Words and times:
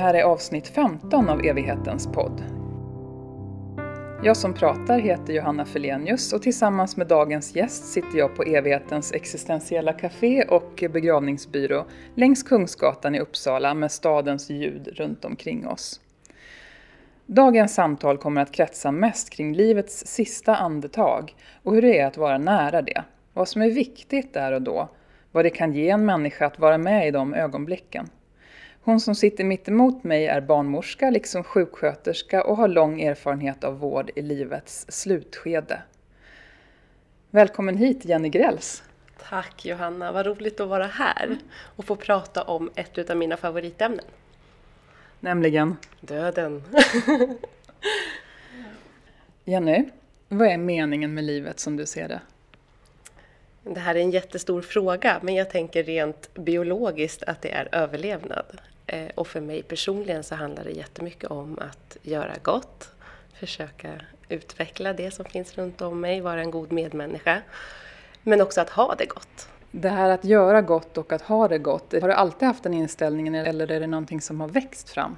här 0.00 0.14
är 0.14 0.22
avsnitt 0.22 0.68
15 0.68 1.28
av 1.28 1.44
Evighetens 1.44 2.06
podd. 2.06 2.42
Jag 4.22 4.36
som 4.36 4.54
pratar 4.54 4.98
heter 4.98 5.32
Johanna 5.32 5.64
Felenius 5.64 6.32
och 6.32 6.42
tillsammans 6.42 6.96
med 6.96 7.06
dagens 7.06 7.56
gäst 7.56 7.92
sitter 7.92 8.18
jag 8.18 8.36
på 8.36 8.42
Evighetens 8.42 9.12
existentiella 9.12 9.92
café 9.92 10.44
och 10.44 10.84
begravningsbyrå 10.92 11.84
längs 12.14 12.42
Kungsgatan 12.42 13.14
i 13.14 13.20
Uppsala 13.20 13.74
med 13.74 13.92
stadens 13.92 14.50
ljud 14.50 14.88
runt 14.88 15.24
omkring 15.24 15.66
oss. 15.66 16.00
Dagens 17.26 17.74
samtal 17.74 18.18
kommer 18.18 18.42
att 18.42 18.52
kretsa 18.52 18.92
mest 18.92 19.30
kring 19.30 19.54
livets 19.54 20.06
sista 20.06 20.56
andetag 20.56 21.34
och 21.62 21.74
hur 21.74 21.82
det 21.82 21.98
är 21.98 22.06
att 22.06 22.16
vara 22.16 22.38
nära 22.38 22.82
det. 22.82 23.04
Vad 23.32 23.48
som 23.48 23.62
är 23.62 23.70
viktigt 23.70 24.34
där 24.34 24.52
och 24.52 24.62
då. 24.62 24.88
Vad 25.32 25.44
det 25.44 25.50
kan 25.50 25.72
ge 25.72 25.90
en 25.90 26.06
människa 26.06 26.46
att 26.46 26.58
vara 26.58 26.78
med 26.78 27.08
i 27.08 27.10
de 27.10 27.34
ögonblicken. 27.34 28.08
Hon 28.82 29.00
som 29.00 29.14
sitter 29.14 29.44
mitt 29.44 29.68
emot 29.68 30.04
mig 30.04 30.26
är 30.26 30.40
barnmorska 30.40 31.10
liksom 31.10 31.44
sjuksköterska 31.44 32.44
och 32.44 32.56
har 32.56 32.68
lång 32.68 33.00
erfarenhet 33.00 33.64
av 33.64 33.78
vård 33.78 34.10
i 34.16 34.22
livets 34.22 34.86
slutskede. 34.88 35.82
Välkommen 37.30 37.76
hit 37.76 38.04
Jenny 38.04 38.28
Grells. 38.28 38.82
Tack 39.28 39.64
Johanna, 39.66 40.12
vad 40.12 40.26
roligt 40.26 40.60
att 40.60 40.68
vara 40.68 40.86
här 40.86 41.38
och 41.76 41.84
få 41.84 41.96
prata 41.96 42.42
om 42.42 42.70
ett 42.74 43.10
av 43.10 43.16
mina 43.16 43.36
favoritämnen. 43.36 44.04
Nämligen? 45.20 45.76
Döden. 46.00 46.62
Jenny, 49.44 49.84
vad 50.28 50.48
är 50.48 50.58
meningen 50.58 51.14
med 51.14 51.24
livet 51.24 51.60
som 51.60 51.76
du 51.76 51.86
ser 51.86 52.08
det? 52.08 52.20
Det 53.62 53.80
här 53.80 53.94
är 53.94 54.00
en 54.00 54.10
jättestor 54.10 54.62
fråga, 54.62 55.20
men 55.22 55.34
jag 55.34 55.50
tänker 55.50 55.82
rent 55.82 56.34
biologiskt 56.34 57.22
att 57.22 57.42
det 57.42 57.50
är 57.50 57.68
överlevnad. 57.72 58.60
Eh, 58.92 59.08
och 59.14 59.26
för 59.26 59.40
mig 59.40 59.62
personligen 59.62 60.24
så 60.24 60.34
handlar 60.34 60.64
det 60.64 60.70
jättemycket 60.70 61.30
om 61.30 61.58
att 61.58 61.96
göra 62.02 62.34
gott, 62.42 62.90
försöka 63.34 64.00
utveckla 64.28 64.92
det 64.92 65.10
som 65.10 65.24
finns 65.24 65.58
runt 65.58 65.80
om 65.80 66.00
mig, 66.00 66.20
vara 66.20 66.40
en 66.40 66.50
god 66.50 66.72
medmänniska. 66.72 67.42
Men 68.22 68.40
också 68.40 68.60
att 68.60 68.70
ha 68.70 68.94
det 68.94 69.06
gott. 69.06 69.48
Det 69.70 69.88
här 69.88 70.10
att 70.10 70.24
göra 70.24 70.62
gott 70.62 70.98
och 70.98 71.12
att 71.12 71.22
ha 71.22 71.48
det 71.48 71.58
gott, 71.58 71.92
har 71.92 72.08
du 72.08 72.14
alltid 72.14 72.48
haft 72.48 72.62
den 72.62 72.74
inställningen 72.74 73.34
eller 73.34 73.70
är 73.70 73.80
det 73.80 73.86
någonting 73.86 74.20
som 74.20 74.40
har 74.40 74.48
växt 74.48 74.90
fram? 74.90 75.16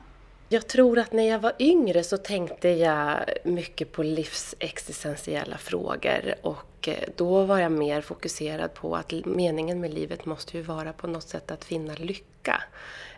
Jag 0.49 0.69
tror 0.69 0.99
att 0.99 1.13
när 1.13 1.29
jag 1.29 1.39
var 1.39 1.53
yngre 1.59 2.05
så 2.05 2.17
tänkte 2.17 2.69
jag 2.69 3.17
mycket 3.45 3.93
på 3.93 4.03
livsexistentiella 4.03 5.59
frågor 5.59 6.35
och 6.43 6.72
och 6.83 6.89
eh, 6.89 7.09
då 7.17 7.45
var 7.45 7.59
jag 7.59 7.73
mer 7.73 8.01
fokuserad 8.01 8.75
på 8.75 8.97
att 8.97 9.13
meningen 9.25 9.81
med 9.81 9.95
livet 9.95 10.27
måste 10.27 10.57
ju 10.57 10.63
vara 10.63 10.93
på 10.93 11.07
något 11.07 11.29
sätt 11.29 11.51
att 11.51 11.65
finna 11.65 11.95
lycka. 11.95 12.63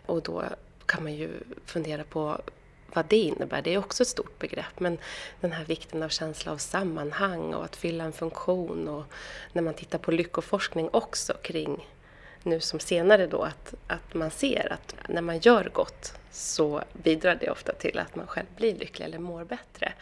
Och 0.05 0.21
då 0.21 0.43
kan 0.85 1.03
man 1.03 1.13
ju 1.13 1.29
fundera 1.65 2.03
på 2.03 2.41
vad 2.93 3.05
det 3.05 3.17
innebär. 3.17 3.61
Det 3.61 3.73
är 3.73 3.77
också 3.77 4.03
ett 4.03 4.09
stort 4.09 4.39
begrepp. 4.39 4.79
Men 4.79 4.97
den 5.41 5.51
här 5.51 5.65
vikten 5.65 6.03
av 6.03 6.09
känsla 6.09 6.51
av 6.51 6.57
sammanhang 6.57 7.53
och 7.53 7.65
att 7.65 7.75
fylla 7.75 8.03
en 8.03 8.13
funktion 8.13 8.87
och 8.87 9.03
när 9.53 9.61
man 9.61 9.73
tittar 9.73 9.99
på 9.99 10.11
lyckoforskning 10.11 10.89
också 10.91 11.33
kring 11.33 11.87
nu 12.45 12.59
som 12.59 12.79
senare 12.79 13.27
då 13.27 13.41
att, 13.41 13.73
att 13.87 14.13
man 14.13 14.31
ser 14.31 14.73
att 14.73 14.95
när 15.09 15.21
man 15.21 15.39
gör 15.39 15.69
gott 15.73 16.13
så 16.31 16.81
bidrar 16.93 17.35
det 17.35 17.49
ofta 17.49 17.73
till 17.73 17.99
att 17.99 18.15
man 18.15 18.27
själv 18.27 18.47
blir 18.55 18.75
lycklig 18.75 19.05
eller 19.05 19.19
mår 19.19 19.43
bättre. 19.43 19.93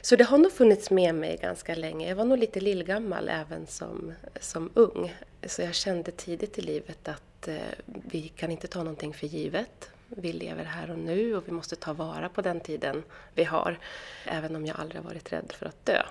Så 0.00 0.16
det 0.16 0.24
har 0.24 0.38
nog 0.38 0.52
funnits 0.52 0.90
med 0.90 1.14
mig 1.14 1.38
ganska 1.42 1.74
länge. 1.74 2.08
Jag 2.08 2.16
var 2.16 2.24
nog 2.24 2.38
lite 2.38 2.60
lillgammal 2.60 3.28
även 3.28 3.66
som, 3.66 4.12
som 4.40 4.70
ung. 4.74 5.14
Så 5.46 5.62
jag 5.62 5.74
kände 5.74 6.10
tidigt 6.10 6.58
i 6.58 6.60
livet 6.60 7.08
att 7.08 7.48
eh, 7.48 7.56
vi 7.86 8.28
kan 8.28 8.50
inte 8.50 8.66
ta 8.66 8.78
någonting 8.78 9.14
för 9.14 9.26
givet. 9.26 9.90
Vi 10.08 10.32
lever 10.32 10.64
här 10.64 10.90
och 10.90 10.98
nu 10.98 11.36
och 11.36 11.48
vi 11.48 11.52
måste 11.52 11.76
ta 11.76 11.92
vara 11.92 12.28
på 12.28 12.42
den 12.42 12.60
tiden 12.60 13.02
vi 13.34 13.44
har. 13.44 13.78
Även 14.24 14.56
om 14.56 14.66
jag 14.66 14.80
aldrig 14.80 15.02
har 15.02 15.08
varit 15.08 15.32
rädd 15.32 15.52
för 15.58 15.66
att 15.66 15.86
dö. 15.86 16.02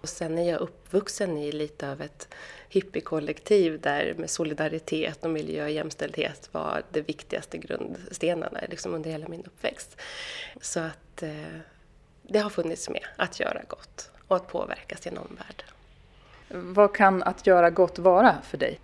Och 0.00 0.08
sen 0.08 0.38
är 0.38 0.50
jag 0.50 0.60
uppvuxen 0.60 1.38
i 1.38 1.52
lite 1.52 1.90
av 1.90 2.02
ett 2.02 2.28
hippiekollektiv 2.74 3.80
där 3.80 4.14
med 4.14 4.30
solidaritet 4.30 5.24
och 5.24 5.30
miljö 5.30 5.64
och 5.64 5.70
jämställdhet 5.70 6.48
var 6.52 6.82
de 6.90 7.00
viktigaste 7.00 7.58
grundstenarna 7.58 8.60
liksom 8.68 8.94
under 8.94 9.10
hela 9.10 9.28
min 9.28 9.44
uppväxt. 9.44 10.00
Så 10.60 10.80
att 10.80 11.22
eh, 11.22 11.58
det 12.22 12.38
har 12.38 12.50
funnits 12.50 12.88
med, 12.88 13.04
att 13.16 13.40
göra 13.40 13.62
gott 13.68 14.10
och 14.28 14.36
att 14.36 14.48
påverka 14.48 14.96
sin 14.96 15.18
omvärld. 15.18 15.64
Vad 16.48 16.94
kan 16.94 17.22
att 17.22 17.46
göra 17.46 17.70
gott 17.70 17.98
vara 17.98 18.36
för 18.42 18.58
dig? 18.58 18.80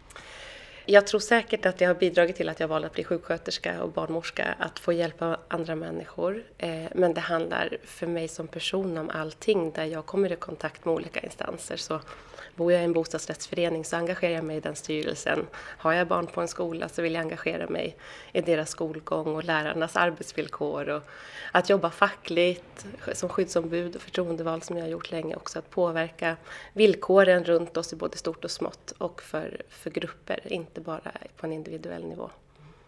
Jag 0.87 1.06
tror 1.06 1.21
säkert 1.21 1.67
att 1.67 1.79
det 1.79 1.84
har 1.84 1.95
bidragit 1.95 2.37
till 2.37 2.49
att 2.49 2.61
jag 2.61 2.69
valde 2.69 2.87
att 2.87 2.95
bli 2.95 3.05
sjuksköterska 3.05 3.83
och 3.83 3.93
barnmorska, 3.93 4.55
att 4.59 4.79
få 4.79 4.93
hjälpa 4.93 5.39
andra 5.49 5.75
människor. 5.75 6.45
Eh, 6.59 6.84
men 6.95 7.15
det 7.15 7.21
handlar 7.21 7.77
för 7.84 8.06
mig 8.06 8.29
som 8.29 8.49
person 8.49 8.99
om 8.99 9.11
allting 9.11 9.73
där 9.73 9.84
jag 9.84 10.06
kommer 10.06 10.33
i 10.33 10.37
kontakt 10.37 10.84
med 10.84 10.95
olika 10.95 11.21
instanser. 11.21 11.77
Så 11.77 12.00
bor 12.56 12.72
jag 12.72 12.81
i 12.81 12.84
en 12.84 12.93
bostadsrättsförening 12.93 13.84
så 13.84 13.97
engagerar 13.97 14.33
jag 14.33 14.44
mig 14.44 14.56
i 14.56 14.61
den 14.61 14.77
styrelsen. 14.77 15.47
Har 15.55 15.93
jag 15.93 16.06
barn 16.06 16.27
på 16.27 16.41
en 16.41 16.49
skola 16.49 16.88
så 16.88 17.03
vill 17.03 17.15
jag 17.15 17.21
engagera 17.21 17.66
mig 17.66 17.97
i 18.33 18.41
deras 18.41 18.71
skolgång 18.71 19.34
och 19.34 19.44
lärarnas 19.44 19.97
arbetsvillkor. 19.97 20.88
Och 20.88 21.03
att 21.53 21.71
jobba 21.71 21.91
fackligt 21.91 22.87
som 23.12 23.28
skyddsombud 23.28 23.97
och 23.97 24.03
förtroendevald 24.03 24.65
som 24.65 24.77
jag 24.77 24.84
har 24.84 24.91
gjort 24.91 25.11
länge 25.11 25.37
också. 25.37 25.59
Att 25.59 25.71
påverka 25.71 26.37
villkoren 26.72 27.44
runt 27.44 27.77
oss 27.77 27.93
i 27.93 27.97
både 27.97 28.16
stort 28.16 28.44
och 28.44 28.50
smått 28.50 28.93
och 28.99 29.22
för, 29.22 29.62
för 29.69 29.91
grupper, 29.91 30.53
inte 30.53 30.81
bara 30.81 31.12
på 31.37 31.47
en 31.47 31.53
individuell 31.53 32.05
nivå. 32.05 32.31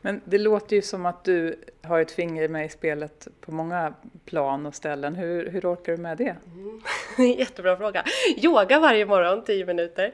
Men 0.05 0.21
det 0.25 0.39
låter 0.39 0.77
ju 0.77 0.83
som 0.83 1.07
att 1.07 1.25
du 1.25 1.59
har 1.83 2.01
ett 2.01 2.11
finger 2.11 2.49
med 2.49 2.67
i 2.67 2.69
spelet 2.69 3.29
på 3.41 3.53
många 3.53 3.95
plan 4.25 4.67
och 4.67 4.75
ställen. 4.75 5.15
Hur, 5.15 5.51
hur 5.51 5.73
orkar 5.73 5.93
du 5.93 5.99
med 5.99 6.19
det? 6.19 6.37
Mm. 6.47 6.83
Jättebra 7.39 7.77
fråga. 7.77 8.05
Yoga 8.37 8.81
varje 8.81 9.07
morgon, 9.07 9.45
10 9.45 9.67
minuter. 9.67 10.13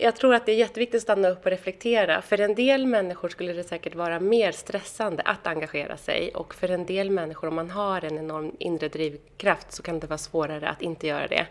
Jag 0.00 0.16
tror 0.16 0.34
att 0.34 0.46
det 0.46 0.52
är 0.52 0.56
jätteviktigt 0.56 0.98
att 0.98 1.02
stanna 1.02 1.28
upp 1.28 1.44
och 1.44 1.50
reflektera. 1.50 2.22
För 2.22 2.40
en 2.40 2.54
del 2.54 2.86
människor 2.86 3.28
skulle 3.28 3.52
det 3.52 3.64
säkert 3.64 3.94
vara 3.94 4.20
mer 4.20 4.52
stressande 4.52 5.22
att 5.22 5.46
engagera 5.46 5.96
sig 5.96 6.30
och 6.34 6.54
för 6.54 6.70
en 6.70 6.86
del 6.86 7.10
människor, 7.10 7.48
om 7.48 7.54
man 7.54 7.70
har 7.70 8.04
en 8.04 8.18
enorm 8.18 8.56
inre 8.58 8.88
drivkraft, 8.88 9.72
så 9.72 9.82
kan 9.82 10.00
det 10.00 10.06
vara 10.06 10.18
svårare 10.18 10.68
att 10.68 10.82
inte 10.82 11.06
göra 11.06 11.26
det. 11.26 11.46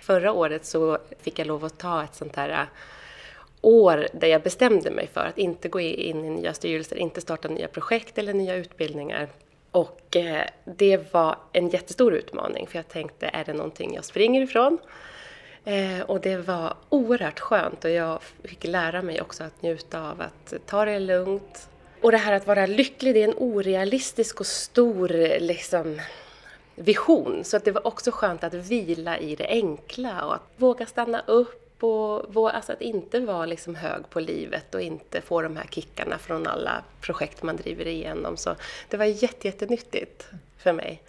Förra 0.00 0.32
året 0.32 0.64
så 0.64 0.98
fick 1.20 1.38
jag 1.38 1.46
lov 1.46 1.64
att 1.64 1.78
ta 1.78 2.04
ett 2.04 2.14
sånt 2.14 2.36
här 2.36 2.66
år 3.60 4.08
där 4.12 4.28
jag 4.28 4.42
bestämde 4.42 4.90
mig 4.90 5.08
för 5.12 5.20
att 5.20 5.38
inte 5.38 5.68
gå 5.68 5.80
in 5.80 6.24
i 6.24 6.30
nya 6.30 6.54
styrelser, 6.54 6.96
inte 6.96 7.20
starta 7.20 7.48
nya 7.48 7.68
projekt 7.68 8.18
eller 8.18 8.34
nya 8.34 8.54
utbildningar. 8.54 9.28
Och 9.70 10.16
eh, 10.16 10.44
det 10.64 11.12
var 11.12 11.36
en 11.52 11.68
jättestor 11.68 12.14
utmaning 12.14 12.66
för 12.66 12.78
jag 12.78 12.88
tänkte, 12.88 13.26
är 13.26 13.44
det 13.44 13.52
någonting 13.52 13.94
jag 13.94 14.04
springer 14.04 14.42
ifrån? 14.42 14.78
Eh, 15.64 16.00
och 16.00 16.20
det 16.20 16.36
var 16.36 16.74
oerhört 16.88 17.40
skönt 17.40 17.84
och 17.84 17.90
jag 17.90 18.22
fick 18.44 18.64
lära 18.64 19.02
mig 19.02 19.20
också 19.20 19.44
att 19.44 19.62
njuta 19.62 20.10
av 20.10 20.20
att 20.20 20.54
ta 20.66 20.84
det 20.84 20.98
lugnt. 20.98 21.68
Och 22.02 22.12
det 22.12 22.18
här 22.18 22.32
att 22.32 22.46
vara 22.46 22.66
lycklig, 22.66 23.14
det 23.14 23.22
är 23.22 23.28
en 23.28 23.38
orealistisk 23.38 24.40
och 24.40 24.46
stor 24.46 25.08
liksom, 25.40 26.00
vision. 26.74 27.44
Så 27.44 27.56
att 27.56 27.64
det 27.64 27.72
var 27.72 27.86
också 27.86 28.10
skönt 28.10 28.44
att 28.44 28.54
vila 28.54 29.18
i 29.18 29.36
det 29.36 29.46
enkla 29.48 30.24
och 30.24 30.34
att 30.34 30.42
våga 30.56 30.86
stanna 30.86 31.22
upp 31.26 31.67
och 31.82 32.54
alltså 32.54 32.72
att 32.72 32.80
inte 32.80 33.20
vara 33.20 33.46
liksom 33.46 33.74
hög 33.74 34.10
på 34.10 34.20
livet 34.20 34.74
och 34.74 34.80
inte 34.80 35.20
få 35.20 35.42
de 35.42 35.56
här 35.56 35.66
kickarna 35.70 36.18
från 36.18 36.46
alla 36.46 36.84
projekt 37.00 37.42
man 37.42 37.56
driver 37.56 37.86
igenom. 37.86 38.36
Så 38.36 38.54
det 38.88 38.96
var 38.96 39.04
jättejättenyttigt 39.04 40.28
för 40.58 40.72
mig. 40.72 41.02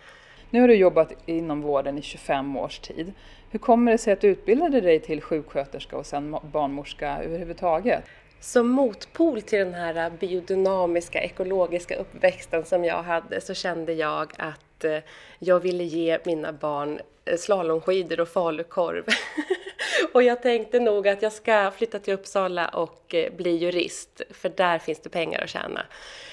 Nu 0.50 0.62
har 0.62 0.68
du 0.68 0.76
jobbat 0.76 1.14
inom 1.26 1.62
vården 1.62 1.98
i 1.98 2.02
25 2.02 2.58
års 2.58 2.80
tid. 2.80 3.14
Hur 3.52 3.60
kommer 3.60 3.92
det 3.92 3.98
sig 3.98 4.14
att 4.14 4.22
du 4.22 4.28
utbildade 4.28 4.82
dig 4.82 5.00
till 5.00 5.22
sjuksköterska 5.22 5.98
och 5.98 6.06
sen 6.06 6.38
barnmorska 6.52 7.18
överhuvudtaget? 7.24 8.04
Som 8.40 8.68
motpol 8.68 9.42
till 9.42 9.60
den 9.60 9.74
här 9.74 10.10
biodynamiska, 10.20 11.22
ekologiska 11.22 11.96
uppväxten 11.96 12.66
som 12.66 12.86
jag 12.86 13.04
hade 13.04 13.42
så 13.42 13.54
kände 13.54 13.94
jag 13.94 14.32
att 14.38 14.84
eh, 14.84 14.98
jag 15.40 15.60
ville 15.60 15.84
ge 15.84 16.20
mina 16.24 16.54
barn 16.54 17.00
eh, 17.26 17.38
slalomskidor 17.38 18.20
och 18.20 18.28
falukorv. 18.28 19.06
och 20.14 20.24
jag 20.24 20.42
tänkte 20.42 20.80
nog 20.80 21.08
att 21.08 21.22
jag 21.22 21.34
ska 21.34 21.72
flytta 21.72 22.00
till 22.00 22.14
Uppsala 22.14 22.68
och 22.68 23.16
eh, 23.16 23.34
bli 23.34 23.58
jurist, 23.58 24.22
för 24.30 24.50
där 24.50 24.80
finns 24.80 25.00
det 25.00 25.10
pengar 25.10 25.42
att 25.44 25.50
tjäna. 25.50 25.86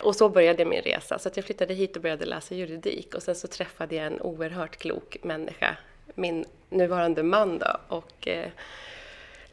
Och 0.02 0.16
så 0.16 0.28
började 0.28 0.64
min 0.64 0.82
resa, 0.82 1.18
så 1.18 1.30
jag 1.34 1.44
flyttade 1.44 1.74
hit 1.74 1.96
och 1.96 2.02
började 2.02 2.24
läsa 2.24 2.54
juridik 2.54 3.14
och 3.14 3.22
sen 3.22 3.34
så 3.34 3.48
träffade 3.48 3.94
jag 3.94 4.06
en 4.06 4.20
oerhört 4.20 4.76
klok 4.76 5.16
människa, 5.22 5.76
min 6.14 6.44
nuvarande 6.70 7.22
man 7.22 7.58
då, 7.58 7.76
och 7.88 8.28
eh, 8.28 8.50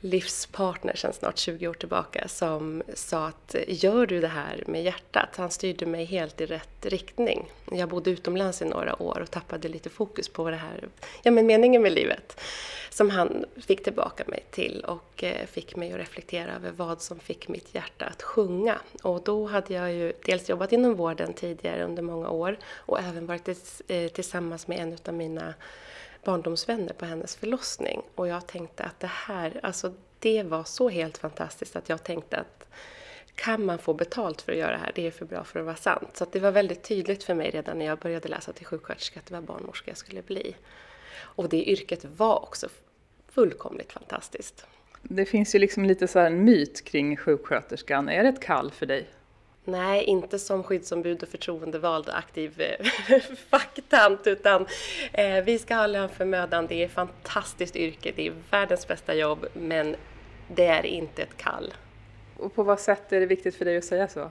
livspartner 0.03 0.95
sedan 0.95 1.13
snart 1.13 1.37
20 1.37 1.67
år 1.67 1.73
tillbaka 1.73 2.27
som 2.27 2.83
sa 2.93 3.27
att 3.27 3.55
gör 3.67 4.05
du 4.05 4.21
det 4.21 4.27
här 4.27 4.63
med 4.67 4.83
hjärtat? 4.83 5.29
Han 5.35 5.51
styrde 5.51 5.85
mig 5.85 6.05
helt 6.05 6.41
i 6.41 6.45
rätt 6.45 6.85
riktning. 6.85 7.51
Jag 7.71 7.89
bodde 7.89 8.11
utomlands 8.11 8.61
i 8.61 8.65
några 8.65 9.01
år 9.01 9.19
och 9.19 9.31
tappade 9.31 9.67
lite 9.67 9.89
fokus 9.89 10.29
på 10.29 10.49
det 10.49 10.55
här, 10.55 10.87
ja 11.23 11.31
men 11.31 11.45
meningen 11.45 11.81
med 11.81 11.91
livet. 11.91 12.41
Som 12.89 13.09
han 13.09 13.45
fick 13.67 13.83
tillbaka 13.83 14.23
mig 14.27 14.45
till 14.51 14.85
och 14.87 15.23
eh, 15.23 15.45
fick 15.45 15.75
mig 15.75 15.91
att 15.91 15.99
reflektera 15.99 16.55
över 16.55 16.71
vad 16.71 17.01
som 17.01 17.19
fick 17.19 17.47
mitt 17.47 17.75
hjärta 17.75 18.05
att 18.05 18.21
sjunga. 18.21 18.79
Och 19.03 19.23
då 19.23 19.45
hade 19.45 19.73
jag 19.73 19.93
ju 19.93 20.13
dels 20.25 20.49
jobbat 20.49 20.71
inom 20.71 20.95
vården 20.95 21.33
tidigare 21.33 21.83
under 21.83 22.03
många 22.03 22.29
år 22.29 22.57
och 22.75 22.99
även 22.99 23.25
varit 23.25 23.49
tillsammans 24.13 24.67
med 24.67 24.79
en 24.79 24.97
av 25.07 25.13
mina 25.13 25.53
barndomsvänner 26.23 26.93
på 26.93 27.05
hennes 27.05 27.35
förlossning. 27.35 28.01
Och 28.15 28.27
jag 28.27 28.47
tänkte 28.47 28.83
att 28.83 28.99
det 28.99 29.11
här, 29.13 29.59
alltså 29.63 29.93
det 30.19 30.43
var 30.43 30.63
så 30.63 30.89
helt 30.89 31.17
fantastiskt 31.17 31.75
att 31.75 31.89
jag 31.89 32.03
tänkte 32.03 32.37
att 32.37 32.67
kan 33.35 33.65
man 33.65 33.79
få 33.79 33.93
betalt 33.93 34.41
för 34.41 34.51
att 34.51 34.57
göra 34.57 34.71
det 34.71 34.77
här? 34.77 34.91
Det 34.95 35.07
är 35.07 35.11
för 35.11 35.25
bra 35.25 35.43
för 35.43 35.59
att 35.59 35.65
vara 35.65 35.75
sant. 35.75 36.09
Så 36.13 36.25
det 36.31 36.39
var 36.39 36.51
väldigt 36.51 36.83
tydligt 36.83 37.23
för 37.23 37.33
mig 37.33 37.49
redan 37.49 37.79
när 37.79 37.85
jag 37.85 37.99
började 37.99 38.27
läsa 38.29 38.53
till 38.53 38.65
sjuksköterska 38.65 39.19
att 39.19 39.25
det 39.25 39.33
var 39.33 39.41
barnmorska 39.41 39.91
jag 39.91 39.97
skulle 39.97 40.21
bli. 40.21 40.55
Och 41.15 41.49
det 41.49 41.63
yrket 41.63 42.05
var 42.17 42.43
också 42.43 42.67
fullkomligt 43.29 43.91
fantastiskt. 43.91 44.65
Det 45.01 45.25
finns 45.25 45.55
ju 45.55 45.59
liksom 45.59 45.85
lite 45.85 46.07
så 46.07 46.19
en 46.19 46.45
myt 46.45 46.85
kring 46.85 47.17
sjuksköterskan. 47.17 48.09
Är 48.09 48.23
det 48.23 48.29
ett 48.29 48.41
kall 48.41 48.71
för 48.71 48.85
dig? 48.85 49.07
Nej, 49.65 50.03
inte 50.03 50.39
som 50.39 50.63
skyddsombud 50.63 51.23
och 51.23 51.29
förtroendevald 51.29 52.07
och 52.07 52.17
aktiv 52.17 52.61
eh, 52.61 53.19
faktant 53.49 53.83
facktant 53.93 54.27
utan 54.27 54.65
eh, 55.13 55.43
vi 55.43 55.59
ska 55.59 55.75
ha 55.75 55.87
lön 55.87 56.09
för 56.09 56.25
mödan. 56.25 56.67
Det 56.67 56.81
är 56.81 56.85
ett 56.85 56.91
fantastiskt 56.91 57.75
yrke, 57.75 58.11
det 58.15 58.27
är 58.27 58.33
världens 58.51 58.87
bästa 58.87 59.15
jobb 59.15 59.45
men 59.53 59.95
det 60.47 60.65
är 60.65 60.85
inte 60.85 61.21
ett 61.21 61.37
kall. 61.37 61.73
Och 62.37 62.55
på 62.55 62.63
vad 62.63 62.79
sätt 62.79 63.13
är 63.13 63.19
det 63.19 63.25
viktigt 63.25 63.55
för 63.55 63.65
dig 63.65 63.77
att 63.77 63.85
säga 63.85 64.07
så? 64.07 64.29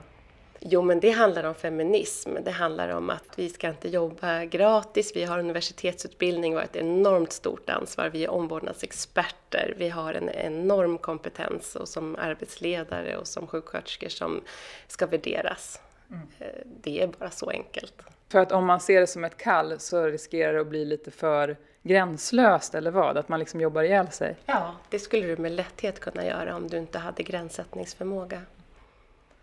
Jo, 0.65 0.81
men 0.81 0.99
det 0.99 1.09
handlar 1.09 1.43
om 1.43 1.55
feminism. 1.55 2.35
Det 2.43 2.51
handlar 2.51 2.89
om 2.89 3.09
att 3.09 3.29
vi 3.35 3.49
ska 3.49 3.69
inte 3.69 3.89
jobba 3.89 4.45
gratis. 4.45 5.11
Vi 5.15 5.23
har 5.23 5.39
universitetsutbildning 5.39 6.57
och 6.57 6.63
ett 6.63 6.75
enormt 6.75 7.31
stort 7.31 7.69
ansvar. 7.69 8.09
Vi 8.09 8.23
är 8.23 8.29
omvårdnadsexperter. 8.29 9.73
Vi 9.77 9.89
har 9.89 10.13
en 10.13 10.29
enorm 10.29 10.97
kompetens 10.97 11.75
och 11.75 11.87
som 11.87 12.15
arbetsledare 12.15 13.17
och 13.17 13.27
som 13.27 13.47
sjuksköterskor 13.47 14.09
som 14.09 14.41
ska 14.87 15.05
värderas. 15.05 15.81
Mm. 16.09 16.21
Eh, 16.39 16.47
det 16.65 17.01
är 17.01 17.07
bara 17.07 17.31
så 17.31 17.49
enkelt. 17.49 17.93
För 18.29 18.39
att 18.39 18.51
om 18.51 18.65
man 18.65 18.79
ser 18.79 18.99
det 18.99 19.07
som 19.07 19.23
ett 19.23 19.37
kall 19.37 19.79
så 19.79 20.05
riskerar 20.05 20.53
det 20.53 20.61
att 20.61 20.67
bli 20.67 20.85
lite 20.85 21.11
för 21.11 21.57
gränslöst 21.81 22.75
eller 22.75 22.91
vad? 22.91 23.17
Att 23.17 23.29
man 23.29 23.39
liksom 23.39 23.61
jobbar 23.61 23.83
ihjäl 23.83 24.11
sig? 24.11 24.35
Ja, 24.45 24.75
det 24.89 24.99
skulle 24.99 25.27
du 25.27 25.37
med 25.37 25.51
lätthet 25.51 25.99
kunna 25.99 26.25
göra 26.25 26.55
om 26.55 26.67
du 26.67 26.77
inte 26.77 26.99
hade 26.99 27.23
gränssättningsförmåga. 27.23 28.41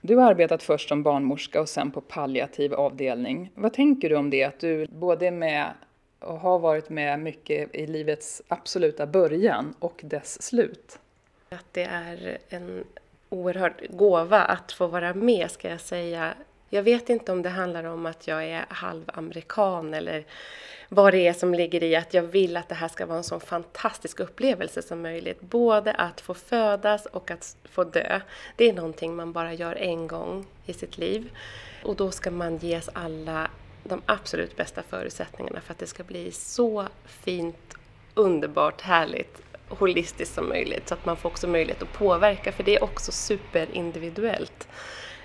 Du 0.00 0.16
har 0.16 0.30
arbetat 0.30 0.62
först 0.62 0.88
som 0.88 1.02
barnmorska 1.02 1.60
och 1.60 1.68
sen 1.68 1.90
på 1.90 2.00
palliativ 2.00 2.74
avdelning. 2.74 3.50
Vad 3.54 3.72
tänker 3.72 4.08
du 4.08 4.16
om 4.16 4.30
det, 4.30 4.44
att 4.44 4.60
du 4.60 4.86
både 4.86 5.26
är 5.26 5.30
med 5.30 5.72
och 6.18 6.40
har 6.40 6.58
varit 6.58 6.90
med 6.90 7.20
mycket 7.20 7.74
i 7.74 7.86
livets 7.86 8.42
absoluta 8.48 9.06
början 9.06 9.74
och 9.78 10.00
dess 10.04 10.42
slut? 10.42 10.98
Att 11.48 11.66
det 11.72 11.82
är 11.82 12.38
en 12.48 12.84
oerhörd 13.28 13.86
gåva 13.90 14.40
att 14.40 14.72
få 14.72 14.86
vara 14.86 15.14
med, 15.14 15.50
ska 15.50 15.70
jag 15.70 15.80
säga. 15.80 16.34
Jag 16.72 16.82
vet 16.82 17.10
inte 17.10 17.32
om 17.32 17.42
det 17.42 17.48
handlar 17.48 17.84
om 17.84 18.06
att 18.06 18.26
jag 18.26 18.44
är 18.44 18.66
halvamerikan 18.68 19.94
eller 19.94 20.24
vad 20.88 21.12
det 21.12 21.26
är 21.26 21.32
som 21.32 21.54
ligger 21.54 21.82
i 21.82 21.96
att 21.96 22.14
jag 22.14 22.22
vill 22.22 22.56
att 22.56 22.68
det 22.68 22.74
här 22.74 22.88
ska 22.88 23.06
vara 23.06 23.18
en 23.18 23.24
så 23.24 23.40
fantastisk 23.40 24.20
upplevelse 24.20 24.82
som 24.82 25.02
möjligt. 25.02 25.40
Både 25.40 25.92
att 25.92 26.20
få 26.20 26.34
födas 26.34 27.06
och 27.06 27.30
att 27.30 27.56
få 27.64 27.84
dö. 27.84 28.20
Det 28.56 28.68
är 28.68 28.72
någonting 28.72 29.16
man 29.16 29.32
bara 29.32 29.54
gör 29.54 29.74
en 29.74 30.06
gång 30.06 30.46
i 30.66 30.72
sitt 30.72 30.98
liv. 30.98 31.30
Och 31.84 31.96
då 31.96 32.10
ska 32.10 32.30
man 32.30 32.56
ges 32.56 32.90
alla 32.92 33.50
de 33.84 34.02
absolut 34.06 34.56
bästa 34.56 34.82
förutsättningarna 34.82 35.60
för 35.60 35.72
att 35.72 35.78
det 35.78 35.86
ska 35.86 36.04
bli 36.04 36.32
så 36.32 36.86
fint, 37.04 37.74
underbart, 38.14 38.80
härligt 38.80 39.42
holistiskt 39.68 40.34
som 40.34 40.48
möjligt 40.48 40.88
så 40.88 40.94
att 40.94 41.06
man 41.06 41.16
får 41.16 41.28
också 41.28 41.48
möjlighet 41.48 41.82
att 41.82 41.92
påverka 41.92 42.52
för 42.52 42.62
det 42.62 42.76
är 42.76 42.84
också 42.84 43.12
superindividuellt 43.12 44.68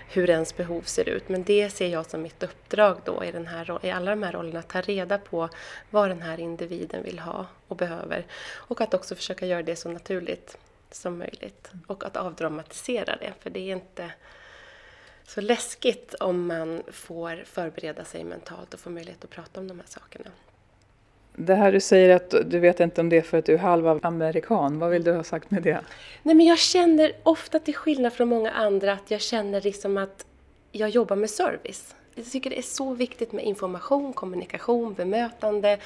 hur 0.08 0.30
ens 0.30 0.58
behov 0.58 0.82
ser 0.82 1.10
ut. 1.10 1.30
Men 1.30 1.44
det 1.44 1.70
ser 1.70 1.88
jag 1.88 2.06
som 2.06 2.22
mitt 2.22 2.44
uppdrag 2.44 2.98
då 3.06 3.24
i, 3.24 3.32
den 3.32 3.48
här, 3.48 3.86
i 3.86 3.92
alla 3.92 4.12
de 4.12 4.24
här 4.24 4.32
rollerna, 4.32 4.60
att 4.60 4.70
ta 4.70 4.82
reda 4.82 5.18
på 5.18 5.50
vad 5.90 6.10
den 6.10 6.22
här 6.22 6.40
individen 6.40 7.04
vill 7.04 7.20
ha 7.20 7.46
och 7.68 7.76
behöver. 7.76 8.26
Och 8.54 8.82
att 8.82 8.94
också 8.94 9.16
försöka 9.16 9.46
göra 9.46 9.64
det 9.64 9.76
så 9.76 9.90
naturligt 9.90 10.58
som 10.92 11.18
möjligt. 11.18 11.72
Och 11.88 12.06
att 12.06 12.18
avdramatisera 12.18 13.16
det, 13.16 13.34
för 13.40 13.50
det 13.50 13.60
är 13.60 13.76
inte 13.76 14.12
så 15.28 15.42
läskigt 15.42 16.14
om 16.14 16.48
man 16.48 16.84
får 16.88 17.44
förbereda 17.46 18.06
sig 18.06 18.24
mentalt 18.24 18.74
och 18.74 18.80
få 18.80 18.90
möjlighet 18.90 19.24
att 19.24 19.30
prata 19.30 19.60
om 19.60 19.68
de 19.68 19.80
här 19.80 19.88
sakerna. 19.88 20.32
Det 21.38 21.56
här 21.56 21.72
du 21.72 21.80
säger 21.80 22.16
att 22.16 22.34
du 22.46 22.60
vet 22.60 22.80
inte 22.80 23.02
om 23.02 23.10
det 23.10 23.18
är 23.18 23.22
för 23.22 23.38
att 23.38 23.46
du 23.46 23.54
är 23.54 23.58
halvamerikan, 23.58 24.80
vad 24.80 24.90
vill 24.90 25.04
du 25.04 25.12
ha 25.12 25.24
sagt 25.24 25.52
med 25.52 25.64
det? 25.64 25.80
Nej 26.24 26.36
men 26.36 26.46
jag 26.46 26.58
känner 26.58 27.12
ofta 27.24 27.60
till 27.60 27.76
skillnad 27.76 28.14
från 28.14 28.28
många 28.28 28.52
andra 28.52 28.94
att 28.94 29.12
jag 29.12 29.22
känner 29.22 29.62
liksom 29.62 29.98
att 29.98 30.26
jag 30.72 30.90
jobbar 30.90 31.16
med 31.16 31.30
service. 31.30 31.96
Jag 32.16 32.32
tycker 32.32 32.50
det 32.50 32.58
är 32.58 32.62
så 32.62 32.94
viktigt 32.94 33.32
med 33.32 33.46
information, 33.46 34.14
kommunikation, 34.14 34.94
bemötande. 34.94 35.78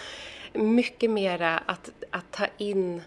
Mycket 0.54 1.10
mera 1.10 1.57
att, 1.57 1.90
att 2.10 2.31
ta 2.31 2.46
in 2.57 3.01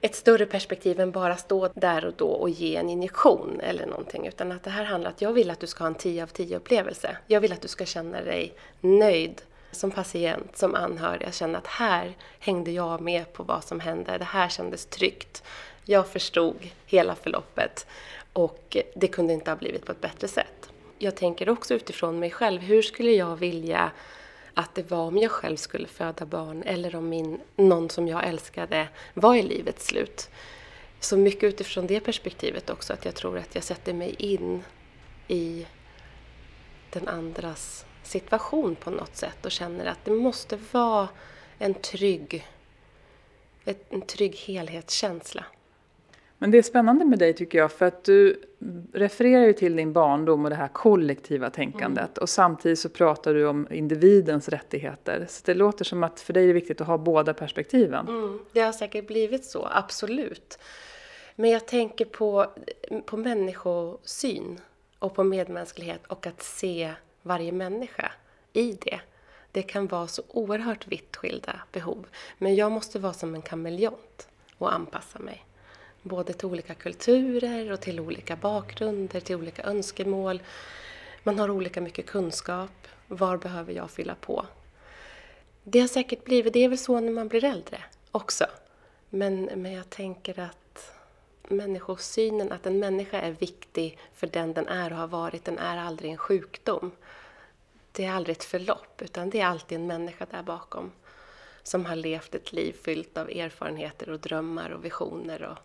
ett 0.00 0.14
större 0.14 0.46
perspektiv 0.46 1.00
än 1.00 1.10
bara 1.10 1.36
stå 1.36 1.68
där 1.74 2.04
och 2.04 2.14
då 2.16 2.28
och 2.28 2.50
ge 2.50 2.76
en 2.76 2.90
injektion 2.90 3.60
eller 3.60 3.86
någonting. 3.86 4.26
Utan 4.26 4.52
att 4.52 4.62
det 4.62 4.70
här 4.70 4.84
handlar 4.84 5.10
om 5.10 5.14
att 5.14 5.22
jag 5.22 5.32
vill 5.32 5.50
att 5.50 5.60
du 5.60 5.66
ska 5.66 5.84
ha 5.84 5.88
en 5.88 5.94
10 5.94 6.22
av 6.22 6.26
10 6.26 6.56
upplevelse. 6.56 7.16
Jag 7.26 7.40
vill 7.40 7.52
att 7.52 7.60
du 7.60 7.68
ska 7.68 7.84
känna 7.84 8.20
dig 8.20 8.52
nöjd 8.80 9.42
som 9.74 9.90
patient, 9.90 10.56
som 10.56 10.74
anhörig, 10.74 11.26
att 11.26 11.34
kände 11.34 11.58
att 11.58 11.66
här 11.66 12.16
hängde 12.38 12.70
jag 12.70 13.00
med 13.00 13.32
på 13.32 13.42
vad 13.42 13.64
som 13.64 13.80
hände. 13.80 14.18
Det 14.18 14.24
här 14.24 14.48
kändes 14.48 14.86
tryggt. 14.86 15.42
Jag 15.84 16.06
förstod 16.06 16.56
hela 16.86 17.14
förloppet 17.14 17.86
och 18.32 18.76
det 18.94 19.08
kunde 19.08 19.32
inte 19.32 19.50
ha 19.50 19.56
blivit 19.56 19.86
på 19.86 19.92
ett 19.92 20.00
bättre 20.00 20.28
sätt. 20.28 20.70
Jag 20.98 21.16
tänker 21.16 21.48
också 21.48 21.74
utifrån 21.74 22.18
mig 22.18 22.30
själv, 22.30 22.60
hur 22.60 22.82
skulle 22.82 23.10
jag 23.10 23.36
vilja 23.36 23.90
att 24.54 24.74
det 24.74 24.90
var 24.90 25.06
om 25.06 25.18
jag 25.18 25.30
själv 25.30 25.56
skulle 25.56 25.88
föda 25.88 26.26
barn 26.26 26.62
eller 26.62 26.96
om 26.96 27.08
min, 27.08 27.40
någon 27.56 27.90
som 27.90 28.08
jag 28.08 28.28
älskade 28.28 28.88
var 29.14 29.34
i 29.34 29.42
livets 29.42 29.86
slut. 29.86 30.30
Så 31.00 31.16
mycket 31.16 31.44
utifrån 31.44 31.86
det 31.86 32.00
perspektivet 32.00 32.70
också, 32.70 32.92
att 32.92 33.04
jag 33.04 33.14
tror 33.14 33.38
att 33.38 33.54
jag 33.54 33.64
sätter 33.64 33.94
mig 33.94 34.14
in 34.18 34.62
i 35.28 35.66
den 36.90 37.08
andras 37.08 37.86
situation 38.06 38.74
på 38.74 38.90
något 38.90 39.16
sätt 39.16 39.46
och 39.46 39.50
känner 39.50 39.86
att 39.86 40.04
det 40.04 40.10
måste 40.10 40.58
vara 40.72 41.08
en 41.58 41.74
trygg, 41.74 42.46
en 43.88 44.00
trygg 44.00 44.36
helhetskänsla. 44.36 45.44
Men 46.38 46.50
det 46.50 46.58
är 46.58 46.62
spännande 46.62 47.04
med 47.04 47.18
dig 47.18 47.32
tycker 47.32 47.58
jag 47.58 47.72
för 47.72 47.86
att 47.86 48.04
du 48.04 48.42
refererar 48.92 49.44
ju 49.44 49.52
till 49.52 49.76
din 49.76 49.92
barndom 49.92 50.44
och 50.44 50.50
det 50.50 50.56
här 50.56 50.68
kollektiva 50.68 51.50
tänkandet 51.50 52.18
mm. 52.18 52.22
och 52.22 52.28
samtidigt 52.28 52.78
så 52.78 52.88
pratar 52.88 53.34
du 53.34 53.46
om 53.46 53.68
individens 53.70 54.48
rättigheter. 54.48 55.26
Så 55.28 55.42
det 55.44 55.54
låter 55.54 55.84
som 55.84 56.04
att 56.04 56.20
för 56.20 56.32
dig 56.32 56.42
är 56.42 56.46
det 56.46 56.52
viktigt 56.52 56.80
att 56.80 56.86
ha 56.86 56.98
båda 56.98 57.34
perspektiven. 57.34 58.08
Mm, 58.08 58.40
det 58.52 58.60
har 58.60 58.72
säkert 58.72 59.06
blivit 59.06 59.44
så, 59.44 59.68
absolut. 59.70 60.58
Men 61.36 61.50
jag 61.50 61.66
tänker 61.66 62.04
på, 62.04 62.46
på 63.04 63.16
människosyn 63.16 64.60
och 64.98 65.14
på 65.14 65.24
medmänsklighet 65.24 66.06
och 66.06 66.26
att 66.26 66.42
se 66.42 66.94
varje 67.24 67.52
människa 67.52 68.12
i 68.52 68.72
det. 68.72 69.00
Det 69.52 69.62
kan 69.62 69.86
vara 69.86 70.06
så 70.06 70.22
oerhört 70.28 70.86
vitt 70.86 71.16
skilda 71.16 71.60
behov. 71.72 72.06
Men 72.38 72.54
jag 72.54 72.72
måste 72.72 72.98
vara 72.98 73.12
som 73.12 73.34
en 73.34 73.42
kameleont 73.42 74.28
och 74.58 74.74
anpassa 74.74 75.18
mig. 75.18 75.44
Både 76.02 76.32
till 76.32 76.46
olika 76.48 76.74
kulturer 76.74 77.72
och 77.72 77.80
till 77.80 78.00
olika 78.00 78.36
bakgrunder, 78.36 79.20
till 79.20 79.36
olika 79.36 79.62
önskemål. 79.62 80.42
Man 81.22 81.38
har 81.38 81.50
olika 81.50 81.80
mycket 81.80 82.06
kunskap. 82.06 82.88
Var 83.08 83.36
behöver 83.36 83.72
jag 83.72 83.90
fylla 83.90 84.14
på? 84.14 84.46
Det 85.64 85.80
har 85.80 85.88
säkert 85.88 86.24
blivit, 86.24 86.52
det 86.52 86.64
är 86.64 86.68
väl 86.68 86.78
så 86.78 87.00
när 87.00 87.12
man 87.12 87.28
blir 87.28 87.44
äldre 87.44 87.82
också. 88.10 88.46
Men, 89.10 89.44
men 89.44 89.72
jag 89.72 89.90
tänker 89.90 90.40
att 90.40 90.94
människosynen, 91.48 92.52
att 92.52 92.66
en 92.66 92.78
människa 92.78 93.20
är 93.20 93.30
viktig 93.30 93.98
för 94.14 94.26
den 94.26 94.54
den 94.54 94.68
är 94.68 94.92
och 94.92 94.98
har 94.98 95.06
varit, 95.06 95.44
den 95.44 95.58
är 95.58 95.76
aldrig 95.76 96.10
en 96.10 96.16
sjukdom 96.16 96.90
det 97.94 98.04
är 98.04 98.12
aldrig 98.12 98.36
ett 98.36 98.44
förlopp, 98.44 99.02
utan 99.02 99.30
det 99.30 99.40
är 99.40 99.46
alltid 99.46 99.78
en 99.78 99.86
människa 99.86 100.26
där 100.30 100.42
bakom 100.42 100.92
som 101.62 101.86
har 101.86 101.96
levt 101.96 102.34
ett 102.34 102.52
liv 102.52 102.72
fyllt 102.72 103.18
av 103.18 103.30
erfarenheter 103.30 104.10
och 104.10 104.20
drömmar 104.20 104.70
och 104.70 104.84
visioner. 104.84 105.42
Och, 105.42 105.58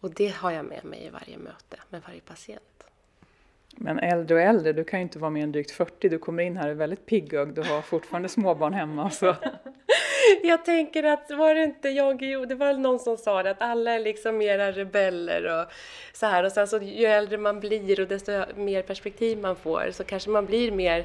och 0.00 0.10
det 0.10 0.28
har 0.28 0.50
jag 0.50 0.64
med 0.64 0.84
mig 0.84 1.04
i 1.04 1.10
varje 1.10 1.38
möte 1.38 1.80
med 1.88 2.02
varje 2.06 2.20
patient. 2.20 2.85
Men 3.76 3.98
äldre 3.98 4.34
och 4.34 4.40
äldre, 4.40 4.72
du 4.72 4.84
kan 4.84 4.98
ju 4.98 5.02
inte 5.02 5.18
vara 5.18 5.30
mer 5.30 5.42
än 5.42 5.52
drygt 5.52 5.70
40. 5.70 6.08
Du 6.08 6.18
kommer 6.18 6.42
in 6.42 6.56
här 6.56 6.64
och 6.64 6.70
är 6.70 6.74
väldigt 6.74 7.06
piggögd 7.06 7.58
och 7.58 7.66
har 7.66 7.82
fortfarande 7.82 8.28
småbarn 8.28 8.74
hemma. 8.74 9.10
Så. 9.10 9.28
Alltså. 9.28 9.48
Jag 10.42 10.64
tänker 10.64 11.04
att, 11.04 11.30
var 11.30 11.54
det 11.54 11.62
inte 11.62 11.88
jag, 11.88 12.18
Guillou, 12.18 12.46
det 12.46 12.54
var 12.54 12.72
någon 12.74 12.98
som 12.98 13.16
sa 13.16 13.42
det, 13.42 13.50
att 13.50 13.62
alla 13.62 13.90
är 13.90 13.98
liksom 13.98 14.38
mera 14.38 14.72
rebeller 14.72 15.60
och 15.60 15.72
så 16.12 16.26
här. 16.26 16.44
Och 16.44 16.52
sen 16.52 16.68
så 16.68 16.78
ju 16.78 17.06
äldre 17.06 17.38
man 17.38 17.60
blir 17.60 18.00
och 18.00 18.08
desto 18.08 18.32
mer 18.56 18.82
perspektiv 18.82 19.38
man 19.38 19.56
får 19.56 19.90
så 19.92 20.04
kanske 20.04 20.30
man 20.30 20.46
blir 20.46 20.72
mer 20.72 21.04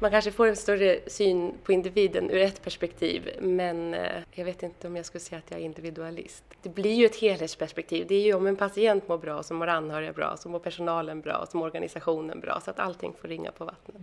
man 0.00 0.10
kanske 0.10 0.30
får 0.30 0.46
en 0.46 0.56
större 0.56 0.98
syn 1.06 1.54
på 1.64 1.72
individen 1.72 2.30
ur 2.30 2.40
ett 2.40 2.62
perspektiv 2.62 3.30
men 3.40 3.94
eh, 3.94 4.22
jag 4.32 4.44
vet 4.44 4.62
inte 4.62 4.86
om 4.86 4.96
jag 4.96 5.06
skulle 5.06 5.20
säga 5.20 5.38
att 5.38 5.50
jag 5.50 5.60
är 5.60 5.64
individualist. 5.64 6.44
Det 6.62 6.68
blir 6.68 6.94
ju 6.94 7.06
ett 7.06 7.16
helhetsperspektiv. 7.16 8.06
Det 8.08 8.14
är 8.14 8.22
ju 8.22 8.34
om 8.34 8.46
en 8.46 8.56
patient 8.56 9.08
mår 9.08 9.18
bra, 9.18 9.42
så 9.42 9.54
mår 9.54 9.66
anhöriga 9.66 10.12
bra, 10.12 10.36
så 10.36 10.48
mår 10.48 10.58
personalen 10.58 11.20
bra, 11.20 11.46
så 11.50 11.56
mår 11.56 11.66
organisationen 11.66 12.40
bra. 12.40 12.60
Så 12.64 12.70
att 12.70 12.78
allting 12.78 13.12
får 13.20 13.28
ringa 13.28 13.52
på 13.52 13.64
vattnet. 13.64 14.02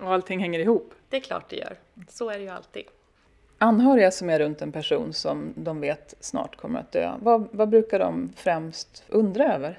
Och 0.00 0.12
allting 0.12 0.40
hänger 0.40 0.58
ihop? 0.60 0.94
Det 1.08 1.16
är 1.16 1.20
klart 1.20 1.50
det 1.50 1.56
gör. 1.56 1.76
Så 2.08 2.30
är 2.30 2.38
det 2.38 2.44
ju 2.44 2.50
alltid. 2.50 2.82
Anhöriga 3.58 4.10
som 4.10 4.30
är 4.30 4.38
runt 4.38 4.62
en 4.62 4.72
person 4.72 5.12
som 5.12 5.52
de 5.54 5.80
vet 5.80 6.14
snart 6.20 6.56
kommer 6.56 6.80
att 6.80 6.92
dö, 6.92 7.12
vad, 7.22 7.48
vad 7.50 7.68
brukar 7.68 7.98
de 7.98 8.32
främst 8.36 9.04
undra 9.08 9.54
över? 9.54 9.78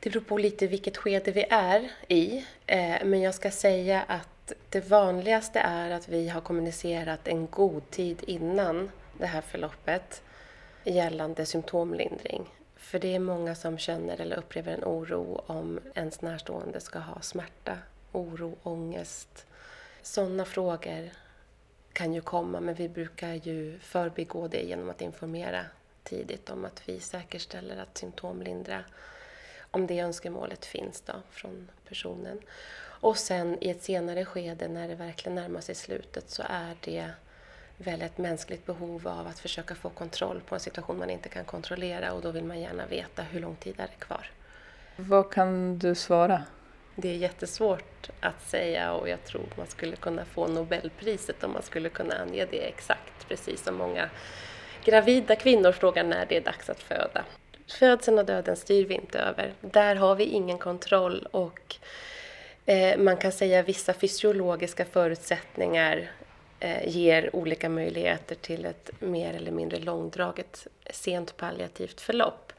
Det 0.00 0.10
beror 0.10 0.22
på 0.22 0.38
lite 0.38 0.66
vilket 0.66 0.96
skede 0.96 1.32
vi 1.32 1.44
är 1.50 1.90
i. 2.08 2.44
Eh, 2.66 2.96
men 3.04 3.20
jag 3.20 3.34
ska 3.34 3.50
säga 3.50 4.02
att 4.08 4.28
det 4.68 4.80
vanligaste 4.80 5.58
är 5.58 5.90
att 5.90 6.08
vi 6.08 6.28
har 6.28 6.40
kommunicerat 6.40 7.28
en 7.28 7.46
god 7.46 7.90
tid 7.90 8.24
innan 8.26 8.90
det 9.18 9.26
här 9.26 9.40
förloppet 9.40 10.22
gällande 10.84 11.46
symptomlindring. 11.46 12.50
För 12.76 12.98
det 12.98 13.14
är 13.14 13.18
många 13.18 13.54
som 13.54 13.78
känner 13.78 14.20
eller 14.20 14.36
upplever 14.36 14.72
en 14.72 14.84
oro 14.84 15.44
om 15.46 15.80
ens 15.94 16.22
närstående 16.22 16.80
ska 16.80 16.98
ha 16.98 17.20
smärta, 17.20 17.78
oro, 18.12 18.56
ångest. 18.62 19.46
Sådana 20.02 20.44
frågor 20.44 21.10
kan 21.92 22.14
ju 22.14 22.20
komma 22.20 22.60
men 22.60 22.74
vi 22.74 22.88
brukar 22.88 23.34
ju 23.34 23.78
förbigå 23.78 24.48
det 24.48 24.62
genom 24.62 24.90
att 24.90 25.00
informera 25.00 25.64
tidigt 26.02 26.50
om 26.50 26.64
att 26.64 26.88
vi 26.88 27.00
säkerställer 27.00 27.76
att 27.76 27.98
symptomlindra 27.98 28.84
om 29.70 29.86
det 29.86 30.00
önskemålet 30.00 30.64
finns 30.64 31.00
då 31.00 31.12
från 31.30 31.70
personen. 31.88 32.40
Och 33.00 33.16
sen 33.16 33.58
i 33.60 33.70
ett 33.70 33.82
senare 33.82 34.24
skede 34.24 34.68
när 34.68 34.88
det 34.88 34.94
verkligen 34.94 35.34
närmar 35.34 35.60
sig 35.60 35.74
slutet 35.74 36.30
så 36.30 36.42
är 36.48 36.76
det 36.80 37.10
väl 37.76 38.02
ett 38.02 38.18
mänskligt 38.18 38.66
behov 38.66 39.08
av 39.08 39.26
att 39.26 39.38
försöka 39.38 39.74
få 39.74 39.90
kontroll 39.90 40.40
på 40.48 40.54
en 40.54 40.60
situation 40.60 40.98
man 40.98 41.10
inte 41.10 41.28
kan 41.28 41.44
kontrollera 41.44 42.12
och 42.12 42.22
då 42.22 42.30
vill 42.30 42.44
man 42.44 42.60
gärna 42.60 42.86
veta 42.86 43.22
hur 43.22 43.40
lång 43.40 43.56
tid 43.56 43.74
är 43.78 43.86
det 43.86 44.04
kvar. 44.04 44.30
Vad 44.96 45.32
kan 45.32 45.78
du 45.78 45.94
svara? 45.94 46.44
Det 46.96 47.08
är 47.08 47.16
jättesvårt 47.16 48.10
att 48.20 48.48
säga 48.48 48.92
och 48.92 49.08
jag 49.08 49.24
tror 49.24 49.46
man 49.56 49.66
skulle 49.66 49.96
kunna 49.96 50.24
få 50.24 50.46
Nobelpriset 50.46 51.44
om 51.44 51.52
man 51.52 51.62
skulle 51.62 51.88
kunna 51.88 52.14
ange 52.14 52.46
det 52.50 52.68
exakt, 52.68 53.28
precis 53.28 53.64
som 53.64 53.74
många 53.74 54.10
gravida 54.84 55.36
kvinnor 55.36 55.72
frågar 55.72 56.04
när 56.04 56.26
det 56.26 56.36
är 56.36 56.40
dags 56.40 56.70
att 56.70 56.82
föda. 56.82 57.24
Födseln 57.66 58.18
och 58.18 58.24
döden 58.24 58.56
styr 58.56 58.86
vi 58.86 58.94
inte 58.94 59.18
över. 59.18 59.52
Där 59.60 59.96
har 59.96 60.14
vi 60.14 60.24
ingen 60.24 60.58
kontroll 60.58 61.28
och 61.30 61.76
Eh, 62.68 62.98
man 62.98 63.16
kan 63.16 63.32
säga 63.32 63.60
att 63.60 63.68
vissa 63.68 63.94
fysiologiska 63.94 64.84
förutsättningar 64.84 66.10
eh, 66.60 66.88
ger 66.88 67.36
olika 67.36 67.68
möjligheter 67.68 68.34
till 68.34 68.64
ett 68.64 68.90
mer 68.98 69.34
eller 69.34 69.50
mindre 69.50 69.78
långdraget 69.78 70.66
sent 70.90 71.36
palliativt 71.36 72.00
förlopp. 72.00 72.52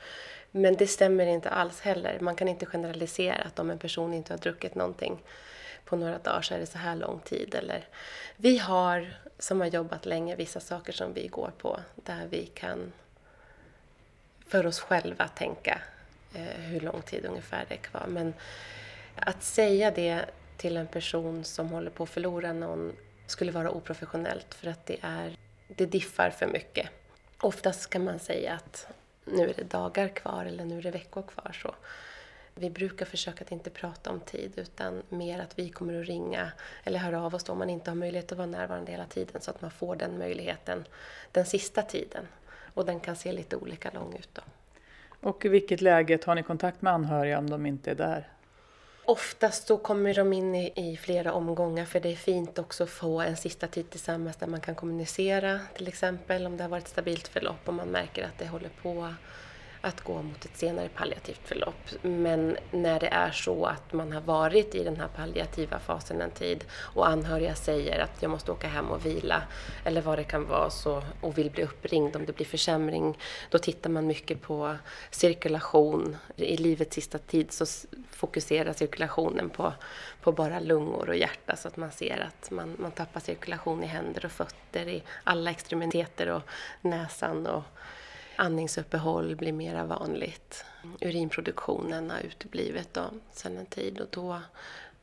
Men 0.52 0.76
det 0.76 0.88
stämmer 0.88 1.26
inte 1.26 1.50
alls 1.50 1.82
heller. 1.82 2.20
Man 2.20 2.36
kan 2.36 2.48
inte 2.48 2.66
generalisera 2.66 3.42
att 3.42 3.60
om 3.60 3.70
en 3.70 3.80
person 3.80 4.14
inte 4.14 4.34
har 4.34 4.38
druckit 4.38 4.76
någonting 4.76 5.20
på 5.86 5.96
några 5.96 6.18
dagar 6.18 6.42
så 6.42 6.54
är 6.54 6.60
det 6.60 6.66
så 6.66 6.78
här 6.78 6.96
lång 6.96 7.20
tid. 7.20 7.56
Eller, 7.56 7.88
vi 8.38 8.58
har, 8.58 9.14
som 9.40 9.60
har 9.60 9.68
jobbat 9.68 10.06
länge, 10.06 10.36
vissa 10.36 10.60
saker 10.60 10.94
som 10.94 11.14
vi 11.14 11.28
går 11.28 11.52
på 11.58 11.80
där 11.96 12.28
vi 12.30 12.46
kan 12.46 12.92
för 14.48 14.66
oss 14.66 14.80
själva 14.80 15.28
tänka 15.28 15.82
eh, 16.34 16.62
hur 16.62 16.80
lång 16.80 17.02
tid 17.02 17.26
ungefär 17.26 17.66
det 17.68 17.74
är 17.74 17.80
kvar. 17.80 18.06
Men 18.08 18.34
att 19.22 19.44
säga 19.44 19.92
det 19.92 20.26
till 20.58 20.78
en 20.78 20.88
person 20.88 21.44
som 21.44 21.70
håller 21.70 21.92
på 21.92 22.04
att 22.04 22.10
förlora 22.10 22.54
någon 22.54 22.96
skulle 23.28 23.52
vara 23.52 23.72
oprofessionellt 23.72 24.54
för 24.54 24.68
att 24.68 24.86
det, 24.86 24.98
är, 25.02 25.38
det 25.68 25.86
diffar 25.86 26.30
för 26.30 26.48
mycket. 26.48 26.90
Oftast 27.42 27.90
kan 27.90 28.04
man 28.04 28.20
säga 28.20 28.54
att 28.54 28.88
nu 29.26 29.50
är 29.50 29.54
det 29.54 29.64
dagar 29.64 30.08
kvar 30.08 30.46
eller 30.46 30.66
nu 30.66 30.78
är 30.78 30.82
det 30.82 30.92
veckor 30.92 31.22
kvar. 31.22 31.58
Så 31.64 31.76
vi 32.56 32.70
brukar 32.70 33.06
försöka 33.06 33.44
att 33.44 33.52
inte 33.52 33.70
prata 33.70 34.12
om 34.12 34.20
tid 34.20 34.54
utan 34.56 35.04
mer 35.10 35.40
att 35.40 35.60
vi 35.60 35.70
kommer 35.70 36.02
att 36.02 36.08
ringa 36.08 36.52
eller 36.84 37.00
höra 37.00 37.24
av 37.24 37.36
oss 37.36 37.50
om 37.50 37.58
man 37.58 37.70
inte 37.70 37.92
har 37.92 37.96
möjlighet 37.96 38.32
att 38.32 38.38
vara 38.38 38.48
närvarande 38.48 38.92
hela 38.92 39.06
tiden 39.06 39.42
så 39.42 39.52
att 39.52 39.62
man 39.62 39.72
får 39.72 39.96
den 39.96 40.18
möjligheten 40.18 40.86
den 41.32 41.46
sista 41.46 41.82
tiden. 41.82 42.28
Och 42.74 42.86
den 42.86 43.00
kan 43.00 43.16
se 43.16 43.32
lite 43.32 43.56
olika 43.56 43.92
lång 43.94 44.16
ut 44.16 44.30
då. 44.34 44.42
Och 45.30 45.46
i 45.46 45.50
vilket 45.50 45.82
läge 45.82 46.18
tar 46.18 46.36
ni 46.36 46.44
kontakt 46.44 46.82
med 46.82 46.94
anhöriga 46.94 47.38
om 47.38 47.50
de 47.50 47.66
inte 47.66 47.92
är 47.92 47.96
där? 47.96 48.28
Oftast 49.10 49.68
så 49.68 49.78
kommer 49.78 50.14
de 50.14 50.34
in 50.34 50.56
i, 50.56 50.72
i, 50.76 50.98
flera 50.98 51.34
omgångar 51.34 51.86
för 51.86 52.00
det 52.00 52.12
är 52.12 52.16
fint 52.16 52.60
också 52.60 52.84
att 52.84 52.90
få 52.90 53.22
en 53.22 53.38
sista 53.38 53.68
tid 53.68 53.90
tillsammans 53.90 54.38
där 54.38 54.48
man 54.48 54.62
kan 54.62 54.76
kommunicera 54.76 55.60
till 55.74 55.88
exempel 55.88 56.46
om 56.46 56.58
det 56.58 56.64
har 56.64 56.70
varit 56.70 56.84
ett 56.84 56.90
stabilt 56.90 57.28
förlopp 57.28 57.68
och 57.68 57.74
man 57.74 57.88
märker 57.88 58.24
att 58.26 58.38
det 58.38 58.48
håller 58.48 58.70
på 58.82 59.14
att 59.82 60.02
gå 60.02 60.22
mot 60.22 60.46
ett 60.46 60.58
senare 60.58 60.90
palliativt 60.90 61.42
förlopp. 61.44 61.90
Men 62.02 62.58
när 62.72 63.00
det 63.00 63.08
är 63.08 63.32
så 63.32 63.66
att 63.66 63.94
man 63.94 64.12
har 64.12 64.22
varit 64.22 64.76
i 64.76 64.84
den 64.84 65.00
här 65.00 65.08
palliativa 65.08 65.80
fasen 65.80 66.22
en 66.22 66.32
tid 66.32 66.66
och 66.72 67.08
anhöriga 67.08 67.56
säger 67.56 68.00
att 68.00 68.22
jag 68.22 68.32
måste 68.32 68.52
åka 68.52 68.68
hem 68.68 68.92
och 68.92 69.06
vila 69.06 69.44
eller 69.86 70.02
vad 70.02 70.18
det 70.18 70.24
kan 70.24 70.48
vara 70.48 70.70
så, 70.70 71.04
och 71.22 71.38
vill 71.38 71.52
bli 71.52 71.64
uppringd 71.64 72.16
om 72.16 72.26
det 72.26 72.34
blir 72.34 72.46
försämring, 72.46 73.18
då 73.50 73.58
tittar 73.58 73.90
man 73.90 74.08
mycket 74.08 74.42
på 74.42 74.76
cirkulation. 75.12 76.18
I 76.36 76.58
livets 76.58 76.96
sista 76.96 77.18
tid 77.18 77.52
så 77.52 77.66
fokuserar 78.12 78.74
cirkulationen 78.74 79.50
på, 79.50 79.74
på 80.22 80.32
bara 80.32 80.60
lungor 80.60 81.10
och 81.10 81.16
hjärta 81.16 81.56
så 81.56 81.68
att 81.68 81.78
man 81.78 81.92
ser 81.92 82.28
att 82.28 82.52
man, 82.52 82.76
man 82.80 82.92
tappar 82.92 83.20
cirkulation 83.20 83.84
i 83.84 83.88
händer 83.88 84.26
och 84.26 84.32
fötter, 84.32 84.88
i 84.88 85.04
alla 85.24 85.52
extremiteter 85.52 86.30
och 86.30 86.42
näsan 86.82 87.48
och 87.48 87.64
andningsuppehåll 88.40 89.36
blir 89.36 89.54
mera 89.54 89.86
vanligt. 89.86 90.66
Urinproduktionen 91.02 92.10
har 92.10 92.20
uteblivit 92.20 92.94
då, 92.94 93.04
sedan 93.32 93.58
en 93.58 93.66
tid 93.66 94.00
och 94.00 94.08
då, 94.12 94.42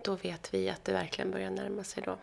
då 0.02 0.14
vet 0.14 0.54
vi 0.54 0.70
att 0.70 0.84
det 0.84 0.92
verkligen 0.92 1.30
börjar 1.30 1.50
närma 1.50 1.84
sig 1.84 2.02
då. 2.06 2.16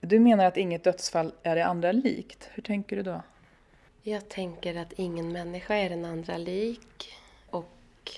Du 0.00 0.20
menar 0.20 0.44
att 0.44 0.56
inget 0.56 0.84
dödsfall 0.84 1.32
är 1.42 1.56
det 1.56 1.66
andra 1.66 1.92
likt. 1.92 2.48
Hur 2.52 2.62
tänker 2.62 2.96
du 2.96 3.02
då? 3.02 3.22
Jag 4.02 4.28
tänker 4.28 4.76
att 4.76 4.92
ingen 4.92 5.32
människa 5.32 5.74
är 5.74 5.90
den 5.90 6.04
andra 6.04 6.36
lik. 6.36 7.12
Och 7.50 8.12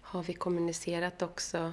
har 0.00 0.22
vi 0.22 0.34
kommunicerat 0.34 1.22
också 1.22 1.72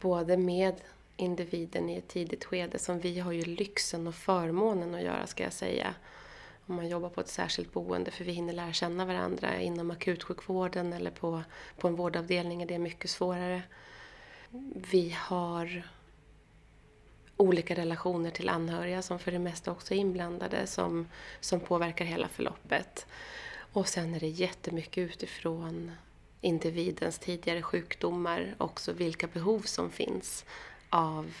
både 0.00 0.36
med 0.36 0.74
individen 1.16 1.90
i 1.90 1.96
ett 1.96 2.08
tidigt 2.08 2.44
skede, 2.44 2.78
som 2.78 3.00
vi 3.00 3.18
har 3.20 3.32
ju 3.32 3.44
lyxen 3.44 4.06
och 4.06 4.14
förmånen 4.14 4.94
att 4.94 5.02
göra 5.02 5.26
ska 5.26 5.42
jag 5.42 5.52
säga, 5.52 5.94
om 6.66 6.76
man 6.76 6.88
jobbar 6.88 7.08
på 7.08 7.20
ett 7.20 7.28
särskilt 7.28 7.72
boende 7.72 8.10
för 8.10 8.24
vi 8.24 8.32
hinner 8.32 8.52
lära 8.52 8.72
känna 8.72 9.04
varandra. 9.04 9.60
Inom 9.60 9.90
akutsjukvården 9.90 10.92
eller 10.92 11.10
på, 11.10 11.42
på 11.78 11.88
en 11.88 11.96
vårdavdelning 11.96 12.62
är 12.62 12.66
det 12.66 12.78
mycket 12.78 13.10
svårare. 13.10 13.62
Vi 14.74 15.16
har 15.18 15.82
olika 17.36 17.74
relationer 17.74 18.30
till 18.30 18.48
anhöriga 18.48 19.02
som 19.02 19.18
för 19.18 19.32
det 19.32 19.38
mesta 19.38 19.70
också 19.72 19.94
är 19.94 19.98
inblandade 19.98 20.66
som, 20.66 21.08
som 21.40 21.60
påverkar 21.60 22.04
hela 22.04 22.28
förloppet. 22.28 23.06
Och 23.72 23.88
sen 23.88 24.14
är 24.14 24.20
det 24.20 24.28
jättemycket 24.28 24.98
utifrån 24.98 25.92
individens 26.40 27.18
tidigare 27.18 27.62
sjukdomar, 27.62 28.54
också 28.58 28.92
vilka 28.92 29.26
behov 29.26 29.60
som 29.60 29.90
finns 29.90 30.44
av 30.90 31.34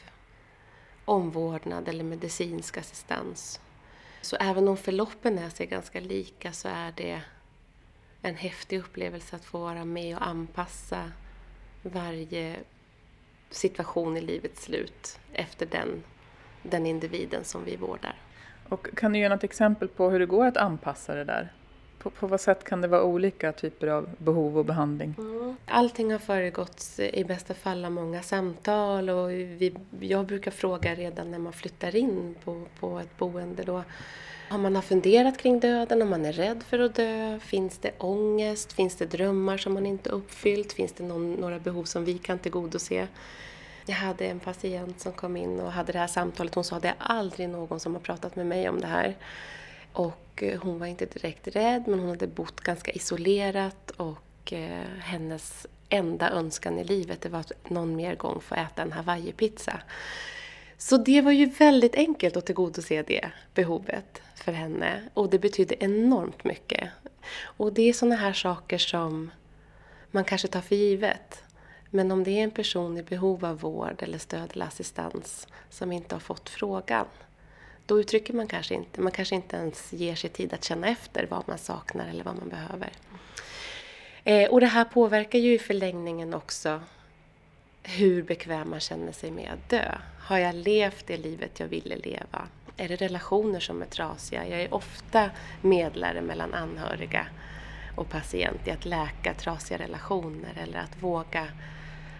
omvårdnad 1.04 1.88
eller 1.88 2.04
medicinsk 2.04 2.76
assistans 2.76 3.60
så 4.24 4.36
även 4.36 4.68
om 4.68 4.76
förloppen 4.76 5.38
är 5.38 5.50
sig 5.50 5.66
ganska 5.66 6.00
lika 6.00 6.52
så 6.52 6.68
är 6.68 6.92
det 6.96 7.22
en 8.22 8.34
häftig 8.34 8.78
upplevelse 8.78 9.36
att 9.36 9.44
få 9.44 9.58
vara 9.58 9.84
med 9.84 10.16
och 10.16 10.26
anpassa 10.26 11.12
varje 11.82 12.56
situation 13.50 14.16
i 14.16 14.20
livets 14.20 14.62
slut 14.62 15.18
efter 15.32 15.66
den, 15.66 16.02
den 16.62 16.86
individen 16.86 17.44
som 17.44 17.64
vi 17.64 17.76
vårdar. 17.76 18.16
Och 18.68 18.88
kan 18.96 19.12
du 19.12 19.18
ge 19.18 19.28
något 19.28 19.44
exempel 19.44 19.88
på 19.88 20.10
hur 20.10 20.18
det 20.18 20.26
går 20.26 20.46
att 20.46 20.56
anpassa 20.56 21.14
det 21.14 21.24
där? 21.24 21.52
På, 21.98 22.10
på 22.10 22.26
vad 22.26 22.40
sätt 22.40 22.64
kan 22.64 22.80
det 22.80 22.88
vara 22.88 23.02
olika 23.02 23.52
typer 23.52 23.86
av 23.86 24.08
behov 24.18 24.58
och 24.58 24.64
behandling? 24.64 25.14
Mm. 25.18 25.56
Allting 25.66 26.12
har 26.12 26.18
föregåtts 26.18 26.98
eh, 26.98 27.18
i 27.18 27.24
bästa 27.24 27.54
fall 27.54 27.84
av 27.84 27.92
många 27.92 28.22
samtal 28.22 29.10
och 29.10 29.30
vi, 29.30 29.74
jag 30.00 30.26
brukar 30.26 30.50
fråga 30.50 30.94
redan 30.94 31.30
när 31.30 31.38
man 31.38 31.52
flyttar 31.52 31.96
in 31.96 32.34
på, 32.44 32.62
på 32.80 32.98
ett 32.98 33.18
boende 33.18 33.62
då 33.62 33.82
om 34.50 34.62
man 34.62 34.74
har 34.74 34.82
funderat 34.82 35.38
kring 35.38 35.60
döden, 35.60 36.02
om 36.02 36.10
man 36.10 36.24
är 36.24 36.32
rädd 36.32 36.62
för 36.62 36.78
att 36.78 36.94
dö, 36.94 37.38
finns 37.40 37.78
det 37.78 37.90
ångest, 37.98 38.72
finns 38.72 38.96
det 38.96 39.06
drömmar 39.06 39.56
som 39.56 39.74
man 39.74 39.86
inte 39.86 40.10
uppfyllt, 40.10 40.72
finns 40.72 40.92
det 40.92 41.04
någon, 41.04 41.32
några 41.32 41.58
behov 41.58 41.84
som 41.84 42.04
vi 42.04 42.18
kan 42.18 42.38
tillgodose? 42.38 43.08
Jag 43.86 43.94
hade 43.94 44.26
en 44.26 44.40
patient 44.40 45.00
som 45.00 45.12
kom 45.12 45.36
in 45.36 45.60
och 45.60 45.72
hade 45.72 45.92
det 45.92 45.98
här 45.98 46.06
samtalet. 46.06 46.54
Hon 46.54 46.64
sa 46.64 46.78
det 46.78 46.88
är 46.88 46.94
aldrig 46.98 47.48
någon 47.48 47.80
som 47.80 47.94
har 47.94 48.00
pratat 48.00 48.36
med 48.36 48.46
mig 48.46 48.68
om 48.68 48.80
det 48.80 48.86
här. 48.86 49.16
Och 49.94 50.42
eh, 50.42 50.60
hon 50.60 50.78
var 50.78 50.86
inte 50.86 51.06
direkt 51.06 51.48
rädd 51.48 51.84
men 51.86 51.98
hon 51.98 52.08
hade 52.08 52.26
bott 52.26 52.60
ganska 52.60 52.92
isolerat 52.92 53.90
och 53.90 54.52
eh, 54.52 54.88
hennes 55.00 55.66
enda 55.88 56.30
önskan 56.30 56.78
i 56.78 56.84
livet 56.84 57.20
det 57.20 57.28
var 57.28 57.40
att 57.40 57.70
någon 57.70 57.96
mer 57.96 58.14
gång 58.14 58.40
få 58.40 58.54
äta 58.54 58.82
en 58.82 58.92
hawaiipizza. 58.92 59.80
Så 60.78 60.96
det 60.96 61.20
var 61.20 61.32
ju 61.32 61.46
väldigt 61.46 61.94
enkelt 61.94 62.36
att 62.36 62.46
tillgodose 62.46 63.02
det 63.02 63.30
behovet 63.54 64.22
för 64.34 64.52
henne 64.52 65.02
och 65.14 65.30
det 65.30 65.38
betydde 65.38 65.84
enormt 65.84 66.44
mycket. 66.44 66.90
Och 67.40 67.72
det 67.72 67.82
är 67.82 67.92
sådana 67.92 68.16
här 68.16 68.32
saker 68.32 68.78
som 68.78 69.30
man 70.10 70.24
kanske 70.24 70.48
tar 70.48 70.60
för 70.60 70.76
givet. 70.76 71.42
Men 71.90 72.10
om 72.10 72.24
det 72.24 72.30
är 72.30 72.44
en 72.44 72.50
person 72.50 72.98
i 72.98 73.02
behov 73.02 73.44
av 73.44 73.60
vård 73.60 74.02
eller 74.02 74.18
stöd 74.18 74.50
eller 74.52 74.66
assistans 74.66 75.48
som 75.70 75.92
inte 75.92 76.14
har 76.14 76.20
fått 76.20 76.48
frågan, 76.48 77.06
då 77.86 78.00
uttrycker 78.00 78.34
man 78.34 78.46
kanske 78.46 78.74
inte, 78.74 79.00
man 79.00 79.12
kanske 79.12 79.34
inte 79.34 79.56
ens 79.56 79.92
ger 79.92 80.14
sig 80.14 80.30
tid 80.30 80.52
att 80.52 80.64
känna 80.64 80.88
efter 80.88 81.26
vad 81.30 81.48
man 81.48 81.58
saknar 81.58 82.08
eller 82.08 82.24
vad 82.24 82.36
man 82.36 82.48
behöver. 82.48 82.92
Eh, 84.24 84.50
och 84.50 84.60
det 84.60 84.66
här 84.66 84.84
påverkar 84.84 85.38
ju 85.38 85.54
i 85.54 85.58
förlängningen 85.58 86.34
också 86.34 86.80
hur 87.82 88.22
bekväm 88.22 88.70
man 88.70 88.80
känner 88.80 89.12
sig 89.12 89.30
med 89.30 89.50
att 89.52 89.70
dö. 89.70 89.98
Har 90.20 90.38
jag 90.38 90.54
levt 90.54 91.06
det 91.06 91.16
livet 91.16 91.60
jag 91.60 91.66
ville 91.66 91.96
leva? 91.96 92.48
Är 92.76 92.88
det 92.88 92.96
relationer 92.96 93.60
som 93.60 93.82
är 93.82 93.86
trasiga? 93.86 94.48
Jag 94.48 94.60
är 94.60 94.74
ofta 94.74 95.30
medlare 95.60 96.20
mellan 96.20 96.54
anhöriga 96.54 97.26
och 97.96 98.08
patient 98.08 98.68
i 98.68 98.70
att 98.70 98.84
läka 98.84 99.34
trasiga 99.34 99.78
relationer 99.78 100.58
eller 100.62 100.78
att 100.78 101.02
våga 101.02 101.48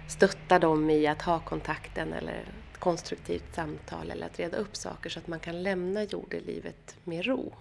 stötta 0.08 0.58
dem 0.58 0.90
i 0.90 1.06
att 1.06 1.22
ha 1.22 1.40
kontakten 1.40 2.12
eller 2.12 2.44
ett 2.74 2.80
konstruktivt 2.80 3.54
samtal 3.54 4.10
eller 4.10 4.26
att 4.26 4.38
reda 4.38 4.56
upp 4.56 4.76
saker 4.76 5.10
så 5.10 5.18
att 5.18 5.26
man 5.26 5.40
kan 5.40 5.62
lämna 5.62 6.02
jordelivet 6.02 6.96
med 7.04 7.26
ro. 7.26 7.52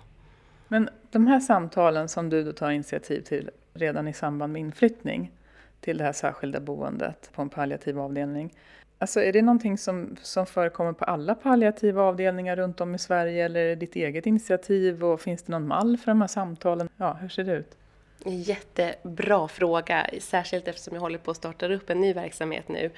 Men 0.67 0.89
de 1.11 1.27
här 1.27 1.39
samtalen 1.39 2.09
som 2.09 2.29
du 2.29 2.43
då 2.43 2.51
tar 2.51 2.71
initiativ 2.71 3.21
till 3.21 3.49
redan 3.73 4.07
i 4.07 4.13
samband 4.13 4.53
med 4.53 4.59
inflyttning 4.59 5.31
till 5.79 5.97
det 5.97 6.03
här 6.03 6.13
särskilda 6.13 6.59
boendet 6.59 7.29
på 7.33 7.41
en 7.41 7.49
palliativ 7.49 7.99
avdelning. 7.99 8.53
Alltså 8.97 9.23
är 9.23 9.33
det 9.33 9.41
någonting 9.41 9.77
som, 9.77 10.15
som 10.21 10.45
förekommer 10.45 10.93
på 10.93 11.05
alla 11.05 11.35
palliativa 11.35 12.01
avdelningar 12.01 12.55
runt 12.55 12.81
om 12.81 12.95
i 12.95 12.99
Sverige 12.99 13.45
eller 13.45 13.59
är 13.59 13.69
det 13.69 13.75
ditt 13.75 13.95
eget 13.95 14.25
initiativ 14.25 15.03
och 15.03 15.21
finns 15.21 15.43
det 15.43 15.51
någon 15.51 15.67
mall 15.67 15.97
för 15.97 16.11
de 16.11 16.21
här 16.21 16.27
samtalen? 16.27 16.89
Ja, 16.97 17.13
hur 17.13 17.29
ser 17.29 17.43
det 17.43 17.53
ut? 17.53 17.77
Jättebra 18.25 19.47
fråga, 19.47 20.09
särskilt 20.19 20.67
eftersom 20.67 20.93
jag 20.93 21.01
håller 21.01 21.17
på 21.17 21.31
att 21.31 21.37
starta 21.37 21.73
upp 21.73 21.89
en 21.89 22.01
ny 22.01 22.13
verksamhet 22.13 22.69
nu. 22.69 22.91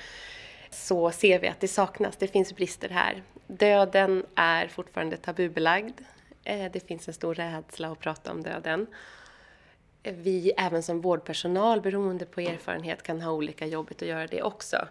Så 0.76 1.12
ser 1.12 1.40
vi 1.40 1.48
att 1.48 1.60
det 1.60 1.68
saknas, 1.68 2.18
det 2.18 2.28
finns 2.28 2.56
brister 2.56 2.90
här. 2.90 3.24
Döden 3.48 4.26
är 4.36 4.68
fortfarande 4.68 5.18
tabubelagd. 5.18 6.02
Eh, 6.44 6.72
det 6.72 6.88
finns 6.88 7.08
en 7.08 7.14
stor 7.14 7.36
rädsla 7.36 7.92
att 7.92 8.00
prata 8.00 8.32
om 8.32 8.44
döden. 8.44 8.88
Eh, 10.04 10.16
vi 10.16 10.52
även 10.58 10.84
som 10.84 11.02
vårdpersonal, 11.02 11.82
beroende 11.82 12.26
på 12.26 12.42
erfarenhet, 12.42 13.04
kan 13.04 13.22
ha 13.22 13.32
olika 13.32 13.66
jobbigt 13.66 14.02
att 14.02 14.08
göra 14.08 14.28
det 14.28 14.44
också. 14.44 14.88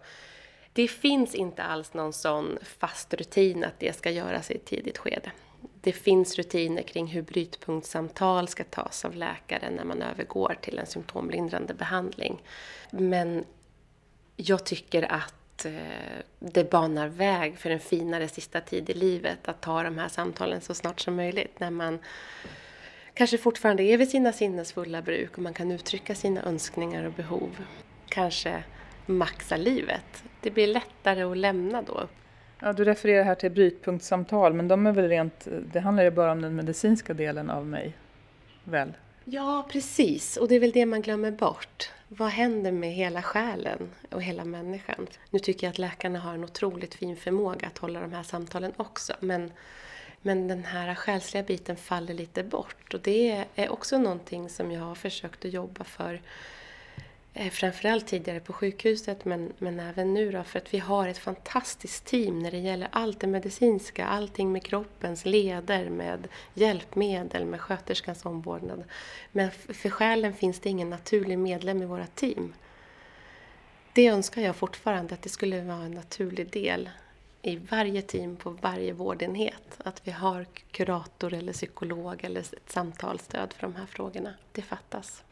Det 0.72 0.88
finns 0.88 1.34
inte 1.34 1.62
alls 1.62 1.94
någon 1.94 2.12
sån 2.12 2.58
fast 2.62 3.14
rutin 3.14 3.64
att 3.64 3.78
det 3.78 3.96
ska 3.96 4.10
göras 4.10 4.50
i 4.50 4.54
ett 4.54 4.64
tidigt 4.64 4.98
skede. 4.98 5.32
Det 5.80 5.92
finns 5.92 6.36
rutiner 6.36 6.82
kring 6.82 7.06
hur 7.06 7.22
brytpunktssamtal 7.22 8.48
ska 8.48 8.64
tas 8.64 9.04
av 9.04 9.14
läkaren 9.14 9.74
när 9.74 9.84
man 9.84 10.02
övergår 10.02 10.56
till 10.60 10.78
en 10.78 10.86
symptomlindrande 10.86 11.74
behandling. 11.74 12.42
Men 12.90 13.44
jag 14.36 14.66
tycker 14.66 15.12
att 15.12 15.34
Eh, 15.64 15.72
det 16.38 16.70
banar 16.70 17.08
väg 17.08 17.58
för 17.58 17.70
en 17.70 17.80
finare 17.80 18.28
sista 18.28 18.60
tid 18.60 18.90
i 18.90 18.94
livet 18.94 19.38
att 19.48 19.60
ta 19.60 19.82
de 19.82 19.98
här 19.98 20.08
samtalen 20.08 20.60
så 20.60 20.74
snart 20.74 21.00
som 21.00 21.16
möjligt 21.16 21.60
när 21.60 21.70
man 21.70 21.98
kanske 23.14 23.38
fortfarande 23.38 23.82
är 23.82 23.96
vid 23.96 24.08
sina 24.08 24.32
sinnesfulla 24.32 25.02
bruk 25.02 25.36
och 25.36 25.42
man 25.42 25.54
kan 25.54 25.72
uttrycka 25.72 26.14
sina 26.14 26.42
önskningar 26.42 27.04
och 27.04 27.12
behov. 27.12 27.64
Kanske 28.08 28.64
maxa 29.06 29.56
livet. 29.56 30.24
Det 30.40 30.50
blir 30.50 30.66
lättare 30.66 31.22
att 31.22 31.36
lämna 31.36 31.82
då. 31.82 32.08
Ja, 32.60 32.72
du 32.72 32.84
refererar 32.84 33.24
här 33.24 33.34
till 33.34 33.50
brytpunktssamtal, 33.50 34.52
men 34.52 34.68
de 34.68 34.86
är 34.86 34.92
väl 34.92 35.08
rent, 35.08 35.48
det 35.72 35.80
handlar 35.80 36.04
ju 36.04 36.10
bara 36.10 36.32
om 36.32 36.42
den 36.42 36.56
medicinska 36.56 37.14
delen 37.14 37.50
av 37.50 37.66
mig, 37.66 37.92
väl? 38.64 38.92
Ja, 39.24 39.66
precis. 39.70 40.36
Och 40.36 40.48
det 40.48 40.54
är 40.54 40.60
väl 40.60 40.72
det 40.72 40.86
man 40.86 41.02
glömmer 41.02 41.30
bort. 41.30 41.90
Vad 42.08 42.28
händer 42.28 42.72
med 42.72 42.92
hela 42.92 43.22
själen 43.22 43.90
och 44.10 44.22
hela 44.22 44.44
människan? 44.44 45.06
Nu 45.30 45.38
tycker 45.38 45.66
jag 45.66 45.72
att 45.72 45.78
läkarna 45.78 46.18
har 46.18 46.34
en 46.34 46.44
otroligt 46.44 46.94
fin 46.94 47.16
förmåga 47.16 47.66
att 47.66 47.78
hålla 47.78 48.00
de 48.00 48.12
här 48.12 48.22
samtalen 48.22 48.72
också, 48.76 49.12
men, 49.20 49.52
men 50.22 50.48
den 50.48 50.64
här 50.64 50.94
själsliga 50.94 51.42
biten 51.42 51.76
faller 51.76 52.14
lite 52.14 52.44
bort. 52.44 52.94
Och 52.94 53.00
det 53.00 53.44
är 53.54 53.68
också 53.68 53.98
någonting 53.98 54.48
som 54.48 54.70
jag 54.70 54.80
har 54.80 54.94
försökt 54.94 55.44
att 55.44 55.52
jobba 55.52 55.84
för 55.84 56.20
Eh, 57.36 57.50
framförallt 57.50 58.06
tidigare 58.06 58.40
på 58.40 58.52
sjukhuset 58.52 59.24
men, 59.24 59.52
men 59.58 59.80
även 59.80 60.14
nu 60.14 60.30
då 60.30 60.44
för 60.44 60.58
att 60.58 60.74
vi 60.74 60.78
har 60.78 61.08
ett 61.08 61.18
fantastiskt 61.18 62.04
team 62.04 62.38
när 62.38 62.50
det 62.50 62.58
gäller 62.58 62.88
allt 62.92 63.20
det 63.20 63.26
medicinska, 63.26 64.06
allting 64.06 64.52
med 64.52 64.62
kroppens 64.62 65.24
leder, 65.24 65.90
med 65.90 66.28
hjälpmedel, 66.54 67.44
med 67.44 67.60
sköterskans 67.60 68.24
omvårdnad. 68.24 68.84
Men 69.32 69.50
för 69.50 69.90
själen 69.90 70.34
finns 70.34 70.60
det 70.60 70.68
ingen 70.68 70.90
naturlig 70.90 71.38
medlem 71.38 71.82
i 71.82 71.86
våra 71.86 72.06
team. 72.06 72.54
Det 73.92 74.06
önskar 74.06 74.42
jag 74.42 74.56
fortfarande 74.56 75.14
att 75.14 75.22
det 75.22 75.28
skulle 75.28 75.60
vara 75.60 75.84
en 75.84 75.94
naturlig 75.94 76.50
del 76.50 76.90
i 77.42 77.56
varje 77.56 78.02
team 78.02 78.36
på 78.36 78.50
varje 78.50 78.92
vårdenhet. 78.92 79.78
Att 79.78 80.00
vi 80.04 80.10
har 80.10 80.46
kurator 80.70 81.32
eller 81.32 81.52
psykolog 81.52 82.24
eller 82.24 82.40
ett 82.40 82.72
samtalsstöd 82.72 83.52
för 83.52 83.66
de 83.66 83.74
här 83.74 83.86
frågorna. 83.86 84.34
Det 84.52 84.62
fattas. 84.62 85.23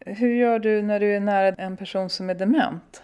Hur 0.00 0.34
gör 0.34 0.58
du 0.58 0.82
när 0.82 1.00
du 1.00 1.16
är 1.16 1.20
nära 1.20 1.48
en 1.48 1.76
person 1.76 2.10
som 2.10 2.30
är 2.30 2.34
dement? 2.34 3.02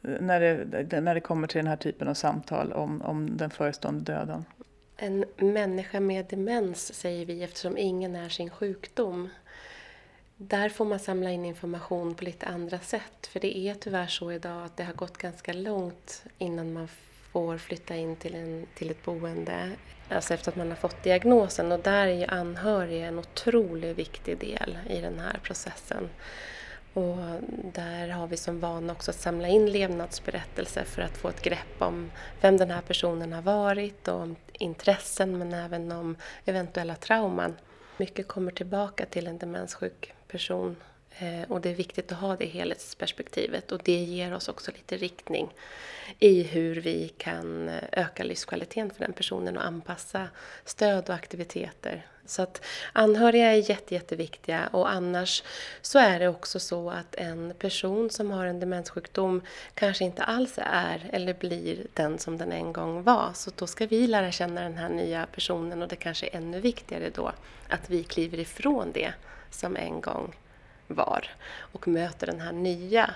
När 0.00 0.40
det, 0.40 1.00
när 1.00 1.14
det 1.14 1.20
kommer 1.20 1.46
till 1.46 1.58
den 1.58 1.66
här 1.66 1.76
typen 1.76 2.08
av 2.08 2.14
samtal 2.14 2.72
om, 2.72 3.02
om 3.02 3.36
den 3.36 3.50
förestående 3.50 4.12
döden? 4.12 4.44
En 4.96 5.24
människa 5.36 6.00
med 6.00 6.26
demens 6.26 6.94
säger 6.94 7.26
vi 7.26 7.42
eftersom 7.42 7.78
ingen 7.78 8.16
är 8.16 8.28
sin 8.28 8.50
sjukdom. 8.50 9.28
Där 10.36 10.68
får 10.68 10.84
man 10.84 10.98
samla 10.98 11.30
in 11.30 11.44
information 11.44 12.14
på 12.14 12.24
lite 12.24 12.46
andra 12.46 12.78
sätt. 12.78 13.26
För 13.26 13.40
det 13.40 13.58
är 13.58 13.74
tyvärr 13.74 14.06
så 14.06 14.32
idag 14.32 14.64
att 14.64 14.76
det 14.76 14.84
har 14.84 14.92
gått 14.92 15.18
ganska 15.18 15.52
långt 15.52 16.24
innan 16.38 16.72
man 16.72 16.88
får 17.32 17.58
flytta 17.58 17.96
in 17.96 18.16
till, 18.16 18.34
en, 18.34 18.66
till 18.74 18.90
ett 18.90 19.04
boende. 19.04 19.70
Alltså 20.08 20.34
efter 20.34 20.50
att 20.50 20.56
man 20.56 20.68
har 20.68 20.76
fått 20.76 21.02
diagnosen 21.02 21.72
och 21.72 21.80
där 21.80 22.06
är 22.06 22.12
ju 22.12 22.26
anhöriga 22.26 23.06
en 23.06 23.18
otroligt 23.18 23.98
viktig 23.98 24.38
del 24.38 24.78
i 24.88 25.00
den 25.00 25.18
här 25.18 25.40
processen. 25.42 26.08
Och 26.92 27.16
där 27.72 28.08
har 28.08 28.26
vi 28.26 28.36
som 28.36 28.60
vana 28.60 28.92
också 28.92 29.10
att 29.10 29.20
samla 29.20 29.48
in 29.48 29.70
levnadsberättelser 29.70 30.84
för 30.84 31.02
att 31.02 31.16
få 31.16 31.28
ett 31.28 31.42
grepp 31.42 31.74
om 31.78 32.10
vem 32.40 32.56
den 32.56 32.70
här 32.70 32.82
personen 32.82 33.32
har 33.32 33.42
varit 33.42 34.08
och 34.08 34.20
om 34.20 34.36
intressen 34.52 35.38
men 35.38 35.54
även 35.54 35.92
om 35.92 36.16
eventuella 36.44 36.94
trauman. 36.94 37.56
Mycket 37.96 38.28
kommer 38.28 38.52
tillbaka 38.52 39.06
till 39.06 39.26
en 39.26 39.38
demenssjuk 39.38 40.14
person 40.28 40.76
Eh, 41.18 41.50
och 41.50 41.60
det 41.60 41.70
är 41.70 41.74
viktigt 41.74 42.12
att 42.12 42.18
ha 42.18 42.36
det 42.36 42.46
helhetsperspektivet 42.46 43.72
och 43.72 43.80
det 43.84 43.98
ger 44.04 44.34
oss 44.34 44.48
också 44.48 44.70
lite 44.70 44.96
riktning 44.96 45.54
i 46.18 46.42
hur 46.42 46.80
vi 46.80 47.08
kan 47.08 47.68
eh, 47.68 47.82
öka 47.92 48.24
livskvaliteten 48.24 48.90
för 48.90 49.00
den 49.00 49.12
personen 49.12 49.56
och 49.56 49.64
anpassa 49.64 50.28
stöd 50.64 51.08
och 51.08 51.14
aktiviteter. 51.14 52.06
Så 52.26 52.42
att 52.42 52.64
anhöriga 52.92 53.52
är 53.52 53.70
jätte, 53.70 53.94
jätteviktiga 53.94 54.66
och 54.66 54.90
annars 54.90 55.42
så 55.82 55.98
är 55.98 56.18
det 56.18 56.28
också 56.28 56.60
så 56.60 56.90
att 56.90 57.14
en 57.14 57.54
person 57.58 58.10
som 58.10 58.30
har 58.30 58.46
en 58.46 58.60
demenssjukdom 58.60 59.42
kanske 59.74 60.04
inte 60.04 60.22
alls 60.22 60.58
är 60.62 61.10
eller 61.12 61.34
blir 61.34 61.86
den 61.94 62.18
som 62.18 62.38
den 62.38 62.52
en 62.52 62.72
gång 62.72 63.02
var. 63.02 63.30
Så 63.34 63.50
då 63.56 63.66
ska 63.66 63.86
vi 63.86 64.06
lära 64.06 64.32
känna 64.32 64.60
den 64.60 64.76
här 64.76 64.88
nya 64.88 65.26
personen 65.26 65.82
och 65.82 65.88
det 65.88 65.96
kanske 65.96 66.26
är 66.26 66.36
ännu 66.36 66.60
viktigare 66.60 67.10
då 67.14 67.32
att 67.68 67.90
vi 67.90 68.04
kliver 68.04 68.38
ifrån 68.38 68.92
det 68.92 69.12
som 69.50 69.76
en 69.76 70.00
gång 70.00 70.34
var 70.86 71.30
och 71.58 71.88
möter 71.88 72.26
den 72.26 72.40
här 72.40 72.52
nya, 72.52 73.14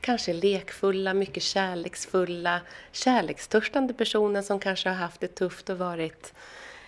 kanske 0.00 0.32
lekfulla, 0.32 1.14
mycket 1.14 1.42
kärleksfulla, 1.42 2.60
kärlekstörstande 2.92 3.94
personen 3.94 4.42
som 4.42 4.60
kanske 4.60 4.88
har 4.88 4.96
haft 4.96 5.20
det 5.20 5.34
tufft 5.34 5.70
och 5.70 5.78
varit 5.78 6.34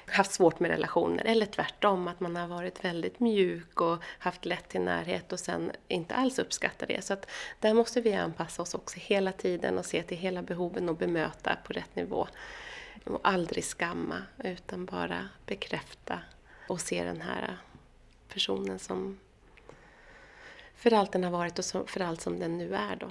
haft 0.07 0.33
svårt 0.33 0.61
med 0.61 0.71
relationer 0.71 1.25
eller 1.25 1.47
tvärtom 1.47 2.09
att 2.09 2.21
man 2.21 2.37
har 2.37 2.47
varit 2.47 2.85
väldigt 2.85 3.21
mjuk 3.21 3.81
och 3.81 4.03
haft 4.19 4.45
lätt 4.45 4.69
till 4.69 4.81
närhet 4.81 5.33
och 5.33 5.41
sen 5.41 5.73
inte 5.89 6.15
alls 6.15 6.39
uppskattar 6.39 6.87
det. 6.87 7.05
Så 7.05 7.13
att 7.13 7.31
där 7.61 7.75
måste 7.75 8.01
vi 8.01 8.15
anpassa 8.15 8.63
oss 8.63 8.75
också 8.75 8.97
hela 9.01 9.33
tiden 9.33 9.79
och 9.79 9.87
se 9.87 10.03
till 10.03 10.17
hela 10.17 10.43
behoven 10.43 10.89
och 10.89 10.97
bemöta 10.97 11.57
på 11.65 11.73
rätt 11.73 11.97
nivå. 11.97 12.29
Och 13.05 13.21
aldrig 13.23 13.65
skamma 13.65 14.23
utan 14.45 14.85
bara 14.85 15.29
bekräfta 15.47 16.19
och 16.69 16.81
se 16.81 17.05
den 17.05 17.21
här 17.21 17.59
personen 18.29 18.79
som 18.79 19.19
för 20.85 20.93
allt 20.93 21.13
den 21.13 21.25
har 21.25 21.31
varit 21.31 21.59
och 21.59 21.91
för 21.91 22.01
allt 22.01 22.21
som 22.21 22.39
den 22.39 22.59
nu 22.59 22.75
är 22.75 22.97
då. 22.97 23.07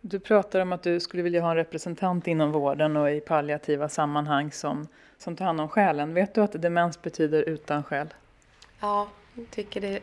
Du 0.00 0.20
pratar 0.20 0.60
om 0.60 0.72
att 0.72 0.82
du 0.82 1.00
skulle 1.00 1.22
vilja 1.22 1.40
ha 1.40 1.50
en 1.50 1.56
representant 1.56 2.26
inom 2.26 2.52
vården 2.52 2.96
och 2.96 3.10
i 3.10 3.20
palliativa 3.20 3.88
sammanhang 3.88 4.52
som, 4.52 4.86
som 5.18 5.36
tar 5.36 5.44
hand 5.44 5.60
om 5.60 5.68
själen. 5.68 6.14
Vet 6.14 6.34
du 6.34 6.40
att 6.40 6.62
demens 6.62 7.02
betyder 7.02 7.42
utan 7.42 7.82
själ? 7.82 8.14
Ja, 8.80 9.08
jag 9.34 9.50
tycker 9.50 9.80
det 9.80 9.88
är 9.88 10.00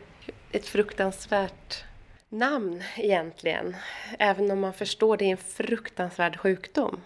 ett 0.50 0.66
fruktansvärt 0.66 1.84
namn 2.28 2.82
egentligen. 2.96 3.76
Även 4.18 4.50
om 4.50 4.60
man 4.60 4.72
förstår 4.72 5.16
det 5.16 5.24
är 5.24 5.30
en 5.30 5.36
fruktansvärd 5.36 6.38
sjukdom. 6.38 7.00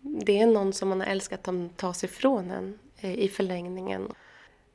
Det 0.00 0.40
är 0.40 0.46
någon 0.46 0.72
som 0.72 0.88
man 0.88 1.00
har 1.00 1.06
älskat 1.06 1.48
att 1.48 1.76
ta 1.76 1.94
sig 1.94 2.08
ifrån 2.08 2.50
en 2.50 2.78
eh, 3.00 3.18
i 3.18 3.28
förlängningen. 3.28 4.12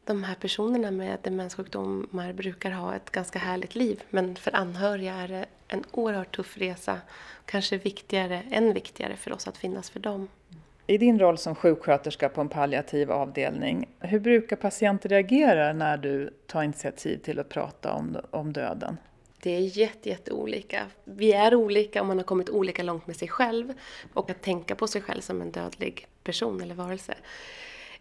De 0.06 0.24
här 0.24 0.36
personerna 0.36 0.92
med 0.92 1.18
demenssjukdomar 1.22 2.34
brukar 2.34 2.72
ha 2.72 2.96
ett 2.96 3.10
ganska 3.12 3.40
härligt 3.40 3.76
liv 3.76 4.04
men 4.10 4.36
för 4.36 4.56
anhöriga 4.56 5.14
är 5.14 5.28
det 5.28 5.46
en 5.68 5.84
oerhört 5.92 6.36
tuff 6.36 6.58
resa. 6.58 7.02
Kanske 7.46 7.78
viktigare, 7.78 8.42
än 8.52 8.74
viktigare 8.74 9.16
för 9.16 9.34
oss 9.34 9.48
att 9.48 9.58
finnas 9.58 9.90
för 9.90 10.00
dem. 10.00 10.28
I 10.88 10.98
din 10.98 11.20
roll 11.20 11.38
som 11.38 11.56
sjuksköterska 11.56 12.30
på 12.30 12.42
en 12.42 12.50
palliativ 12.50 13.12
avdelning, 13.12 13.88
hur 14.00 14.20
brukar 14.20 14.56
patienter 14.56 15.10
reagera 15.10 15.74
när 15.74 15.98
du 15.98 16.34
tar 16.48 16.64
initiativ 16.64 17.18
till 17.18 17.40
att 17.40 17.50
prata 17.50 17.94
om, 17.94 18.18
om 18.32 18.54
döden? 18.54 18.98
Det 19.42 19.52
är 19.52 19.78
jätte, 19.78 20.10
jätteolika. 20.10 20.86
Vi 21.04 21.34
är 21.34 21.56
olika 21.56 22.02
och 22.02 22.08
man 22.08 22.18
har 22.18 22.24
kommit 22.24 22.50
olika 22.50 22.84
långt 22.84 23.08
med 23.08 23.16
sig 23.16 23.28
själv 23.28 23.74
och 24.14 24.30
att 24.30 24.42
tänka 24.42 24.76
på 24.76 24.88
sig 24.88 25.02
själv 25.02 25.22
som 25.22 25.42
en 25.42 25.52
dödlig 25.52 26.08
person 26.24 26.62
eller 26.62 26.76
varelse. 26.76 27.14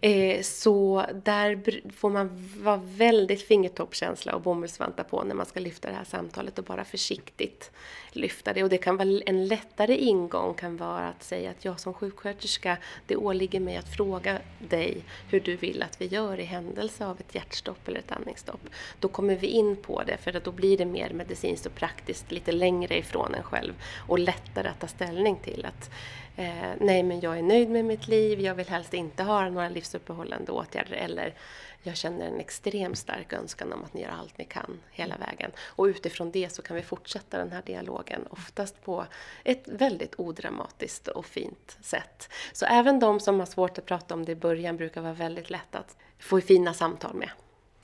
Eh, 0.05 0.43
så 0.43 1.07
där 1.25 1.81
får 1.93 2.11
man 2.11 2.49
vara 2.57 2.81
väldigt 2.85 3.43
fingertoppkänsla 3.43 4.35
och 4.35 4.41
bomullsvantar 4.41 5.05
på 5.05 5.25
när 5.25 5.35
man 5.35 5.47
ska 5.47 5.61
lyfta 5.61 5.89
det 5.89 5.95
här 5.95 6.05
samtalet 6.05 6.59
och 6.59 6.65
bara 6.65 6.85
försiktigt 6.85 7.71
lyfta 8.13 8.53
det. 8.53 8.63
Och 8.63 8.69
det 8.69 8.79
kan 8.79 8.97
vara 8.97 9.09
en 9.27 9.47
lättare 9.47 9.97
ingång 9.97 10.55
kan 10.55 10.77
vara 10.77 11.09
att 11.09 11.23
säga 11.23 11.51
att 11.51 11.65
jag 11.65 11.81
som 11.81 11.95
sjuksköterska, 11.95 12.77
det 13.07 13.17
åligger 13.17 13.61
mig 13.61 13.77
att 13.77 13.97
fråga 13.97 14.39
dig 14.59 15.05
hur 15.31 15.41
du 15.41 15.57
vill 15.57 15.83
att 15.83 16.01
vi 16.01 16.07
gör 16.07 16.41
i 16.41 16.45
händelse 16.45 17.07
av 17.07 17.21
ett 17.21 17.35
hjärtstopp 17.35 17.89
eller 17.89 17.99
ett 17.99 18.13
andningsstopp. 18.13 18.61
Då 19.01 19.09
kommer 19.09 19.37
vi 19.37 19.47
in 19.47 19.77
på 19.77 20.03
det 20.03 20.17
för 20.17 20.37
att 20.37 20.45
då 20.45 20.53
blir 20.53 20.79
det 20.79 20.85
mer 20.85 21.11
medicinskt 21.13 21.67
och 21.67 21.75
praktiskt 21.75 22.33
lite 22.33 22.53
längre 22.53 22.99
ifrån 22.99 23.35
en 23.35 23.43
själv 23.43 23.73
och 24.09 24.19
lättare 24.19 24.69
att 24.69 24.81
ta 24.81 24.87
ställning 24.87 25.37
till 25.37 25.67
att 25.67 25.91
eh, 26.37 26.73
nej 26.81 27.03
men 27.03 27.21
jag 27.21 27.39
är 27.39 27.43
nöjd 27.43 27.71
med 27.71 27.85
mitt 27.85 28.09
liv, 28.09 28.41
jag 28.41 28.55
vill 28.55 28.69
helst 28.69 28.95
inte 28.95 29.23
ha 29.23 29.49
några 29.49 29.69
livsuppehållande 29.69 30.53
åtgärder 30.53 30.93
eller 30.93 31.35
jag 31.83 31.97
känner 31.97 32.27
en 32.27 32.41
extremt 32.41 32.99
stark 32.99 33.33
önskan 33.33 33.73
om 33.73 33.85
att 33.85 33.95
ni 33.95 34.03
gör 34.03 34.11
allt 34.11 34.39
ni 34.39 34.45
kan 34.45 34.81
hela 34.91 35.17
vägen. 35.17 35.51
Och 35.61 35.85
utifrån 35.85 36.31
det 36.31 36.53
så 36.53 36.63
kan 36.63 36.77
vi 36.77 36.83
fortsätta 36.83 37.39
den 37.39 37.53
här 37.53 37.63
dialogen, 37.63 38.27
oftast 38.31 38.85
på 38.85 39.07
ett 39.45 39.69
väldigt 39.69 40.15
odramatiskt 40.19 41.09
och 41.09 41.27
fint 41.27 41.79
sätt. 41.81 42.29
Så 42.53 42.67
även 42.67 43.01
de 43.01 43.21
som 43.21 43.39
har 43.39 43.47
svårt 43.47 43.79
att 43.79 43.87
prata 43.87 44.15
om 44.15 44.25
det 44.25 44.33
i 44.33 44.37
början 44.37 44.77
brukar 44.77 45.01
vara 45.01 45.13
väldigt 45.13 45.51
lätt 45.51 45.75
att 45.75 45.97
få 46.19 46.41
fina 46.41 46.75
samtal 46.75 47.15
med. 47.15 47.31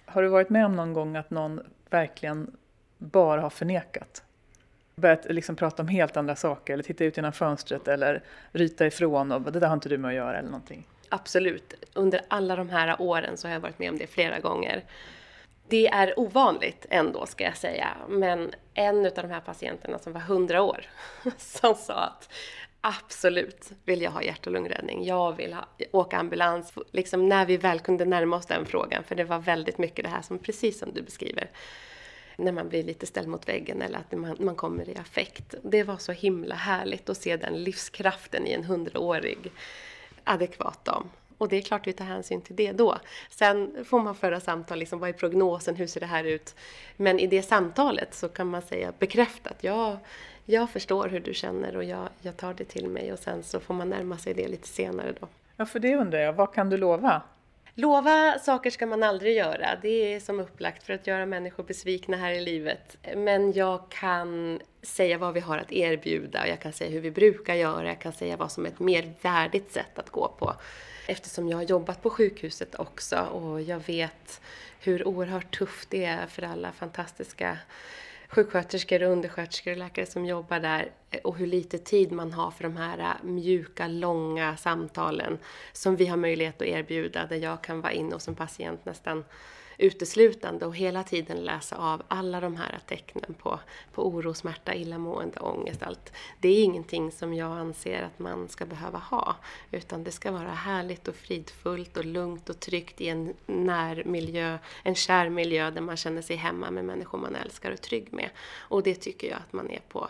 Har 0.04 0.22
du 0.22 0.28
varit 0.28 0.50
med 0.50 0.66
om 0.66 0.76
någon 0.76 0.92
gång 0.92 1.16
att 1.16 1.30
någon 1.30 1.60
verkligen 1.90 2.56
bara 2.98 3.40
har 3.40 3.50
förnekat? 3.50 4.22
Börjat 4.98 5.26
liksom 5.30 5.56
prata 5.56 5.82
om 5.82 5.88
helt 5.88 6.16
andra 6.16 6.36
saker 6.36 6.72
eller 6.72 6.82
titta 6.82 7.04
ut 7.04 7.16
genom 7.16 7.32
fönstret 7.32 7.88
eller 7.88 8.22
ryta 8.52 8.86
ifrån 8.86 9.32
och 9.32 9.52
det 9.52 9.60
där 9.60 9.66
har 9.66 9.74
inte 9.74 9.88
du 9.88 9.98
med 9.98 10.08
att 10.08 10.14
göra 10.14 10.38
eller 10.38 10.50
någonting? 10.50 10.86
absolut. 11.08 11.74
Under 11.94 12.20
alla 12.28 12.56
de 12.56 12.68
här 12.68 13.02
åren 13.02 13.36
så 13.36 13.48
har 13.48 13.52
jag 13.52 13.60
varit 13.60 13.78
med 13.78 13.90
om 13.90 13.98
det 13.98 14.06
flera 14.06 14.38
gånger. 14.38 14.84
Det 15.68 15.88
är 15.88 16.18
ovanligt 16.20 16.86
ändå 16.90 17.26
ska 17.26 17.44
jag 17.44 17.56
säga, 17.56 17.88
men 18.08 18.54
en 18.74 19.06
av 19.06 19.12
de 19.14 19.30
här 19.30 19.40
patienterna 19.40 19.98
som 19.98 20.12
var 20.12 20.20
100 20.20 20.62
år 20.62 20.86
som 21.36 21.74
sa 21.74 21.94
att 21.94 22.28
absolut 22.80 23.70
vill 23.84 24.02
jag 24.02 24.10
ha 24.10 24.22
hjärt 24.22 24.46
och 24.46 24.52
lungräddning. 24.52 25.04
Jag 25.04 25.36
vill 25.36 25.52
ha, 25.52 25.66
åka 25.92 26.16
ambulans, 26.16 26.72
liksom 26.92 27.28
när 27.28 27.46
vi 27.46 27.56
väl 27.56 27.80
kunde 27.80 28.04
närma 28.04 28.36
oss 28.36 28.46
den 28.46 28.66
frågan, 28.66 29.04
för 29.04 29.14
det 29.14 29.24
var 29.24 29.38
väldigt 29.38 29.78
mycket 29.78 30.04
det 30.04 30.10
här 30.10 30.22
som 30.22 30.38
precis 30.38 30.78
som 30.78 30.92
du 30.94 31.02
beskriver 31.02 31.50
när 32.38 32.52
man 32.52 32.68
blir 32.68 32.82
lite 32.82 33.06
ställd 33.06 33.28
mot 33.28 33.48
väggen 33.48 33.82
eller 33.82 33.98
att 33.98 34.12
man, 34.12 34.36
man 34.40 34.54
kommer 34.54 34.88
i 34.88 34.96
affekt. 34.96 35.54
Det 35.62 35.82
var 35.82 35.96
så 35.96 36.12
himla 36.12 36.54
härligt 36.54 37.08
att 37.08 37.16
se 37.16 37.36
den 37.36 37.62
livskraften 37.64 38.46
i 38.46 38.52
en 38.52 38.64
hundraårig 38.64 39.52
adekvat 40.24 40.84
dam. 40.84 41.08
Och 41.38 41.48
det 41.48 41.56
är 41.56 41.62
klart 41.62 41.86
vi 41.86 41.92
tar 41.92 42.04
hänsyn 42.04 42.40
till 42.40 42.56
det 42.56 42.72
då. 42.72 42.98
Sen 43.30 43.84
får 43.84 44.00
man 44.00 44.14
föra 44.14 44.40
samtal, 44.40 44.78
liksom, 44.78 44.98
vad 44.98 45.08
är 45.08 45.12
prognosen, 45.12 45.76
hur 45.76 45.86
ser 45.86 46.00
det 46.00 46.06
här 46.06 46.24
ut? 46.24 46.54
Men 46.96 47.18
i 47.20 47.26
det 47.26 47.42
samtalet 47.42 48.14
så 48.14 48.28
kan 48.28 48.46
man 48.46 48.62
säga 48.62 48.92
bekräftat, 48.98 49.56
ja, 49.60 49.98
jag 50.44 50.70
förstår 50.70 51.08
hur 51.08 51.20
du 51.20 51.34
känner 51.34 51.76
och 51.76 51.84
jag, 51.84 52.08
jag 52.20 52.36
tar 52.36 52.54
det 52.54 52.64
till 52.64 52.88
mig 52.88 53.12
och 53.12 53.18
sen 53.18 53.42
så 53.42 53.60
får 53.60 53.74
man 53.74 53.90
närma 53.90 54.18
sig 54.18 54.34
det 54.34 54.48
lite 54.48 54.68
senare 54.68 55.14
då. 55.20 55.28
Ja, 55.56 55.66
för 55.66 55.78
det 55.78 55.96
undrar 55.96 56.18
jag, 56.18 56.32
vad 56.32 56.54
kan 56.54 56.70
du 56.70 56.76
lova? 56.76 57.22
Lova 57.80 58.38
saker 58.38 58.70
ska 58.70 58.86
man 58.86 59.02
aldrig 59.02 59.36
göra. 59.36 59.78
Det 59.82 60.14
är 60.14 60.20
som 60.20 60.40
upplagt 60.40 60.82
för 60.82 60.92
att 60.92 61.06
göra 61.06 61.26
människor 61.26 61.64
besvikna 61.64 62.16
här 62.16 62.32
i 62.32 62.40
livet. 62.40 62.96
Men 63.16 63.52
jag 63.52 63.88
kan 63.88 64.60
säga 64.82 65.18
vad 65.18 65.34
vi 65.34 65.40
har 65.40 65.58
att 65.58 65.72
erbjuda, 65.72 66.48
jag 66.48 66.60
kan 66.60 66.72
säga 66.72 66.90
hur 66.90 67.00
vi 67.00 67.10
brukar 67.10 67.54
göra, 67.54 67.88
jag 67.88 68.00
kan 68.00 68.12
säga 68.12 68.36
vad 68.36 68.52
som 68.52 68.66
är 68.66 68.68
ett 68.68 68.80
mer 68.80 69.12
värdigt 69.22 69.72
sätt 69.72 69.98
att 69.98 70.10
gå 70.10 70.28
på. 70.28 70.54
Eftersom 71.06 71.48
jag 71.48 71.56
har 71.56 71.64
jobbat 71.64 72.02
på 72.02 72.10
sjukhuset 72.10 72.74
också 72.74 73.18
och 73.18 73.62
jag 73.62 73.86
vet 73.86 74.40
hur 74.80 75.08
oerhört 75.08 75.58
tufft 75.58 75.90
det 75.90 76.04
är 76.04 76.26
för 76.26 76.42
alla 76.42 76.72
fantastiska 76.72 77.58
sjuksköterskor, 78.28 79.02
undersköterskor 79.02 79.70
och 79.70 79.78
läkare 79.78 80.06
som 80.06 80.26
jobbar 80.26 80.60
där 80.60 80.90
eh, 81.10 81.20
och 81.20 81.36
hur 81.36 81.46
lite 81.46 81.78
tid 81.78 82.12
man 82.12 82.32
har 82.32 82.50
för 82.50 82.64
de 82.64 82.76
här 82.76 82.98
eh, 82.98 83.24
mjuka, 83.24 83.88
långa 83.88 84.56
samtalen 84.56 85.38
som 85.72 85.96
vi 85.96 86.06
har 86.06 86.16
möjlighet 86.16 86.62
att 86.62 86.68
erbjuda 86.68 87.26
där 87.26 87.36
jag 87.36 87.62
kan 87.62 87.80
vara 87.80 87.92
inne 87.92 88.14
hos 88.14 88.28
en 88.28 88.34
patient 88.34 88.84
nästan 88.84 89.24
uteslutande 89.78 90.66
och 90.66 90.76
hela 90.76 91.02
tiden 91.02 91.36
läsa 91.36 91.76
av 91.76 92.02
alla 92.08 92.40
de 92.40 92.56
här 92.56 92.80
tecknen 92.86 93.34
på, 93.34 93.60
på 93.92 94.08
oro, 94.08 94.34
smärta, 94.34 94.74
illamående, 94.74 95.40
ångest, 95.40 95.82
allt. 95.82 96.12
Det 96.40 96.48
är 96.48 96.64
ingenting 96.64 97.12
som 97.12 97.34
jag 97.34 97.58
anser 97.58 98.02
att 98.02 98.18
man 98.18 98.48
ska 98.48 98.66
behöva 98.66 98.98
ha, 98.98 99.36
utan 99.70 100.04
det 100.04 100.12
ska 100.12 100.30
vara 100.30 100.50
härligt 100.50 101.08
och 101.08 101.14
fridfullt 101.14 101.96
och 101.96 102.04
lugnt 102.04 102.50
och 102.50 102.60
tryggt 102.60 103.00
i 103.00 103.08
en 103.08 103.34
närmiljö, 103.46 104.58
en 104.82 104.94
kär 104.94 105.28
miljö 105.28 105.70
där 105.70 105.80
man 105.80 105.96
känner 105.96 106.22
sig 106.22 106.36
hemma 106.36 106.70
med 106.70 106.84
människor 106.84 107.18
man 107.18 107.34
älskar 107.34 107.70
och 107.70 107.80
trygg 107.80 108.12
med. 108.12 108.30
Och 108.58 108.82
det 108.82 108.94
tycker 108.94 109.30
jag 109.30 109.38
att 109.38 109.52
man 109.52 109.70
är 109.70 109.80
på 109.88 110.08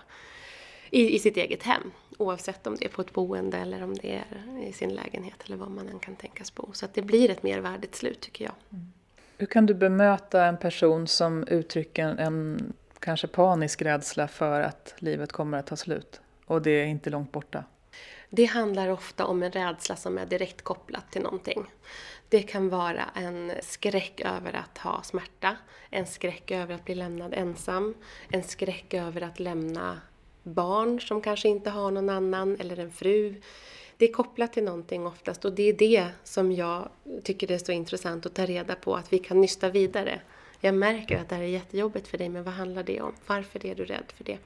i, 0.90 1.14
i 1.14 1.18
sitt 1.18 1.36
eget 1.36 1.62
hem. 1.62 1.90
Oavsett 2.18 2.66
om 2.66 2.76
det 2.76 2.84
är 2.84 2.88
på 2.88 3.02
ett 3.02 3.12
boende 3.12 3.58
eller 3.58 3.82
om 3.82 3.94
det 3.94 4.12
är 4.12 4.62
i 4.68 4.72
sin 4.72 4.94
lägenhet 4.94 5.42
eller 5.44 5.56
vad 5.56 5.70
man 5.70 5.88
än 5.88 5.98
kan 5.98 6.16
tänkas 6.16 6.54
bo. 6.54 6.72
Så 6.72 6.84
att 6.84 6.94
det 6.94 7.02
blir 7.02 7.30
ett 7.30 7.42
mer 7.42 7.58
värdigt 7.58 7.94
slut 7.94 8.20
tycker 8.20 8.44
jag. 8.44 8.54
Mm. 8.72 8.92
Hur 9.40 9.46
kan 9.46 9.66
du 9.66 9.74
bemöta 9.74 10.44
en 10.44 10.56
person 10.56 11.06
som 11.06 11.44
uttrycker 11.48 12.06
en, 12.06 12.72
kanske 12.98 13.26
panisk 13.26 13.82
rädsla 13.82 14.28
för 14.28 14.60
att 14.60 14.94
livet 14.98 15.32
kommer 15.32 15.58
att 15.58 15.66
ta 15.66 15.76
slut 15.76 16.20
och 16.46 16.62
det 16.62 16.70
är 16.70 16.84
inte 16.84 17.10
långt 17.10 17.32
borta? 17.32 17.64
Det 18.30 18.44
handlar 18.44 18.88
ofta 18.88 19.24
om 19.24 19.42
en 19.42 19.52
rädsla 19.52 19.96
som 19.96 20.18
är 20.18 20.26
direkt 20.26 20.62
kopplad 20.62 21.02
till 21.10 21.22
någonting. 21.22 21.64
Det 22.28 22.42
kan 22.42 22.68
vara 22.68 23.04
en 23.14 23.52
skräck 23.62 24.20
över 24.20 24.52
att 24.52 24.78
ha 24.78 25.02
smärta, 25.02 25.56
en 25.90 26.06
skräck 26.06 26.50
över 26.50 26.74
att 26.74 26.84
bli 26.84 26.94
lämnad 26.94 27.34
ensam, 27.34 27.94
en 28.30 28.42
skräck 28.42 28.94
över 28.94 29.20
att 29.20 29.40
lämna 29.40 30.00
barn 30.42 31.00
som 31.00 31.20
kanske 31.20 31.48
inte 31.48 31.70
har 31.70 31.90
någon 31.90 32.10
annan 32.10 32.56
eller 32.60 32.78
en 32.78 32.92
fru 32.92 33.34
det 33.98 34.08
är 34.08 34.12
kopplat 34.12 34.52
till 34.52 34.64
någonting 34.64 35.06
oftast 35.06 35.44
och 35.44 35.52
det 35.52 35.68
är 35.68 35.72
det 35.72 36.08
som 36.24 36.52
jag 36.52 36.88
tycker 37.22 37.46
det 37.46 37.54
är 37.54 37.58
så 37.58 37.72
intressant 37.72 38.26
att 38.26 38.34
ta 38.34 38.46
reda 38.46 38.74
på, 38.74 38.96
att 38.96 39.12
vi 39.12 39.18
kan 39.18 39.40
nysta 39.40 39.70
vidare. 39.70 40.20
Jag 40.60 40.74
märker 40.74 41.20
att 41.20 41.28
det 41.28 41.34
här 41.34 41.42
är 41.42 41.46
jättejobbigt 41.46 42.08
för 42.08 42.18
dig, 42.18 42.28
men 42.28 42.44
vad 42.44 42.54
handlar 42.54 42.82
det 42.82 43.00
om? 43.00 43.12
Varför 43.26 43.66
är 43.66 43.74
du 43.74 43.84
rädd 43.84 44.12
för 44.16 44.24
det? 44.24 44.38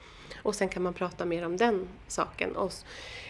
Och 0.42 0.54
sen 0.54 0.68
kan 0.68 0.82
man 0.82 0.94
prata 0.94 1.24
mer 1.24 1.44
om 1.44 1.56
den 1.56 1.88
saken 2.08 2.56
och 2.56 2.72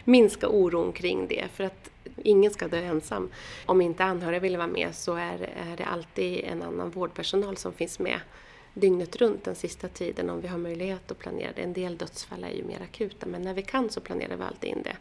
minska 0.04 0.48
oron 0.48 0.92
kring 0.92 1.26
det, 1.28 1.48
för 1.54 1.64
att 1.64 1.90
ingen 2.16 2.50
ska 2.50 2.68
dö 2.68 2.78
ensam. 2.78 3.30
Om 3.66 3.80
inte 3.80 4.04
anhöriga 4.04 4.40
vill 4.40 4.56
vara 4.56 4.66
med 4.66 4.94
så 4.94 5.14
är, 5.14 5.50
är 5.72 5.76
det 5.76 5.84
alltid 5.84 6.44
en 6.44 6.62
annan 6.62 6.90
vårdpersonal 6.90 7.56
som 7.56 7.72
finns 7.72 7.98
med 7.98 8.20
dygnet 8.74 9.16
runt 9.16 9.44
den 9.44 9.54
sista 9.54 9.88
tiden 9.88 10.30
om 10.30 10.40
vi 10.40 10.48
har 10.48 10.58
möjlighet 10.58 11.10
att 11.10 11.18
planera 11.18 11.52
det. 11.56 11.62
En 11.62 11.72
del 11.72 11.96
dödsfall 11.96 12.44
är 12.44 12.50
ju 12.50 12.64
mer 12.64 12.82
akuta, 12.82 13.26
men 13.26 13.42
när 13.42 13.54
vi 13.54 13.62
kan 13.62 13.90
så 13.90 14.00
planerar 14.00 14.36
vi 14.36 14.42
alltid 14.42 14.70
in 14.70 14.82
det. 14.82 14.96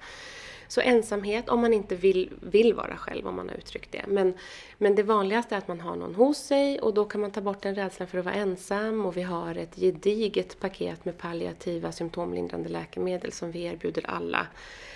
Så 0.71 0.81
ensamhet, 0.81 1.49
om 1.49 1.61
man 1.61 1.73
inte 1.73 1.95
vill, 1.95 2.29
vill 2.41 2.73
vara 2.73 2.97
själv, 2.97 3.27
om 3.27 3.35
man 3.35 3.49
har 3.49 3.55
uttryckt 3.55 3.91
det. 3.91 4.01
Men, 4.07 4.33
men 4.77 4.95
det 4.95 5.03
vanligaste 5.03 5.55
är 5.55 5.57
att 5.57 5.67
man 5.67 5.81
har 5.81 5.95
någon 5.95 6.15
hos 6.15 6.37
sig 6.37 6.79
och 6.79 6.93
då 6.93 7.05
kan 7.05 7.21
man 7.21 7.31
ta 7.31 7.41
bort 7.41 7.61
den 7.61 7.75
rädslan 7.75 8.07
för 8.07 8.17
att 8.17 8.25
vara 8.25 8.35
ensam 8.35 9.05
och 9.05 9.17
vi 9.17 9.21
har 9.21 9.55
ett 9.55 9.75
gediget 9.75 10.59
paket 10.59 11.05
med 11.05 11.17
palliativa 11.17 11.91
symptomlindrande 11.91 12.69
läkemedel 12.69 13.31
som 13.31 13.51
vi 13.51 13.63
erbjuder 13.63 14.05
alla. 14.09 14.47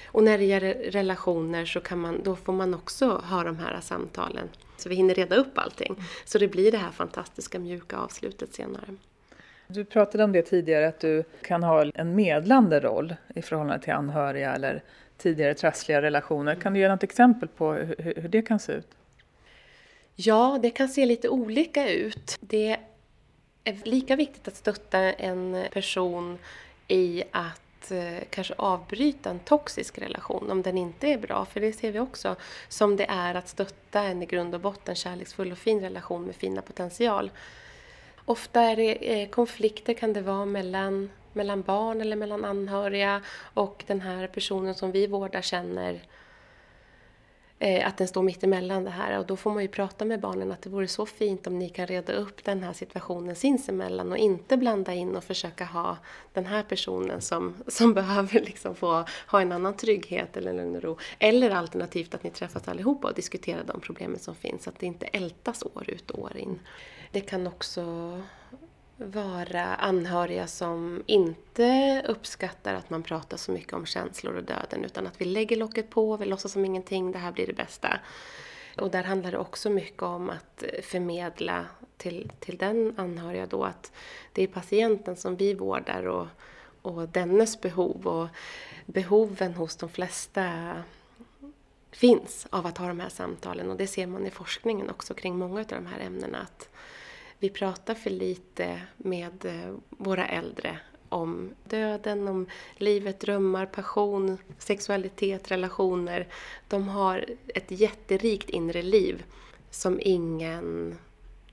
Och 0.08 0.24
när 0.24 0.38
det 0.38 0.46
gäller 0.46 0.74
relationer 0.74 1.66
så 1.66 1.80
kan 1.80 2.00
man, 2.00 2.22
då 2.24 2.36
får 2.36 2.54
man 2.54 2.74
också 2.74 3.10
ha 3.10 3.44
de 3.44 3.58
här 3.58 3.82
samtalen. 3.82 4.50
Så 4.78 4.90
vi 4.90 4.96
hinner 4.96 5.14
reda 5.14 5.36
upp 5.36 5.58
allting. 5.58 5.96
Så 6.26 6.38
det 6.38 6.48
blir 6.48 6.72
det 6.72 6.78
här 6.78 6.92
fantastiska 6.92 7.60
mjuka 7.60 7.98
avslutet 7.98 8.54
senare. 8.54 8.96
Du 9.68 9.86
pratade 9.86 10.24
om 10.24 10.32
det 10.32 10.42
tidigare, 10.42 10.88
att 10.88 11.00
du 11.00 11.24
kan 11.42 11.64
ha 11.64 11.86
en 11.96 12.16
medlande 12.16 12.80
roll 12.80 13.16
i 13.36 13.42
förhållande 13.42 13.84
till 13.84 13.94
anhöriga 13.94 14.56
eller 14.56 14.84
tidigare 15.18 15.54
trassliga 15.54 16.02
relationer. 16.02 16.56
Kan 16.56 16.74
du 16.74 16.80
ge 16.80 16.90
något 16.90 17.04
exempel 17.04 17.48
på 17.48 17.74
hur, 17.74 18.14
hur 18.16 18.30
det 18.30 18.42
kan 18.42 18.60
se 18.60 18.74
ut? 18.74 18.88
Ja, 20.16 20.60
det 20.62 20.70
kan 20.70 20.90
se 20.90 21.06
lite 21.06 21.30
olika 21.30 21.90
ut. 21.90 22.38
Det 22.40 22.78
är 23.64 23.76
lika 23.84 24.16
viktigt 24.16 24.48
att 24.48 24.56
stötta 24.56 25.00
en 25.00 25.66
person 25.72 26.38
i 26.88 27.24
att 27.32 27.92
eh, 27.92 28.24
kanske 28.30 28.54
avbryta 28.58 29.30
en 29.30 29.40
toxisk 29.40 29.98
relation 29.98 30.52
om 30.52 30.62
den 30.62 30.78
inte 30.78 31.08
är 31.08 31.18
bra, 31.18 31.46
för 31.46 31.60
det 31.60 31.74
ser 31.74 31.92
vi 31.92 32.00
också, 32.00 32.36
som 32.68 32.98
det 32.98 33.06
är 33.10 33.36
att 33.36 33.48
stötta 33.48 34.02
en 34.02 34.24
i 34.24 34.26
grund 34.26 34.56
och 34.56 34.62
botten 34.62 34.96
kärleksfull 34.96 35.52
och 35.52 35.58
fin 35.58 35.82
relation 35.82 36.24
med 36.24 36.36
fina 36.36 36.62
potential. 36.62 37.32
Ofta 38.26 38.62
är 38.62 38.76
det 38.76 39.22
eh, 39.22 39.30
konflikter 39.30 39.94
kan 39.94 40.14
det 40.14 40.22
vara 40.22 40.46
mellan, 40.46 41.10
mellan 41.36 41.62
barn 41.62 42.02
eller 42.02 42.16
mellan 42.16 42.46
anhöriga 42.46 43.22
och 43.54 43.84
den 43.88 44.02
här 44.02 44.28
personen 44.28 44.76
som 44.76 44.92
vi 44.92 45.08
vårdar 45.08 45.42
känner 45.42 46.02
eh, 47.60 47.88
att 47.88 47.98
den 47.98 48.08
står 48.08 48.24
mitt 48.24 48.44
emellan 48.44 48.84
det 48.84 48.90
här 48.90 49.20
och 49.20 49.26
då 49.26 49.38
får 49.38 49.52
man 49.52 49.64
ju 49.64 49.68
prata 49.68 50.06
med 50.06 50.20
barnen 50.20 50.52
att 50.52 50.62
det 50.62 50.70
vore 50.70 50.88
så 50.88 51.06
fint 51.06 51.48
om 51.48 51.60
ni 51.60 51.70
kan 51.70 51.88
reda 51.88 52.14
upp 52.14 52.44
den 52.44 52.64
här 52.64 52.74
situationen 52.74 53.36
sinsemellan 53.36 54.12
och 54.12 54.18
inte 54.18 54.58
blanda 54.58 54.94
in 54.94 55.16
och 55.16 55.24
försöka 55.24 55.66
ha 55.66 55.98
den 56.34 56.46
här 56.46 56.64
personen 56.64 57.22
som, 57.22 57.56
som 57.68 57.94
behöver 58.00 58.40
liksom 58.40 58.76
få 58.76 59.06
ha 59.28 59.42
en 59.42 59.52
annan 59.52 59.78
trygghet 59.78 60.38
eller 60.38 60.54
lugn 60.54 60.76
och 60.76 60.84
ro. 60.84 60.98
Eller 61.20 61.52
alternativt 61.52 62.14
att 62.14 62.24
ni 62.24 62.30
träffas 62.30 62.68
allihopa 62.68 63.08
och 63.08 63.16
diskuterar 63.16 63.64
de 63.64 63.80
problemen 63.80 64.20
som 64.20 64.36
finns, 64.36 64.64
så 64.64 64.70
att 64.70 64.80
det 64.80 64.86
inte 64.86 65.06
ältas 65.06 65.64
år 65.64 65.90
ut 65.90 66.12
och 66.12 66.20
år 66.20 66.38
in. 66.38 66.60
Det 67.12 67.22
kan 67.22 67.48
också 67.48 67.82
vara 68.98 69.76
anhöriga 69.76 70.48
som 70.48 71.04
inte 71.06 72.02
uppskattar 72.08 72.74
att 72.74 72.90
man 72.90 73.04
pratar 73.04 73.38
så 73.38 73.52
mycket 73.52 73.74
om 73.74 73.86
känslor 73.86 74.36
och 74.36 74.44
döden 74.44 74.86
utan 74.86 75.08
att 75.08 75.22
vi 75.22 75.26
lägger 75.26 75.56
locket 75.56 75.90
på, 75.90 76.18
vi 76.18 76.26
låtsas 76.26 76.52
som 76.52 76.66
ingenting, 76.66 77.12
det 77.12 77.20
här 77.20 77.32
blir 77.32 77.48
det 77.48 77.54
bästa. 77.54 78.00
Och 78.78 78.92
där 78.92 79.04
handlar 79.04 79.32
det 79.32 79.38
också 79.38 79.70
mycket 79.70 80.04
om 80.04 80.30
att 80.30 80.64
förmedla 80.84 81.66
till, 81.98 82.32
till 82.40 82.58
den 82.58 82.94
anhöriga 82.98 83.46
då 83.46 83.64
att 83.64 83.92
det 84.34 84.44
är 84.44 84.48
patienten 84.48 85.16
som 85.16 85.36
vi 85.36 85.54
vårdar 85.54 86.08
och, 86.08 86.28
och 86.82 87.10
dennes 87.10 87.62
behov 87.62 88.08
och 88.08 88.28
behoven 88.86 89.54
hos 89.54 89.76
de 89.76 89.90
flesta 89.90 90.74
finns 91.92 92.48
av 92.50 92.66
att 92.66 92.78
ha 92.78 92.88
de 92.88 93.00
här 93.00 93.10
samtalen 93.10 93.72
och 93.72 93.78
det 93.78 93.88
ser 93.88 94.08
man 94.08 94.26
i 94.26 94.30
forskningen 94.30 94.90
också 94.90 95.14
kring 95.14 95.38
många 95.38 95.60
av 95.60 95.66
de 95.68 95.86
här 95.86 96.00
ämnena 96.00 96.38
att 96.38 96.70
vi 97.46 97.50
pratar 97.50 97.94
för 97.96 98.10
lite 98.10 98.82
med 98.98 99.46
eh, 99.46 99.76
våra 99.90 100.28
äldre 100.28 100.80
om 101.10 101.54
döden, 101.64 102.28
om 102.28 102.48
livet, 102.78 103.20
drömmar, 103.20 103.66
passion, 103.66 104.38
sexualitet, 104.58 105.52
relationer. 105.52 106.28
De 106.68 106.88
har 106.88 107.26
ett 107.48 107.72
jätterikt 107.72 108.50
inre 108.50 108.82
liv 108.82 109.24
som 109.70 110.00
ingen 110.02 110.98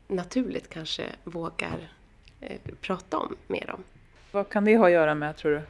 naturligt 0.09 0.69
kanske 0.69 1.05
vågar 1.25 1.93
eh, 2.41 2.61
prata 2.81 3.19
om 3.19 3.37
med 3.47 3.65
dem. 3.67 3.85
Vad 4.31 4.49
kan 4.49 4.65
det 4.65 4.77
ha 4.77 4.87
att 4.87 4.93
göra 4.93 5.15
med, 5.15 5.37
tror 5.37 5.53
du? 5.53 5.63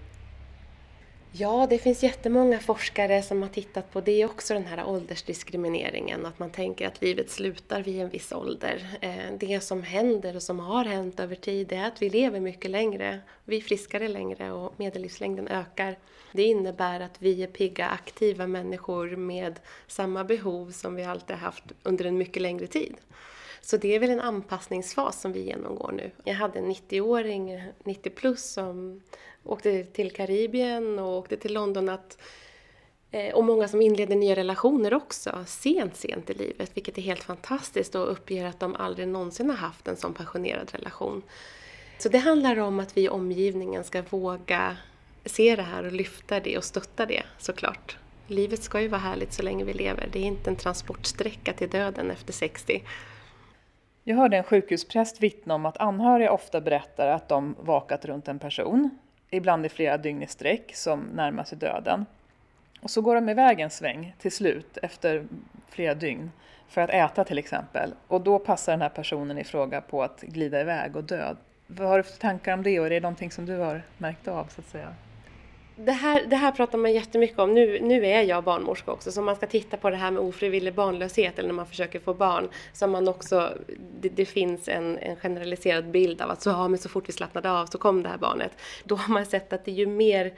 Ja, 1.35 1.67
det 1.71 1.79
finns 1.79 2.03
jättemånga 2.03 2.59
forskare 2.59 3.23
som 3.23 3.43
har 3.43 3.49
tittat 3.49 3.93
på 3.93 4.01
det 4.01 4.25
också, 4.25 4.55
den 4.55 4.67
här 4.67 4.85
åldersdiskrimineringen. 4.85 6.27
Att 6.27 6.39
man 6.39 6.51
tänker 6.51 6.87
att 6.87 7.03
livet 7.03 7.31
slutar 7.31 7.83
vid 7.83 8.01
en 8.01 8.09
viss 8.09 8.33
ålder. 8.33 8.99
Eh, 9.01 9.33
det 9.39 9.61
som 9.61 9.83
händer 9.83 10.37
och 10.37 10.43
som 10.43 10.61
har 10.61 10.85
hänt 10.85 11.21
över 11.21 11.35
tid 11.35 11.73
är 11.73 11.87
att 11.87 12.03
vi 12.03 12.11
lever 12.11 12.41
mycket 12.41 12.71
längre. 12.71 13.21
Vi 13.45 13.57
är 13.57 13.61
friskare 13.61 14.09
längre 14.09 14.53
och 14.53 14.75
medellivslängden 14.77 15.49
ökar. 15.49 15.99
Det 16.33 16.43
innebär 16.43 17.01
att 17.01 17.23
vi 17.23 17.43
är 17.43 17.47
pigga, 17.47 17.87
aktiva 17.87 18.47
människor 18.47 19.17
med 19.17 19.61
samma 19.87 20.25
behov 20.25 20.71
som 20.71 20.95
vi 20.95 21.05
alltid 21.05 21.37
haft 21.37 21.65
under 21.83 22.05
en 22.05 22.19
mycket 22.19 22.43
längre 22.43 22.67
tid. 22.67 22.97
Så 23.61 23.77
det 23.77 23.95
är 23.95 24.01
väl 24.01 24.11
en 24.11 24.21
anpassningsfas 24.21 25.21
som 25.21 25.33
vi 25.33 25.41
genomgår 25.41 25.93
nu. 25.93 26.11
Jag 26.25 26.35
hade 26.35 26.59
en 26.59 26.71
90-åring, 26.71 27.63
90 27.85 28.11
plus, 28.11 28.53
som 28.53 29.03
åkte 29.45 29.85
till 29.85 30.11
Karibien 30.11 30.99
och 30.99 31.19
åkte 31.19 31.37
till 31.37 31.55
London 31.55 31.89
att 31.89 32.19
eh, 33.11 33.35
och 33.35 33.45
många 33.45 33.69
som 33.69 33.83
inleder 33.83 34.17
nya 34.17 34.37
relationer 34.37 34.95
också, 34.95 35.45
sent, 35.47 35.97
sent 35.97 36.31
i 36.31 36.35
livet, 36.35 36.71
vilket 36.75 36.99
är 36.99 37.03
helt 37.03 37.23
fantastiskt 37.23 37.95
och 37.95 38.13
uppger 38.13 38.45
att 38.45 38.61
de 38.61 38.77
aldrig 38.77 39.09
någonsin 39.09 39.51
har 39.51 39.57
haft 39.57 39.89
en 39.89 39.97
sån 39.97 40.15
passionerad 40.15 40.71
relation. 40.73 41.23
Så 41.99 42.09
det 42.09 42.19
handlar 42.19 42.59
om 42.59 42.81
att 42.81 42.97
vi 42.97 43.03
i 43.03 43.09
omgivningen 43.09 43.85
ska 43.85 44.03
våga 44.11 44.77
se 45.25 45.57
det 45.57 45.63
här 45.63 45.85
och 45.87 45.93
lyfta 45.93 46.41
det 46.41 46.57
och 46.57 46.65
stötta 46.65 47.07
det 47.07 47.23
såklart. 47.39 47.97
Livet 48.27 48.63
ska 48.63 48.81
ju 48.81 48.89
vara 48.89 49.01
härligt 49.01 49.33
så 49.33 49.43
länge 49.43 49.65
vi 49.65 49.73
lever, 49.73 50.09
det 50.13 50.19
är 50.19 50.25
inte 50.25 50.51
en 50.51 50.57
transportsträcka 50.57 51.53
till 51.53 51.71
döden 51.71 52.11
efter 52.11 52.33
60. 52.33 52.83
Jag 54.05 54.17
hörde 54.17 54.37
en 54.37 54.45
sjukhuspräst 54.45 55.23
vittna 55.23 55.55
om 55.55 55.67
att 55.67 55.77
anhöriga 55.77 56.33
ofta 56.33 56.61
berättar 56.61 57.09
att 57.09 57.29
de 57.29 57.57
vakat 57.61 58.05
runt 58.05 58.29
en 58.29 58.39
person 58.39 58.91
ibland 59.33 59.67
i 59.67 59.69
flera 59.69 59.99
dygn 59.99 60.23
i 60.23 60.27
sträck, 60.27 60.75
som 60.75 61.01
närmar 61.01 61.45
sig 61.45 61.59
döden. 61.59 62.07
Och 62.81 62.91
så 62.91 63.01
går 63.01 63.15
de 63.15 63.29
iväg 63.29 63.61
en 63.61 63.71
sväng 63.71 64.15
till 64.19 64.33
slut 64.33 64.79
efter 64.83 65.27
flera 65.69 65.95
dygn 65.95 66.31
för 66.69 66.81
att 66.81 66.91
äta 66.91 67.25
till 67.25 67.39
exempel. 67.39 67.95
Och 68.09 68.21
då 68.21 68.39
passar 68.39 68.73
den 68.73 68.83
här 68.83 68.89
personen 68.89 69.39
i 69.39 69.45
fråga 69.45 69.81
på 69.81 70.03
att 70.03 70.21
glida 70.21 70.61
iväg 70.61 70.97
och 70.97 71.05
dö. 71.05 71.35
Vad 71.67 71.89
har 71.89 71.97
du 71.97 72.03
för 72.03 72.19
tankar 72.19 72.55
om 72.55 72.63
det 72.63 72.81
och 72.81 72.87
är 72.87 72.91
det 72.91 73.01
någonting 73.01 73.31
som 73.31 73.47
du 73.47 73.57
har 73.57 73.83
märkt 73.99 74.29
av 74.29 74.45
så 74.45 74.61
att 74.61 74.69
säga? 74.69 74.95
Det 75.77 75.93
här, 75.93 76.27
det 76.27 76.37
här 76.37 76.53
pratar 76.53 76.79
man 76.79 76.93
jättemycket 76.93 77.39
om. 77.39 77.55
Nu, 77.55 77.81
nu 77.81 78.07
är 78.07 78.23
jag 78.23 78.45
barnmorska 78.45 78.93
också, 78.93 79.13
så 79.13 79.21
om 79.21 79.27
man 79.27 79.37
ska 79.37 79.47
titta 79.47 79.77
på 79.77 79.91
det 79.91 79.97
här 79.97 80.11
med 80.11 80.23
ofrivillig 80.23 80.75
barnlöshet 80.75 81.39
eller 81.39 81.49
när 81.49 81.55
man 81.55 81.67
försöker 81.67 82.01
få 82.01 82.15
barn, 82.15 82.49
så 82.73 82.87
man 82.87 83.09
också, 83.09 83.53
det, 84.01 84.09
det, 84.09 84.25
finns 84.25 84.69
en, 84.69 84.99
en 84.99 85.17
generaliserad 85.17 85.91
bild 85.91 86.23
av 86.23 86.31
att 86.31 86.43
så, 86.43 86.51
ja, 86.51 86.69
men 86.69 86.79
så 86.79 86.89
fort 86.89 87.09
vi 87.09 87.13
slappnade 87.13 87.51
av 87.51 87.67
så 87.67 87.79
kom 87.79 88.03
det 88.03 88.09
här 88.09 88.19
barnet. 88.19 88.53
Då 88.85 88.95
har 88.95 89.15
man 89.15 89.27
sett 89.27 89.53
att 89.53 89.65
det 89.65 89.71
är 89.71 89.75
ju 89.77 89.87
mer 89.87 90.33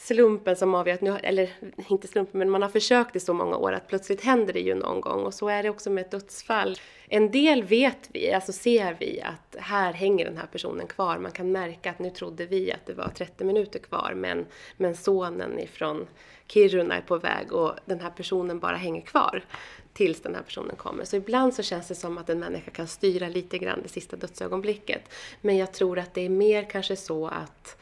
slumpen 0.00 0.56
som 0.56 0.74
avgör 0.74 0.94
att 0.94 1.00
nu, 1.00 1.16
eller 1.22 1.50
inte 1.88 2.08
slumpen, 2.08 2.38
men 2.38 2.50
man 2.50 2.62
har 2.62 2.68
försökt 2.68 3.16
i 3.16 3.20
så 3.20 3.34
många 3.34 3.56
år 3.56 3.72
att 3.72 3.88
plötsligt 3.88 4.20
händer 4.20 4.52
det 4.52 4.60
ju 4.60 4.74
någon 4.74 5.00
gång 5.00 5.24
och 5.24 5.34
så 5.34 5.48
är 5.48 5.62
det 5.62 5.70
också 5.70 5.90
med 5.90 6.04
ett 6.04 6.10
dödsfall. 6.10 6.78
En 7.08 7.30
del 7.30 7.62
vet 7.62 8.08
vi, 8.12 8.32
alltså 8.32 8.52
ser 8.52 8.96
vi 9.00 9.20
att 9.20 9.56
här 9.58 9.92
hänger 9.92 10.24
den 10.24 10.36
här 10.36 10.46
personen 10.46 10.86
kvar. 10.86 11.18
Man 11.18 11.32
kan 11.32 11.52
märka 11.52 11.90
att 11.90 11.98
nu 11.98 12.10
trodde 12.10 12.46
vi 12.46 12.72
att 12.72 12.86
det 12.86 12.92
var 12.92 13.08
30 13.08 13.44
minuter 13.44 13.78
kvar 13.78 14.12
men, 14.16 14.46
men 14.76 14.96
sonen 14.96 15.58
ifrån 15.58 16.06
Kiruna 16.46 16.96
är 16.96 17.00
på 17.00 17.18
väg 17.18 17.52
och 17.52 17.74
den 17.84 18.00
här 18.00 18.10
personen 18.10 18.58
bara 18.58 18.76
hänger 18.76 19.00
kvar 19.00 19.44
tills 19.92 20.20
den 20.20 20.34
här 20.34 20.42
personen 20.42 20.76
kommer. 20.76 21.04
Så 21.04 21.16
ibland 21.16 21.54
så 21.54 21.62
känns 21.62 21.88
det 21.88 21.94
som 21.94 22.18
att 22.18 22.30
en 22.30 22.38
människa 22.38 22.70
kan 22.70 22.86
styra 22.86 23.28
lite 23.28 23.58
grann 23.58 23.80
det 23.82 23.88
sista 23.88 24.16
dödsögonblicket. 24.16 25.02
Men 25.40 25.56
jag 25.56 25.72
tror 25.72 25.98
att 25.98 26.14
det 26.14 26.20
är 26.20 26.28
mer 26.28 26.70
kanske 26.70 26.96
så 26.96 27.26
att 27.26 27.76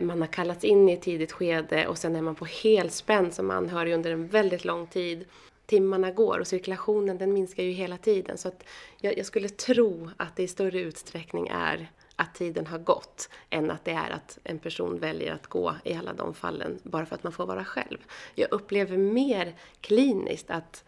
man 0.00 0.20
har 0.20 0.28
kallats 0.28 0.64
in 0.64 0.88
i 0.88 0.92
ett 0.92 1.02
tidigt 1.02 1.32
skede 1.32 1.86
och 1.86 1.98
sen 1.98 2.16
är 2.16 2.22
man 2.22 2.34
på 2.34 2.44
helspänn 2.44 3.32
som 3.32 3.50
anhörig 3.50 3.94
under 3.94 4.10
en 4.10 4.28
väldigt 4.28 4.64
lång 4.64 4.86
tid. 4.86 5.24
Timmarna 5.66 6.10
går 6.10 6.38
och 6.38 6.46
cirkulationen 6.46 7.18
den 7.18 7.32
minskar 7.32 7.62
ju 7.62 7.70
hela 7.70 7.96
tiden 7.96 8.38
så 8.38 8.48
att 8.48 8.64
jag, 9.00 9.18
jag 9.18 9.26
skulle 9.26 9.48
tro 9.48 10.10
att 10.16 10.36
det 10.36 10.42
i 10.42 10.48
större 10.48 10.80
utsträckning 10.80 11.48
är 11.48 11.90
att 12.16 12.34
tiden 12.34 12.66
har 12.66 12.78
gått 12.78 13.28
än 13.50 13.70
att 13.70 13.84
det 13.84 13.92
är 13.92 14.10
att 14.10 14.38
en 14.44 14.58
person 14.58 14.98
väljer 14.98 15.34
att 15.34 15.46
gå 15.46 15.74
i 15.84 15.94
alla 15.94 16.12
de 16.12 16.34
fallen 16.34 16.78
bara 16.82 17.06
för 17.06 17.14
att 17.14 17.22
man 17.22 17.32
får 17.32 17.46
vara 17.46 17.64
själv. 17.64 17.98
Jag 18.34 18.52
upplever 18.52 18.96
mer 18.96 19.54
kliniskt 19.80 20.50
att 20.50 20.84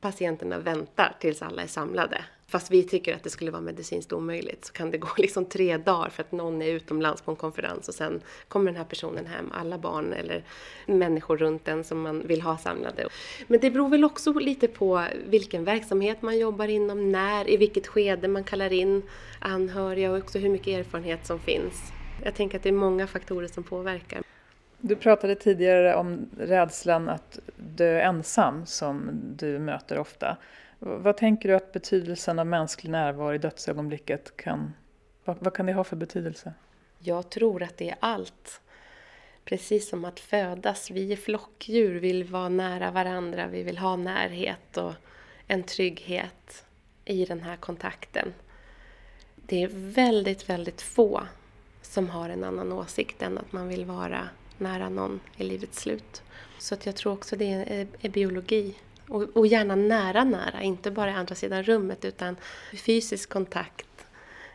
patienterna 0.00 0.58
väntar 0.58 1.16
tills 1.20 1.42
alla 1.42 1.62
är 1.62 1.66
samlade 1.66 2.24
fast 2.48 2.70
vi 2.70 2.82
tycker 2.82 3.14
att 3.14 3.22
det 3.22 3.30
skulle 3.30 3.50
vara 3.50 3.62
medicinskt 3.62 4.12
omöjligt 4.12 4.64
så 4.64 4.72
kan 4.72 4.90
det 4.90 4.98
gå 4.98 5.08
liksom 5.16 5.44
tre 5.44 5.76
dagar 5.76 6.10
för 6.10 6.22
att 6.22 6.32
någon 6.32 6.62
är 6.62 6.66
utomlands 6.66 7.22
på 7.22 7.30
en 7.30 7.36
konferens 7.36 7.88
och 7.88 7.94
sen 7.94 8.20
kommer 8.48 8.66
den 8.66 8.76
här 8.76 8.84
personen 8.84 9.26
hem, 9.26 9.52
alla 9.54 9.78
barn 9.78 10.12
eller 10.12 10.44
människor 10.86 11.36
runt 11.36 11.64
den 11.64 11.84
som 11.84 12.00
man 12.00 12.26
vill 12.26 12.42
ha 12.42 12.58
samlade. 12.58 13.08
Men 13.46 13.60
det 13.60 13.70
beror 13.70 13.88
väl 13.88 14.04
också 14.04 14.32
lite 14.32 14.68
på 14.68 15.04
vilken 15.26 15.64
verksamhet 15.64 16.22
man 16.22 16.38
jobbar 16.38 16.68
inom, 16.68 17.12
när, 17.12 17.50
i 17.50 17.56
vilket 17.56 17.86
skede 17.86 18.28
man 18.28 18.44
kallar 18.44 18.72
in 18.72 19.02
anhöriga 19.38 20.10
och 20.10 20.18
också 20.18 20.38
hur 20.38 20.48
mycket 20.48 20.78
erfarenhet 20.78 21.26
som 21.26 21.38
finns. 21.38 21.92
Jag 22.24 22.34
tänker 22.34 22.56
att 22.56 22.62
det 22.62 22.68
är 22.68 22.72
många 22.72 23.06
faktorer 23.06 23.46
som 23.46 23.64
påverkar. 23.64 24.22
Du 24.78 24.96
pratade 24.96 25.34
tidigare 25.34 25.94
om 25.94 26.30
rädslan 26.38 27.08
att 27.08 27.38
dö 27.56 28.00
ensam 28.00 28.66
som 28.66 29.10
du 29.36 29.58
möter 29.58 29.98
ofta. 29.98 30.36
Vad 30.86 31.16
tänker 31.16 31.48
du 31.48 31.54
att 31.54 31.72
betydelsen 31.72 32.38
av 32.38 32.46
mänsklig 32.46 32.90
närvaro 32.90 33.34
i 33.34 33.38
dödsögonblicket 33.38 34.36
kan... 34.36 34.72
Vad, 35.24 35.36
vad 35.40 35.54
kan 35.54 35.66
det 35.66 35.72
ha 35.72 35.84
för 35.84 35.96
betydelse? 35.96 36.54
Jag 36.98 37.30
tror 37.30 37.62
att 37.62 37.76
det 37.76 37.90
är 37.90 37.96
allt. 38.00 38.60
Precis 39.44 39.88
som 39.88 40.04
att 40.04 40.20
födas. 40.20 40.90
Vi 40.90 41.12
är 41.12 41.16
flockdjur, 41.16 42.00
vill 42.00 42.24
vara 42.24 42.48
nära 42.48 42.90
varandra, 42.90 43.46
vi 43.46 43.62
vill 43.62 43.78
ha 43.78 43.96
närhet 43.96 44.76
och 44.76 44.92
en 45.46 45.62
trygghet 45.62 46.64
i 47.04 47.24
den 47.24 47.40
här 47.40 47.56
kontakten. 47.56 48.34
det 49.34 49.62
är 49.62 49.68
väldigt, 49.72 50.48
väldigt 50.48 50.82
få 50.82 51.22
som 51.82 52.10
har 52.10 52.28
en 52.28 52.44
annan 52.44 52.72
åsikt 52.72 53.22
än 53.22 53.38
att 53.38 53.52
man 53.52 53.68
vill 53.68 53.84
vara 53.84 54.28
nära 54.58 54.88
någon 54.88 55.20
i 55.36 55.44
livets 55.44 55.78
slut. 55.78 56.22
Så 56.58 56.74
att 56.74 56.86
jag 56.86 56.96
tror 56.96 57.12
också 57.12 57.36
det 57.36 57.52
är, 57.52 57.86
är 58.00 58.08
biologi. 58.08 58.74
Och, 59.08 59.36
och, 59.36 59.46
gärna 59.46 59.74
nära, 59.74 60.24
nära. 60.24 60.62
Inte 60.62 60.90
bara 60.90 61.10
i 61.10 61.14
andra 61.14 61.34
sidan 61.34 61.62
rummet 61.62 62.04
utan 62.04 62.36
fysisk 62.72 63.28
kontakt, 63.28 64.06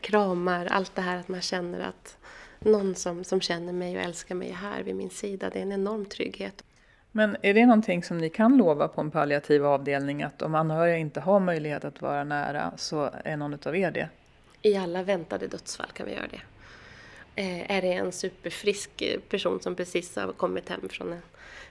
kramar, 0.02 0.66
allt 0.66 0.96
det 0.96 1.02
här 1.02 1.18
att 1.18 1.28
man 1.28 1.42
känner 1.42 1.80
att 1.80 2.18
någon 2.60 2.96
som, 2.96 3.24
som 3.24 3.42
känner 3.42 3.74
mig 3.74 3.98
och 3.98 4.04
älskar 4.04 4.36
mig 4.36 4.50
är 4.50 4.54
här 4.54 4.84
vid 4.84 4.96
min 4.96 5.10
sida. 5.10 5.50
Det 5.50 5.60
är 5.60 5.64
en 5.64 5.72
enorm 5.72 6.06
trygghet. 6.06 6.64
Men 7.12 7.38
är 7.42 7.54
det 7.54 7.66
någonting 7.66 8.04
som 8.04 8.18
ni 8.18 8.30
kan 8.30 8.58
lova 8.58 8.88
på 8.88 9.02
en 9.02 9.12
palliativ 9.12 9.66
avdelning 9.66 10.24
att 10.24 10.42
om 10.42 10.56
anhöriga 10.56 10.98
inte 10.98 11.20
har 11.20 11.40
möjlighet 11.40 11.86
att 11.86 12.02
vara 12.02 12.24
nära 12.24 12.74
så 12.78 13.10
är 13.24 13.38
någon 13.38 13.58
av 13.66 13.76
er 13.76 13.92
det? 13.92 14.10
I 14.62 14.76
alla 14.76 15.04
väntade 15.04 15.48
dödsfall 15.48 15.92
kan 15.94 16.06
vi 16.06 16.14
göra 16.14 16.28
det. 16.28 16.42
Eh, 17.36 17.78
är 17.78 17.82
det 17.82 17.94
en 17.94 18.12
superfrisk 18.12 19.04
person 19.30 19.60
som 19.62 19.76
precis 19.76 20.16
har 20.16 20.32
kommit 20.32 20.70
hem 20.70 20.90
från 20.90 21.22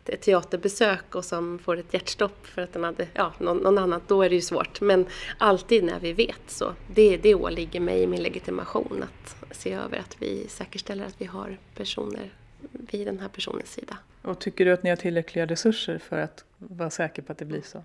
ett 0.07 0.21
teaterbesök 0.21 1.15
och 1.15 1.25
som 1.25 1.59
får 1.59 1.77
ett 1.77 1.95
hjärtstopp 1.95 2.47
för 2.47 2.63
att 2.63 2.73
den 2.73 2.85
hade 2.85 3.07
ja, 3.15 3.33
någon, 3.39 3.57
någon 3.59 3.79
annan, 3.79 4.01
då 4.07 4.23
är 4.23 4.29
det 4.29 4.35
ju 4.35 4.41
svårt. 4.41 4.81
Men 4.81 5.07
alltid 5.39 5.85
när 5.85 6.01
vi 6.01 6.13
vet 6.13 6.43
så. 6.47 6.75
Det, 6.95 7.17
det 7.17 7.35
åligger 7.35 7.81
mig 7.81 8.03
i 8.03 8.07
min 8.07 8.23
legitimation 8.23 9.03
att 9.03 9.57
se 9.57 9.73
över 9.73 9.99
att 9.99 10.17
vi 10.19 10.49
säkerställer 10.49 11.05
att 11.05 11.21
vi 11.21 11.25
har 11.25 11.59
personer 11.75 12.31
vid 12.73 13.07
den 13.07 13.19
här 13.19 13.29
personens 13.29 13.73
sida. 13.73 13.97
Och 14.23 14.39
tycker 14.39 14.65
du 14.65 14.73
att 14.73 14.83
ni 14.83 14.91
har 14.91 14.97
tillräckliga 14.97 15.47
resurser 15.47 15.99
för 15.99 16.19
att 16.19 16.45
vara 16.59 16.91
säker 16.91 17.23
på 17.23 17.33
att 17.33 17.39
det 17.39 17.45
blir 17.45 17.63
så? 17.63 17.85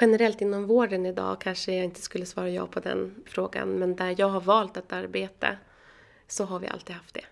Generellt 0.00 0.40
inom 0.40 0.66
vården 0.66 1.06
idag 1.06 1.40
kanske 1.40 1.72
jag 1.72 1.84
inte 1.84 2.02
skulle 2.02 2.26
svara 2.26 2.50
ja 2.50 2.66
på 2.66 2.80
den 2.80 3.14
frågan, 3.26 3.68
men 3.68 3.96
där 3.96 4.14
jag 4.18 4.28
har 4.28 4.40
valt 4.40 4.76
att 4.76 4.92
arbeta 4.92 5.48
så 6.28 6.44
har 6.44 6.58
vi 6.58 6.68
alltid 6.68 6.96
haft 6.96 7.14
det. 7.14 7.24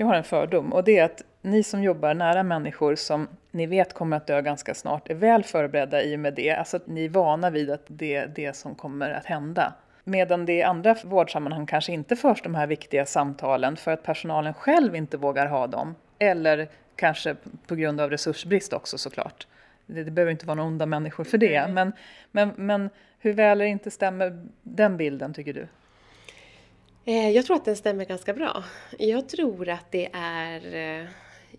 Jag 0.00 0.06
har 0.06 0.14
en 0.14 0.24
fördom 0.24 0.72
och 0.72 0.84
det 0.84 0.98
är 0.98 1.04
att 1.04 1.22
ni 1.42 1.62
som 1.62 1.82
jobbar 1.82 2.14
nära 2.14 2.42
människor 2.42 2.94
som 2.94 3.28
ni 3.50 3.66
vet 3.66 3.94
kommer 3.94 4.16
att 4.16 4.26
dö 4.26 4.42
ganska 4.42 4.74
snart 4.74 5.10
är 5.10 5.14
väl 5.14 5.44
förberedda 5.44 6.02
i 6.02 6.16
och 6.16 6.20
med 6.20 6.34
det. 6.34 6.50
Alltså 6.50 6.76
att 6.76 6.86
ni 6.86 7.04
är 7.04 7.08
vana 7.08 7.50
vid 7.50 7.70
att 7.70 7.84
det 7.86 8.14
är 8.14 8.26
det 8.26 8.56
som 8.56 8.74
kommer 8.74 9.10
att 9.10 9.26
hända. 9.26 9.74
Medan 10.04 10.46
det 10.46 10.52
i 10.52 10.62
andra 10.62 10.96
vårdsammanhang 11.04 11.66
kanske 11.66 11.92
inte 11.92 12.16
förs 12.16 12.42
de 12.42 12.54
här 12.54 12.66
viktiga 12.66 13.06
samtalen 13.06 13.76
för 13.76 13.90
att 13.90 14.02
personalen 14.02 14.54
själv 14.54 14.96
inte 14.96 15.16
vågar 15.16 15.46
ha 15.46 15.66
dem. 15.66 15.94
Eller 16.18 16.68
kanske 16.96 17.36
på 17.66 17.74
grund 17.74 18.00
av 18.00 18.10
resursbrist 18.10 18.72
också 18.72 18.98
såklart. 18.98 19.46
Det, 19.86 20.04
det 20.04 20.10
behöver 20.10 20.32
inte 20.32 20.46
vara 20.46 20.54
några 20.54 20.68
onda 20.68 20.86
människor 20.86 21.24
för 21.24 21.38
det. 21.38 21.68
Men, 21.68 21.92
men, 22.30 22.52
men 22.56 22.90
hur 23.18 23.32
väl 23.32 23.60
eller 23.60 23.64
inte 23.64 23.90
stämmer 23.90 24.46
den 24.62 24.96
bilden 24.96 25.34
tycker 25.34 25.52
du? 25.52 25.68
Eh, 27.08 27.30
jag 27.30 27.46
tror 27.46 27.56
att 27.56 27.64
den 27.64 27.76
stämmer 27.76 28.04
ganska 28.04 28.34
bra. 28.34 28.64
Jag 28.98 29.28
tror 29.28 29.68
att 29.68 29.92
det 29.92 30.08
är 30.12 30.74
eh, 31.00 31.08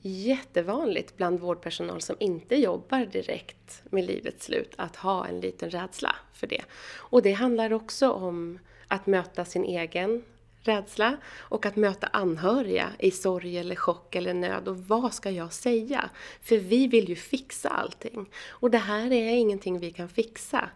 jättevanligt 0.02 1.18
bland 1.18 1.40
vårdpersonal 1.40 2.02
som 2.02 2.16
inte 2.20 2.56
jobbar 2.56 3.06
direkt 3.06 3.82
med 3.90 4.06
livets 4.06 4.46
slut 4.46 4.74
att 4.78 4.96
ha 4.96 5.28
en 5.28 5.40
liten 5.40 5.70
rädsla 5.70 6.16
för 6.34 6.48
det. 6.48 6.62
Och 6.96 7.22
det 7.22 7.32
handlar 7.32 7.74
också 7.74 8.12
om 8.12 8.60
att 8.88 9.08
möta 9.08 9.46
sin 9.46 9.64
egen 9.64 10.24
rädsla 10.64 11.18
och 11.40 11.66
att 11.66 11.76
möta 11.76 12.08
anhöriga 12.08 12.90
i 13.00 13.12
sorg 13.12 13.58
eller 13.58 13.76
chock 13.76 14.16
eller 14.16 14.34
nöd. 14.34 14.68
Och 14.68 14.78
vad 14.78 15.14
ska 15.14 15.32
jag 15.32 15.54
säga? 15.54 16.10
För 16.42 16.58
vi 16.58 16.88
vill 16.88 17.10
ju 17.10 17.16
fixa 17.16 17.70
allting. 17.70 18.30
Och 18.50 18.72
det 18.72 18.78
här 18.78 19.12
är 19.12 19.30
ingenting 19.30 19.80
vi 19.80 19.92
kan 19.92 20.10
fixa. 20.10 20.70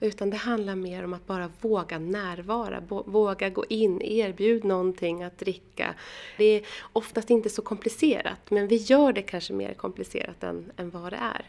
Utan 0.00 0.30
det 0.30 0.36
handlar 0.36 0.74
mer 0.74 1.04
om 1.04 1.12
att 1.12 1.26
bara 1.26 1.50
våga 1.60 1.98
närvara, 1.98 2.80
våga 3.06 3.48
gå 3.48 3.64
in, 3.68 4.02
erbjud 4.02 4.64
någonting 4.64 5.22
att 5.22 5.38
dricka. 5.38 5.94
Det 6.36 6.44
är 6.44 6.62
oftast 6.92 7.30
inte 7.30 7.50
så 7.50 7.62
komplicerat, 7.62 8.50
men 8.50 8.68
vi 8.68 8.76
gör 8.76 9.12
det 9.12 9.22
kanske 9.22 9.52
mer 9.52 9.74
komplicerat 9.74 10.42
än, 10.42 10.72
än 10.76 10.90
vad 10.90 11.12
det 11.12 11.16
är. 11.16 11.44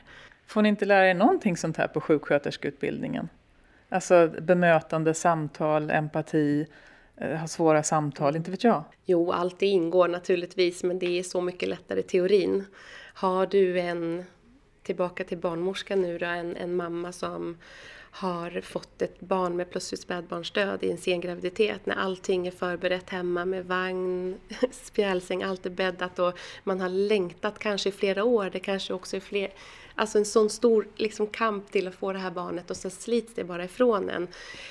Får 0.46 0.62
ni 0.62 0.70
inte 0.70 0.86
lära 0.86 1.10
er 1.10 1.14
någonting 1.14 1.58
sånt 1.58 1.78
här 1.78 1.88
på 1.88 2.02
sjuksköterskeutbildningen? 2.02 3.30
Alltså 3.90 4.28
bemötande, 4.42 5.14
samtal, 5.14 5.92
empati, 5.92 6.68
Eh, 7.22 7.38
ha 7.38 7.48
svåra 7.48 7.84
samtal, 7.84 8.36
inte 8.36 8.52
vet 8.52 8.64
jag. 8.64 8.84
Jo, 9.06 9.32
allt 9.32 9.60
det 9.60 9.66
ingår 9.66 10.08
naturligtvis, 10.08 10.84
men 10.84 11.00
det 11.00 11.20
är 11.20 11.24
så 11.24 11.42
mycket 11.42 11.70
lättare 11.70 12.00
i 12.00 12.04
teorin. 12.04 12.66
Har 13.14 13.46
du 13.46 13.80
en, 13.80 14.24
tillbaka 14.84 15.24
till 15.24 15.38
barnmorskan 15.38 16.02
nu 16.02 16.18
då, 16.18 16.26
en, 16.26 16.56
en 16.56 16.76
mamma 16.76 17.12
som 17.12 17.58
har 18.14 18.62
fått 18.62 19.02
ett 19.02 19.20
barn 19.20 19.56
med 19.56 19.70
plötsligt 19.70 20.02
spädbarnsdöd 20.02 20.84
i 20.84 20.92
en 20.92 20.98
sen 20.98 21.22
graviditet 21.22 21.86
när 21.86 21.96
allting 21.96 22.48
är 22.48 22.52
förberett 22.52 23.10
hemma 23.10 23.46
med 23.46 23.66
vagn, 23.66 24.40
spjälsäng, 24.72 25.44
allt 25.44 25.66
är 25.66 25.70
bäddat 25.70 26.20
och 26.20 26.34
man 26.64 26.82
har 26.82 26.90
längtat 26.90 27.60
kanske 27.60 27.90
i 27.90 27.92
flera 27.92 28.24
år. 28.24 28.50
Det 28.50 28.60
kanske 28.60 28.94
också 28.94 29.16
är 29.16 29.20
fler, 29.20 29.54
alltså 29.96 30.18
en 30.18 30.26
sån 30.26 30.50
stor 30.50 30.88
liksom, 30.96 31.28
kamp 31.28 31.72
till 31.72 31.88
att 31.88 31.96
få 31.96 32.14
det 32.14 32.20
här 32.20 32.32
barnet 32.32 32.72
och 32.72 32.78
så 32.78 32.90
slits 32.90 33.34
det 33.36 33.44
bara 33.44 33.66
ifrån 33.66 34.10
en. 34.10 34.28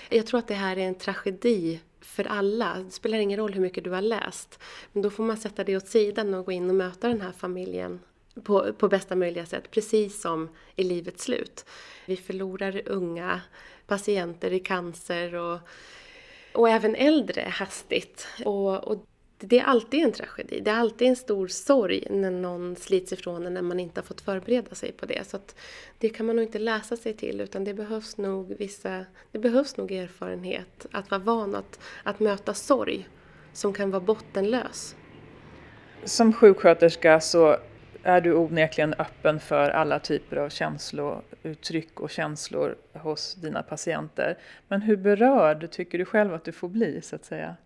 Jag 0.08 0.26
tror 0.26 0.38
att 0.38 0.48
det 0.48 0.54
här 0.54 0.76
är 0.76 0.86
en 0.86 0.94
tragedi 0.94 1.80
för 2.00 2.24
alla. 2.24 2.76
Det 2.84 2.90
spelar 2.90 3.18
ingen 3.18 3.38
roll 3.38 3.52
hur 3.52 3.60
mycket 3.60 3.84
du 3.84 3.90
har 3.90 4.02
läst. 4.02 4.58
Men 4.92 5.02
då 5.02 5.10
får 5.10 5.24
man 5.24 5.36
sätta 5.36 5.64
det 5.64 5.76
åt 5.76 5.88
sidan 5.88 6.34
och 6.34 6.46
gå 6.46 6.52
in 6.52 6.68
och 6.70 6.76
möta 6.76 7.08
den 7.08 7.20
här 7.20 7.32
familjen 7.32 8.00
på, 8.44 8.72
på 8.72 8.88
bästa 8.88 9.16
möjliga 9.16 9.46
sätt, 9.46 9.70
precis 9.70 10.20
som 10.20 10.48
i 10.76 10.84
livets 10.84 11.24
slut. 11.24 11.64
Vi 12.06 12.16
förlorar 12.16 12.82
unga 12.88 13.40
patienter 13.86 14.52
i 14.52 14.60
cancer 14.60 15.34
och, 15.34 15.58
och 16.54 16.68
även 16.68 16.94
äldre 16.94 17.42
hastigt. 17.50 18.28
Och, 18.44 18.84
och 18.84 19.06
det 19.40 19.58
är 19.58 19.64
alltid 19.64 20.04
en 20.04 20.12
tragedi. 20.12 20.60
Det 20.60 20.70
är 20.70 20.74
alltid 20.74 21.08
en 21.08 21.16
stor 21.16 21.48
sorg 21.48 22.06
när 22.10 22.30
någon 22.30 22.76
slits 22.76 23.12
ifrån 23.12 23.46
en 23.46 23.54
när 23.54 23.62
man 23.62 23.80
inte 23.80 24.00
har 24.00 24.04
fått 24.04 24.20
förbereda 24.20 24.74
sig 24.74 24.92
på 24.92 25.06
det. 25.06 25.26
Så 25.26 25.38
det 25.98 26.08
kan 26.08 26.26
man 26.26 26.36
nog 26.36 26.44
inte 26.44 26.58
läsa 26.58 26.96
sig 26.96 27.14
till 27.14 27.40
utan 27.40 27.64
det 27.64 27.74
behövs 27.74 28.16
nog 28.16 28.54
vissa, 28.58 29.04
det 29.32 29.38
behövs 29.38 29.76
nog 29.76 29.92
erfarenhet. 29.92 30.86
Att 30.92 31.10
vara 31.10 31.20
van 31.20 31.54
att, 31.54 31.80
att 32.02 32.20
möta 32.20 32.54
sorg 32.54 33.08
som 33.52 33.72
kan 33.72 33.90
vara 33.90 34.00
bottenlös. 34.00 34.96
Som 36.04 36.32
sjuksköterska 36.32 37.20
så 37.20 37.56
är 38.02 38.20
du 38.20 38.34
onekligen 38.34 38.94
öppen 38.94 39.40
för 39.40 39.70
alla 39.70 39.98
typer 39.98 40.36
av 40.36 40.48
känslouttryck 40.48 42.00
och 42.00 42.10
känslor 42.10 42.76
hos 42.92 43.34
dina 43.34 43.62
patienter. 43.62 44.38
Men 44.68 44.82
hur 44.82 44.96
berörd 44.96 45.70
tycker 45.70 45.98
du 45.98 46.04
själv 46.04 46.34
att 46.34 46.44
du 46.44 46.52
får 46.52 46.68
bli 46.68 47.00
så 47.02 47.16
att 47.16 47.24
säga? 47.24 47.56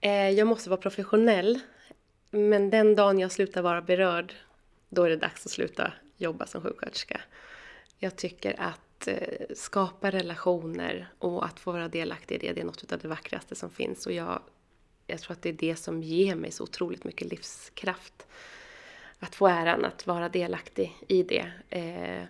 Eh, 0.00 0.30
jag 0.30 0.46
måste 0.46 0.70
vara 0.70 0.80
professionell. 0.80 1.60
Men 2.30 2.70
den 2.70 2.94
dagen 2.94 3.18
jag 3.18 3.32
slutar 3.32 3.62
vara 3.62 3.82
berörd, 3.82 4.34
då 4.88 5.04
är 5.04 5.10
det 5.10 5.16
dags 5.16 5.46
att 5.46 5.52
sluta 5.52 5.92
jobba 6.16 6.46
som 6.46 6.62
sjuksköterska. 6.62 7.20
Jag 7.98 8.16
tycker 8.16 8.60
att 8.60 9.08
eh, 9.08 9.46
skapa 9.54 10.10
relationer 10.10 11.08
och 11.18 11.44
att 11.44 11.60
få 11.60 11.72
vara 11.72 11.88
delaktig 11.88 12.34
i 12.34 12.38
det, 12.38 12.52
det 12.52 12.60
är 12.60 12.64
något 12.64 12.92
av 12.92 12.98
det 12.98 13.08
vackraste 13.08 13.54
som 13.54 13.70
finns. 13.70 14.06
Och 14.06 14.12
jag, 14.12 14.42
jag 15.06 15.20
tror 15.20 15.32
att 15.32 15.42
det 15.42 15.48
är 15.48 15.52
det 15.52 15.76
som 15.76 16.02
ger 16.02 16.34
mig 16.34 16.50
så 16.50 16.64
otroligt 16.64 17.04
mycket 17.04 17.28
livskraft. 17.30 18.26
Att 19.18 19.34
få 19.34 19.46
äran 19.46 19.84
att 19.84 20.06
vara 20.06 20.28
delaktig 20.28 20.96
i 21.08 21.22
det. 21.22 21.52
Eh, 21.68 22.24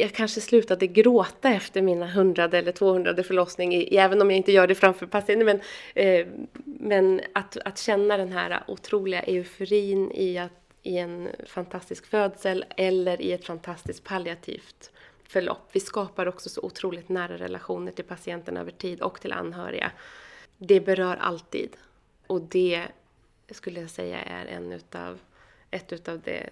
jag 0.00 0.12
kanske 0.12 0.40
slutade 0.40 0.86
gråta 0.86 1.50
efter 1.50 1.82
mina 1.82 2.06
hundrade 2.06 2.58
eller 2.58 2.72
tvåhundrade 2.72 3.22
förlossning, 3.22 3.88
även 3.90 4.22
om 4.22 4.30
jag 4.30 4.36
inte 4.36 4.52
gör 4.52 4.66
det 4.66 4.74
framför 4.74 5.06
patienten. 5.06 5.46
Men, 5.46 5.60
eh, 5.94 6.26
men 6.64 7.20
att, 7.32 7.56
att 7.56 7.78
känna 7.78 8.16
den 8.16 8.32
här 8.32 8.64
otroliga 8.66 9.22
euforin 9.22 10.12
i, 10.12 10.38
att, 10.38 10.52
i 10.82 10.98
en 10.98 11.28
fantastisk 11.46 12.06
födsel 12.06 12.64
eller 12.76 13.22
i 13.22 13.32
ett 13.32 13.44
fantastiskt 13.44 14.04
palliativt 14.04 14.90
förlopp. 15.24 15.68
Vi 15.72 15.80
skapar 15.80 16.26
också 16.26 16.48
så 16.48 16.62
otroligt 16.62 17.08
nära 17.08 17.36
relationer 17.36 17.92
till 17.92 18.04
patienten 18.04 18.56
över 18.56 18.70
tid 18.70 19.00
och 19.00 19.20
till 19.20 19.32
anhöriga. 19.32 19.92
Det 20.58 20.80
berör 20.80 21.16
alltid. 21.16 21.76
Och 22.26 22.40
det 22.40 22.82
skulle 23.50 23.80
jag 23.80 23.90
säga 23.90 24.22
är 24.22 24.46
en 24.46 24.72
utav, 24.72 25.18
ett 25.70 25.92
utav 25.92 26.20
det 26.20 26.50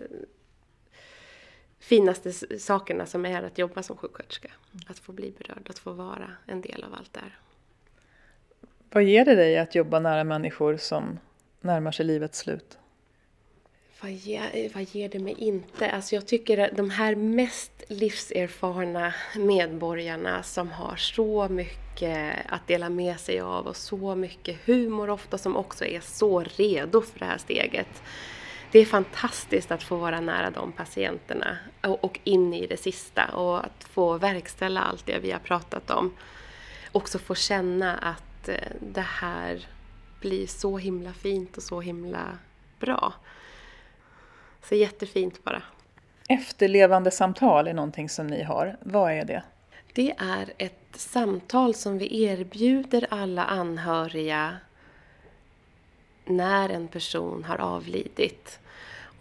finaste 1.82 2.32
sakerna 2.58 3.06
som 3.06 3.26
är 3.26 3.42
att 3.42 3.58
jobba 3.58 3.82
som 3.82 3.96
sjuksköterska. 3.96 4.48
Att 4.86 4.98
få 4.98 5.12
bli 5.12 5.32
berörd, 5.38 5.66
att 5.70 5.78
få 5.78 5.92
vara 5.92 6.30
en 6.46 6.60
del 6.60 6.84
av 6.84 6.94
allt 6.94 7.12
det 7.12 7.20
här. 7.20 7.38
Vad 8.90 9.04
ger 9.04 9.24
det 9.24 9.34
dig 9.34 9.58
att 9.58 9.74
jobba 9.74 10.00
nära 10.00 10.24
människor 10.24 10.76
som 10.76 11.18
närmar 11.60 11.92
sig 11.92 12.06
livets 12.06 12.38
slut? 12.38 12.78
Vad 14.00 14.12
ger, 14.12 14.74
vad 14.74 14.82
ger 14.82 15.08
det 15.08 15.18
mig 15.18 15.34
inte? 15.38 15.90
Alltså 15.90 16.14
jag 16.14 16.26
tycker 16.26 16.58
att 16.58 16.76
de 16.76 16.90
här 16.90 17.14
mest 17.14 17.72
livserfarna 17.88 19.14
medborgarna 19.36 20.42
som 20.42 20.70
har 20.70 20.96
så 20.96 21.48
mycket 21.48 22.36
att 22.48 22.66
dela 22.66 22.88
med 22.88 23.20
sig 23.20 23.40
av 23.40 23.66
och 23.66 23.76
så 23.76 24.14
mycket 24.14 24.56
humor 24.64 25.10
ofta 25.10 25.38
som 25.38 25.56
också 25.56 25.84
är 25.84 26.00
så 26.00 26.40
redo 26.40 27.00
för 27.02 27.18
det 27.18 27.24
här 27.24 27.38
steget 27.38 28.02
det 28.72 28.78
är 28.78 28.84
fantastiskt 28.84 29.70
att 29.70 29.82
få 29.82 29.96
vara 29.96 30.20
nära 30.20 30.50
de 30.50 30.72
patienterna 30.72 31.58
och, 31.82 32.04
och 32.04 32.20
in 32.24 32.54
i 32.54 32.66
det 32.66 32.76
sista 32.76 33.24
och 33.26 33.64
att 33.64 33.84
få 33.84 34.18
verkställa 34.18 34.80
allt 34.80 35.06
det 35.06 35.18
vi 35.18 35.30
har 35.30 35.38
pratat 35.38 35.90
om. 35.90 36.16
Också 36.92 37.18
få 37.18 37.34
känna 37.34 37.96
att 37.96 38.48
eh, 38.48 38.54
det 38.80 39.00
här 39.00 39.66
blir 40.20 40.46
så 40.46 40.78
himla 40.78 41.12
fint 41.12 41.56
och 41.56 41.62
så 41.62 41.80
himla 41.80 42.38
bra. 42.80 43.12
Så 44.62 44.74
jättefint 44.74 45.44
bara. 45.44 45.62
Efterlevande 46.28 47.10
samtal 47.10 47.68
är 47.68 47.74
någonting 47.74 48.08
som 48.08 48.26
ni 48.26 48.42
har. 48.42 48.76
Vad 48.80 49.12
är 49.12 49.24
det? 49.24 49.42
Det 49.92 50.14
är 50.18 50.52
ett 50.58 50.88
samtal 50.92 51.74
som 51.74 51.98
vi 51.98 52.24
erbjuder 52.24 53.06
alla 53.10 53.44
anhöriga 53.44 54.56
när 56.24 56.68
en 56.68 56.88
person 56.88 57.44
har 57.44 57.58
avlidit. 57.58 58.58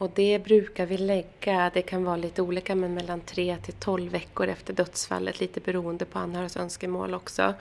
Och 0.02 0.12
det 0.16 0.39
brukar 0.43 0.86
vi 0.86 0.97
lägga, 0.97 1.72
det 1.74 1.82
kan 1.82 2.04
vara 2.04 2.16
lite 2.16 2.41
olika, 2.41 2.76
men 2.76 2.93
mellan 2.93 3.22
3 3.22 3.58
till 3.58 3.74
12 3.74 4.12
veckor 4.12 4.47
efter 4.47 4.74
dödsfallet, 4.74 5.39
lite 5.39 5.60
beroende 5.60 6.06
på 6.06 6.20
anhörigas 6.20 6.58
önskemål 6.58 7.14
också. 7.14 7.54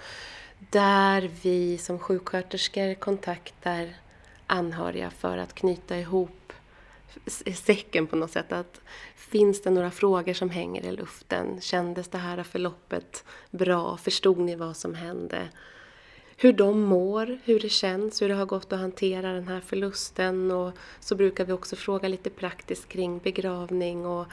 Där 0.59 1.31
vi 1.43 1.79
som 1.79 1.99
sjuksköterskor 1.99 2.95
kontaktar 2.95 3.95
anhöriga 4.47 5.11
för 5.11 5.39
att 5.39 5.55
knyta 5.55 5.99
ihop 5.99 6.53
säcken 7.55 8.07
på 8.07 8.17
något 8.17 8.31
sätt. 8.31 8.53
Att 8.53 8.81
finns 9.17 9.63
det 9.63 9.71
några 9.71 9.91
frågor 9.91 10.35
som 10.35 10.51
hänger 10.51 10.87
i 10.87 10.93
luften? 10.93 11.61
Kändes 11.61 12.09
det 12.09 12.19
här 12.19 12.43
förloppet 12.43 13.25
bra? 13.51 13.97
Förstod 13.97 14.39
ni 14.39 14.57
vad 14.57 14.77
som 14.77 14.95
hände? 14.95 15.49
Hur 16.43 16.53
de 16.53 16.81
mår, 16.81 17.39
hur 17.45 17.61
det 17.61 17.69
känns, 17.69 18.23
hur 18.23 18.29
det 18.29 18.35
har 18.35 18.47
gått 18.47 18.73
att 18.73 18.79
hantera 18.79 19.33
den 19.33 19.49
här 19.49 19.61
förlusten. 19.61 20.51
Och 20.51 20.73
så 21.01 21.15
brukar 21.15 21.45
vi 21.45 21.53
också 21.53 21.77
fråga 21.77 22.09
lite 22.09 22.31
praktiskt 22.31 22.89
kring 22.89 23.19
begravning. 23.19 24.07
Och, 24.07 24.27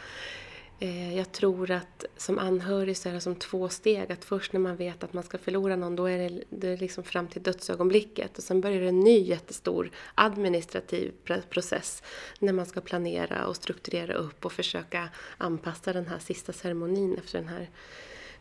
eh, 0.80 1.18
jag 1.18 1.32
tror 1.32 1.72
att 1.72 2.06
som 2.18 2.40
anhörig 2.40 2.98
så 2.98 3.10
är 3.10 3.14
det 3.14 3.22
som 3.22 3.36
två 3.36 3.70
steg. 3.70 4.12
Att 4.12 4.26
först 4.26 4.54
när 4.54 4.60
man 4.60 4.76
vet 4.76 5.04
att 5.04 5.14
man 5.14 5.24
ska 5.24 5.38
förlora 5.38 5.76
någon, 5.76 5.96
då 5.96 6.06
är 6.06 6.18
det, 6.18 6.44
det 6.50 6.68
är 6.68 6.78
liksom 6.78 7.04
fram 7.04 7.28
till 7.28 7.44
dödsögonblicket. 7.44 8.38
Och 8.38 8.44
sen 8.44 8.62
börjar 8.62 8.82
det 8.82 8.88
en 8.88 9.00
ny 9.00 9.20
jättestor 9.20 9.92
administrativ 10.16 11.14
process 11.50 12.04
när 12.40 12.54
man 12.54 12.66
ska 12.66 12.82
planera 12.82 13.46
och 13.48 13.56
strukturera 13.56 14.14
upp 14.14 14.46
och 14.46 14.52
försöka 14.52 15.10
anpassa 15.38 15.94
den 15.94 16.08
här 16.08 16.20
sista 16.20 16.54
ceremonin 16.54 17.18
efter 17.18 17.40
den 17.40 17.48
här 17.48 17.70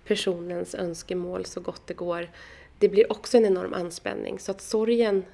personens 0.05 0.75
önskemål 0.75 1.45
så 1.45 1.61
gott 1.61 1.87
det 1.87 1.95
går 1.95 2.29
det 2.79 2.89
blir 2.89 3.12
också 3.12 3.37
en 3.37 3.45
enorm 3.45 3.74
anspänning. 3.74 4.39
Så 4.39 4.51
att 4.51 4.61
sorgen 4.61 5.24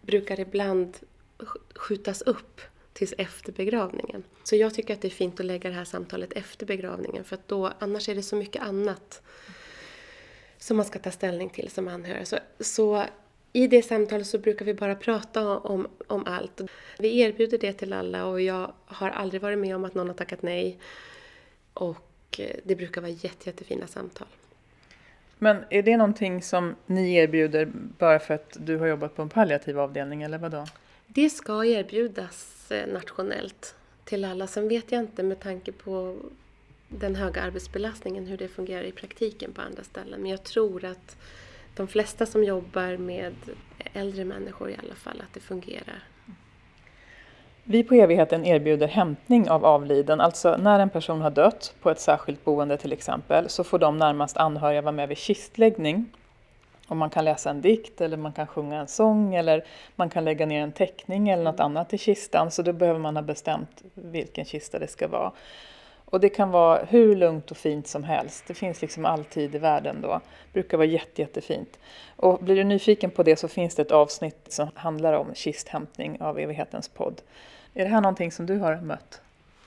brukar 0.00 0.40
ibland 0.40 0.96
skjutas 1.74 2.22
upp 2.22 2.60
tills 2.92 3.14
efter 3.18 3.52
begravningen. 3.52 4.24
Så 4.44 4.56
jag 4.56 4.74
tycker 4.74 4.94
att 4.94 5.00
det 5.00 5.08
är 5.08 5.10
fint 5.10 5.40
att 5.40 5.46
lägga 5.46 5.70
det 5.70 5.76
här 5.76 5.84
samtalet 5.84 6.32
efter 6.32 6.66
begravningen 6.66 7.24
för 7.24 7.34
att 7.34 7.48
då, 7.48 7.72
annars 7.78 8.08
är 8.08 8.14
det 8.14 8.22
så 8.22 8.36
mycket 8.36 8.62
annat 8.62 9.22
som 10.58 10.76
man 10.76 10.86
ska 10.86 10.98
ta 10.98 11.10
ställning 11.10 11.50
till 11.50 11.70
som 11.70 11.88
anhörig. 11.88 12.26
Så, 12.26 12.38
så 12.60 13.04
i 13.52 13.66
det 13.66 13.82
samtalet 13.82 14.26
så 14.26 14.38
brukar 14.38 14.64
vi 14.64 14.74
bara 14.74 14.94
prata 14.94 15.58
om, 15.58 15.88
om 16.06 16.26
allt. 16.26 16.60
Vi 16.98 17.20
erbjuder 17.20 17.58
det 17.58 17.72
till 17.72 17.92
alla 17.92 18.26
och 18.26 18.40
jag 18.40 18.72
har 18.84 19.10
aldrig 19.10 19.42
varit 19.42 19.58
med 19.58 19.76
om 19.76 19.84
att 19.84 19.94
någon 19.94 20.08
har 20.08 20.14
tackat 20.14 20.42
nej. 20.42 20.78
Och 21.74 22.40
eh, 22.40 22.56
det 22.64 22.76
brukar 22.76 23.00
vara 23.00 23.10
jätte, 23.10 23.50
jättefina 23.50 23.86
samtal. 23.86 24.28
Men 25.38 25.64
är 25.70 25.82
det 25.82 25.96
någonting 25.96 26.42
som 26.42 26.74
ni 26.86 27.14
erbjuder 27.14 27.68
bara 27.98 28.18
för 28.18 28.34
att 28.34 28.56
du 28.60 28.76
har 28.76 28.86
jobbat 28.86 29.16
på 29.16 29.22
en 29.22 29.28
palliativ 29.28 29.80
avdelning 29.80 30.22
eller 30.22 30.38
vadå? 30.38 30.66
Det 31.06 31.30
ska 31.30 31.64
erbjudas 31.64 32.70
eh, 32.70 32.92
nationellt 32.92 33.74
till 34.04 34.24
alla. 34.24 34.46
Sen 34.46 34.68
vet 34.68 34.92
jag 34.92 35.00
inte 35.00 35.22
med 35.22 35.40
tanke 35.40 35.72
på 35.72 36.16
den 36.88 37.16
höga 37.16 37.42
arbetsbelastningen 37.42 38.26
hur 38.26 38.36
det 38.36 38.48
fungerar 38.48 38.82
i 38.82 38.92
praktiken 38.92 39.52
på 39.52 39.62
andra 39.62 39.84
ställen. 39.84 40.20
Men 40.20 40.30
jag 40.30 40.44
tror 40.44 40.84
att 40.84 41.16
de 41.76 41.88
flesta 41.88 42.26
som 42.26 42.44
jobbar 42.44 42.96
med 42.96 43.34
äldre 43.92 44.24
människor 44.24 44.70
i 44.70 44.76
alla 44.82 44.94
fall, 44.94 45.20
att 45.20 45.34
det 45.34 45.40
fungerar. 45.40 46.04
Vi 47.70 47.82
på 47.82 47.94
Evigheten 47.94 48.44
erbjuder 48.44 48.88
hämtning 48.88 49.50
av 49.50 49.64
avliden, 49.64 50.20
alltså 50.20 50.56
när 50.56 50.80
en 50.80 50.90
person 50.90 51.20
har 51.20 51.30
dött 51.30 51.74
på 51.80 51.90
ett 51.90 52.00
särskilt 52.00 52.44
boende 52.44 52.76
till 52.76 52.92
exempel, 52.92 53.48
så 53.48 53.64
får 53.64 53.78
de 53.78 53.98
närmast 53.98 54.36
anhöriga 54.36 54.82
vara 54.82 54.92
med 54.92 55.08
vid 55.08 55.18
kistläggning. 55.18 56.06
Och 56.88 56.96
man 56.96 57.10
kan 57.10 57.24
läsa 57.24 57.50
en 57.50 57.60
dikt 57.60 58.00
eller 58.00 58.16
man 58.16 58.32
kan 58.32 58.46
sjunga 58.46 58.80
en 58.80 58.88
sång 58.88 59.34
eller 59.34 59.64
man 59.96 60.10
kan 60.10 60.24
lägga 60.24 60.46
ner 60.46 60.62
en 60.62 60.72
teckning 60.72 61.28
eller 61.28 61.44
något 61.44 61.60
annat 61.60 61.94
i 61.94 61.98
kistan, 61.98 62.50
så 62.50 62.62
då 62.62 62.72
behöver 62.72 63.00
man 63.00 63.16
ha 63.16 63.22
bestämt 63.22 63.82
vilken 63.94 64.44
kista 64.44 64.78
det 64.78 64.88
ska 64.88 65.08
vara. 65.08 65.32
Och 66.04 66.20
det 66.20 66.28
kan 66.28 66.50
vara 66.50 66.84
hur 66.88 67.16
lugnt 67.16 67.50
och 67.50 67.56
fint 67.56 67.86
som 67.86 68.04
helst. 68.04 68.44
Det 68.46 68.54
finns 68.54 68.82
liksom 68.82 69.04
alltid 69.04 69.54
i 69.54 69.58
världen 69.58 70.00
då. 70.02 70.08
Det 70.08 70.52
brukar 70.52 70.76
vara 70.76 70.86
jätte, 70.86 71.22
jättefint. 71.22 71.78
Och 72.16 72.38
blir 72.38 72.56
du 72.56 72.64
nyfiken 72.64 73.10
på 73.10 73.22
det 73.22 73.36
så 73.36 73.48
finns 73.48 73.74
det 73.74 73.82
ett 73.82 73.92
avsnitt 73.92 74.46
som 74.48 74.68
handlar 74.74 75.12
om 75.12 75.34
kisthämtning 75.34 76.20
av 76.20 76.38
Evighetens 76.38 76.88
podd. 76.88 77.22
Är 77.74 77.84
det 77.84 77.90
här 77.90 78.00
någonting 78.00 78.32
som 78.32 78.46
du 78.46 78.58
har 78.58 78.80
mött? 78.80 79.20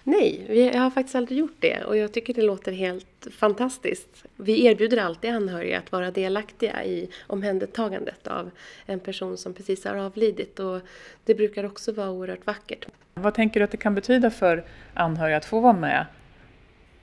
Nej, 0.04 0.46
jag 0.74 0.82
har 0.82 0.90
faktiskt 0.90 1.16
aldrig 1.16 1.38
gjort 1.38 1.56
det 1.60 1.84
och 1.84 1.98
jag 1.98 2.14
tycker 2.14 2.34
det 2.34 2.42
låter 2.42 2.72
helt 2.72 3.28
fantastiskt. 3.32 4.26
Vi 4.36 4.66
erbjuder 4.66 4.98
alltid 4.98 5.32
anhöriga 5.32 5.80
att 5.80 5.92
vara 5.92 6.12
delaktiga 6.12 6.84
i 6.84 7.10
omhändertagandet 7.28 8.28
av 8.28 8.52
en 8.86 9.00
person 9.00 9.38
som 9.38 9.54
precis 9.54 9.86
har 9.86 9.96
avlidit 9.96 10.60
och 10.60 10.82
det 11.26 11.36
brukar 11.36 11.64
också 11.64 11.92
vara 11.92 12.10
oerhört 12.10 12.46
vackert. 12.46 12.88
Vad 13.14 13.34
tänker 13.34 13.60
du 13.60 13.64
att 13.64 13.72
det 13.72 13.78
kan 13.78 13.96
betyda 13.96 14.32
för 14.32 14.64
anhöriga 14.94 15.38
att 15.38 15.46
få 15.46 15.60
vara 15.60 15.74
med? 15.74 16.06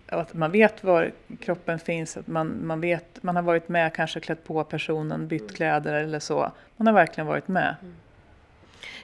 Att 0.07 0.35
man 0.35 0.51
vet 0.51 0.85
var 0.85 1.13
kroppen 1.41 1.79
finns, 1.79 2.17
att 2.17 2.27
man, 2.27 2.67
man, 2.67 2.81
vet, 2.81 3.23
man 3.23 3.37
har 3.37 3.43
varit 3.43 3.69
med, 3.69 3.95
kanske 3.95 4.21
klätt 4.21 4.45
på 4.45 4.65
personen, 4.65 5.29
bytt 5.29 5.55
kläder 5.55 5.95
eller 5.95 6.21
så. 6.21 6.53
Man 6.77 6.87
har 6.87 6.95
verkligen 6.95 7.27
varit 7.27 7.49
med. 7.49 7.77
Mm. 7.83 7.95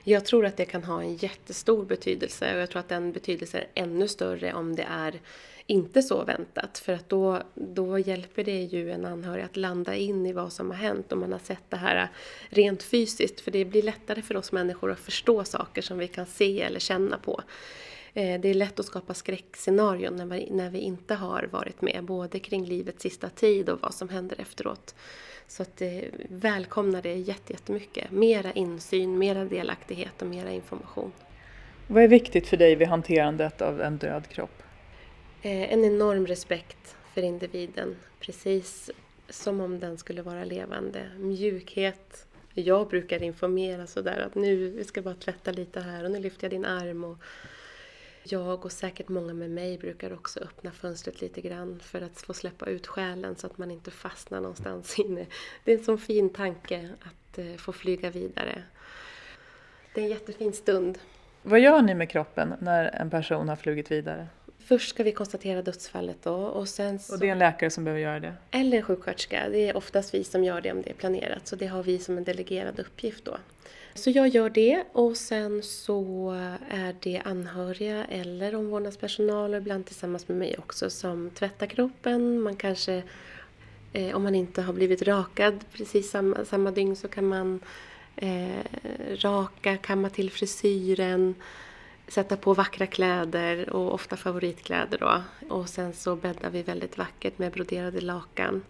Jag 0.06 0.24
tror 0.24 0.46
att 0.46 0.56
det 0.56 0.64
kan 0.64 0.84
ha 0.84 1.02
en 1.02 1.16
jättestor 1.16 1.84
betydelse 1.84 2.54
och 2.54 2.60
jag 2.60 2.70
tror 2.70 2.80
att 2.80 2.88
den 2.88 3.12
betydelsen 3.12 3.60
är 3.60 3.82
ännu 3.82 4.08
större 4.08 4.54
om 4.54 4.76
det 4.76 4.86
är 4.90 5.20
inte 5.66 6.02
så 6.02 6.24
väntat. 6.24 6.78
För 6.78 6.92
att 6.92 7.08
då, 7.08 7.42
då 7.54 7.98
hjälper 7.98 8.44
det 8.44 8.62
ju 8.62 8.90
en 8.90 9.04
anhörig 9.04 9.44
att 9.44 9.56
landa 9.56 9.94
in 9.94 10.26
i 10.26 10.32
vad 10.32 10.52
som 10.52 10.70
har 10.70 10.76
hänt 10.76 11.12
och 11.12 11.18
man 11.18 11.32
har 11.32 11.38
sett 11.38 11.70
det 11.70 11.76
här 11.76 12.08
rent 12.48 12.82
fysiskt. 12.82 13.40
För 13.40 13.50
det 13.50 13.64
blir 13.64 13.82
lättare 13.82 14.22
för 14.22 14.36
oss 14.36 14.52
människor 14.52 14.92
att 14.92 14.98
förstå 14.98 15.44
saker 15.44 15.82
som 15.82 15.98
vi 15.98 16.08
kan 16.08 16.26
se 16.26 16.62
eller 16.62 16.80
känna 16.80 17.18
på. 17.18 17.42
Eh, 18.14 18.40
det 18.40 18.48
är 18.48 18.54
lätt 18.54 18.80
att 18.80 18.86
skapa 18.86 19.14
skräckscenarion 19.14 20.16
när 20.16 20.26
vi, 20.26 20.50
när 20.50 20.70
vi 20.70 20.78
inte 20.78 21.14
har 21.14 21.48
varit 21.52 21.82
med, 21.82 22.04
både 22.04 22.38
kring 22.38 22.64
livets 22.64 23.02
sista 23.02 23.28
tid 23.28 23.68
och 23.68 23.80
vad 23.82 23.94
som 23.94 24.08
händer 24.08 24.40
efteråt. 24.40 24.94
Så 25.48 25.62
att 25.62 25.82
eh, 25.82 25.90
välkomnar 26.28 27.02
det 27.02 27.14
jättemycket. 27.14 28.10
Mera 28.10 28.52
insyn, 28.52 29.18
mera 29.18 29.44
delaktighet 29.44 30.22
och 30.22 30.28
mera 30.28 30.50
information. 30.50 31.12
Vad 31.86 32.02
är 32.02 32.08
viktigt 32.08 32.46
för 32.46 32.56
dig 32.56 32.74
vid 32.74 32.88
hanterandet 32.88 33.62
av 33.62 33.80
en 33.80 33.96
död 33.96 34.28
kropp? 34.28 34.62
Eh, 35.42 35.72
en 35.72 35.84
enorm 35.84 36.26
respekt 36.26 36.96
för 37.14 37.22
individen, 37.22 37.96
precis 38.20 38.90
som 39.28 39.60
om 39.60 39.80
den 39.80 39.98
skulle 39.98 40.22
vara 40.22 40.44
levande. 40.44 41.00
Mjukhet. 41.18 42.26
Jag 42.54 42.88
brukar 42.88 43.22
informera 43.22 43.86
sådär 43.86 44.26
att 44.26 44.34
nu, 44.34 44.70
vi 44.70 44.84
ska 44.84 45.02
bara 45.02 45.14
tvätta 45.14 45.52
lite 45.52 45.80
här 45.80 46.04
och 46.04 46.10
nu 46.10 46.20
lyfter 46.20 46.44
jag 46.44 46.50
din 46.50 46.64
arm. 46.64 47.04
Och 47.04 47.18
jag 48.26 48.64
och 48.64 48.72
säkert 48.72 49.08
många 49.08 49.34
med 49.34 49.50
mig 49.50 49.78
brukar 49.78 50.12
också 50.12 50.40
öppna 50.40 50.70
fönstret 50.70 51.20
lite 51.20 51.40
grann 51.40 51.80
för 51.80 52.02
att 52.02 52.20
få 52.20 52.34
släppa 52.34 52.66
ut 52.66 52.86
själen 52.86 53.36
så 53.36 53.46
att 53.46 53.58
man 53.58 53.70
inte 53.70 53.90
fastnar 53.90 54.40
någonstans 54.40 54.98
inne. 54.98 55.26
Det 55.64 55.72
är 55.72 55.78
en 55.78 55.84
sån 55.84 55.98
fin 55.98 56.30
tanke 56.30 56.90
att 57.00 57.38
eh, 57.38 57.54
få 57.56 57.72
flyga 57.72 58.10
vidare. 58.10 58.62
Det 59.94 60.00
är 60.00 60.04
en 60.04 60.10
jättefin 60.10 60.52
stund. 60.52 60.98
Vad 61.42 61.60
gör 61.60 61.82
ni 61.82 61.94
med 61.94 62.10
kroppen 62.10 62.54
när 62.60 62.84
en 62.84 63.10
person 63.10 63.48
har 63.48 63.56
flugit 63.56 63.90
vidare? 63.90 64.26
Först 64.64 64.88
ska 64.88 65.02
vi 65.02 65.12
konstatera 65.12 65.62
dödsfallet 65.62 66.16
då 66.22 66.34
och 66.34 66.68
sen 66.68 66.98
så... 66.98 67.12
Och 67.12 67.18
det 67.18 67.28
är 67.28 67.32
en 67.32 67.38
läkare 67.38 67.70
som 67.70 67.84
behöver 67.84 68.02
göra 68.02 68.20
det? 68.20 68.34
Eller 68.50 68.76
en 68.76 68.82
sjuksköterska. 68.82 69.48
Det 69.48 69.68
är 69.68 69.76
oftast 69.76 70.14
vi 70.14 70.24
som 70.24 70.44
gör 70.44 70.60
det 70.60 70.72
om 70.72 70.82
det 70.82 70.90
är 70.90 70.94
planerat 70.94 71.46
så 71.48 71.56
det 71.56 71.66
har 71.66 71.82
vi 71.82 71.98
som 71.98 72.18
en 72.18 72.24
delegerad 72.24 72.80
uppgift 72.80 73.24
då. 73.24 73.36
Så 73.94 74.10
jag 74.10 74.28
gör 74.28 74.50
det 74.50 74.84
och 74.92 75.16
sen 75.16 75.62
så 75.62 76.30
är 76.70 76.96
det 77.00 77.22
anhöriga 77.24 78.04
eller 78.04 78.54
omvårdnadspersonal 78.54 79.54
och 79.54 79.60
ibland 79.60 79.86
tillsammans 79.86 80.28
med 80.28 80.36
mig 80.36 80.56
också 80.58 80.90
som 80.90 81.30
tvättar 81.30 81.66
kroppen. 81.66 82.40
Man 82.40 82.56
kanske, 82.56 83.02
eh, 83.92 84.16
om 84.16 84.22
man 84.22 84.34
inte 84.34 84.62
har 84.62 84.72
blivit 84.72 85.02
rakad 85.02 85.64
precis 85.72 86.10
samma, 86.10 86.44
samma 86.44 86.70
dygn 86.70 86.96
så 86.96 87.08
kan 87.08 87.26
man 87.26 87.60
eh, 88.16 88.58
raka, 89.14 89.76
kamma 89.76 90.10
till 90.10 90.30
frisyren, 90.30 91.34
sätta 92.08 92.36
på 92.36 92.54
vackra 92.54 92.86
kläder 92.86 93.70
och 93.70 93.94
ofta 93.94 94.16
favoritkläder 94.16 94.98
då. 94.98 95.22
Och 95.54 95.68
sen 95.68 95.92
så 95.92 96.16
bäddar 96.16 96.50
vi 96.50 96.62
väldigt 96.62 96.98
vackert 96.98 97.38
med 97.38 97.52
broderade 97.52 98.00
lakan. 98.00 98.62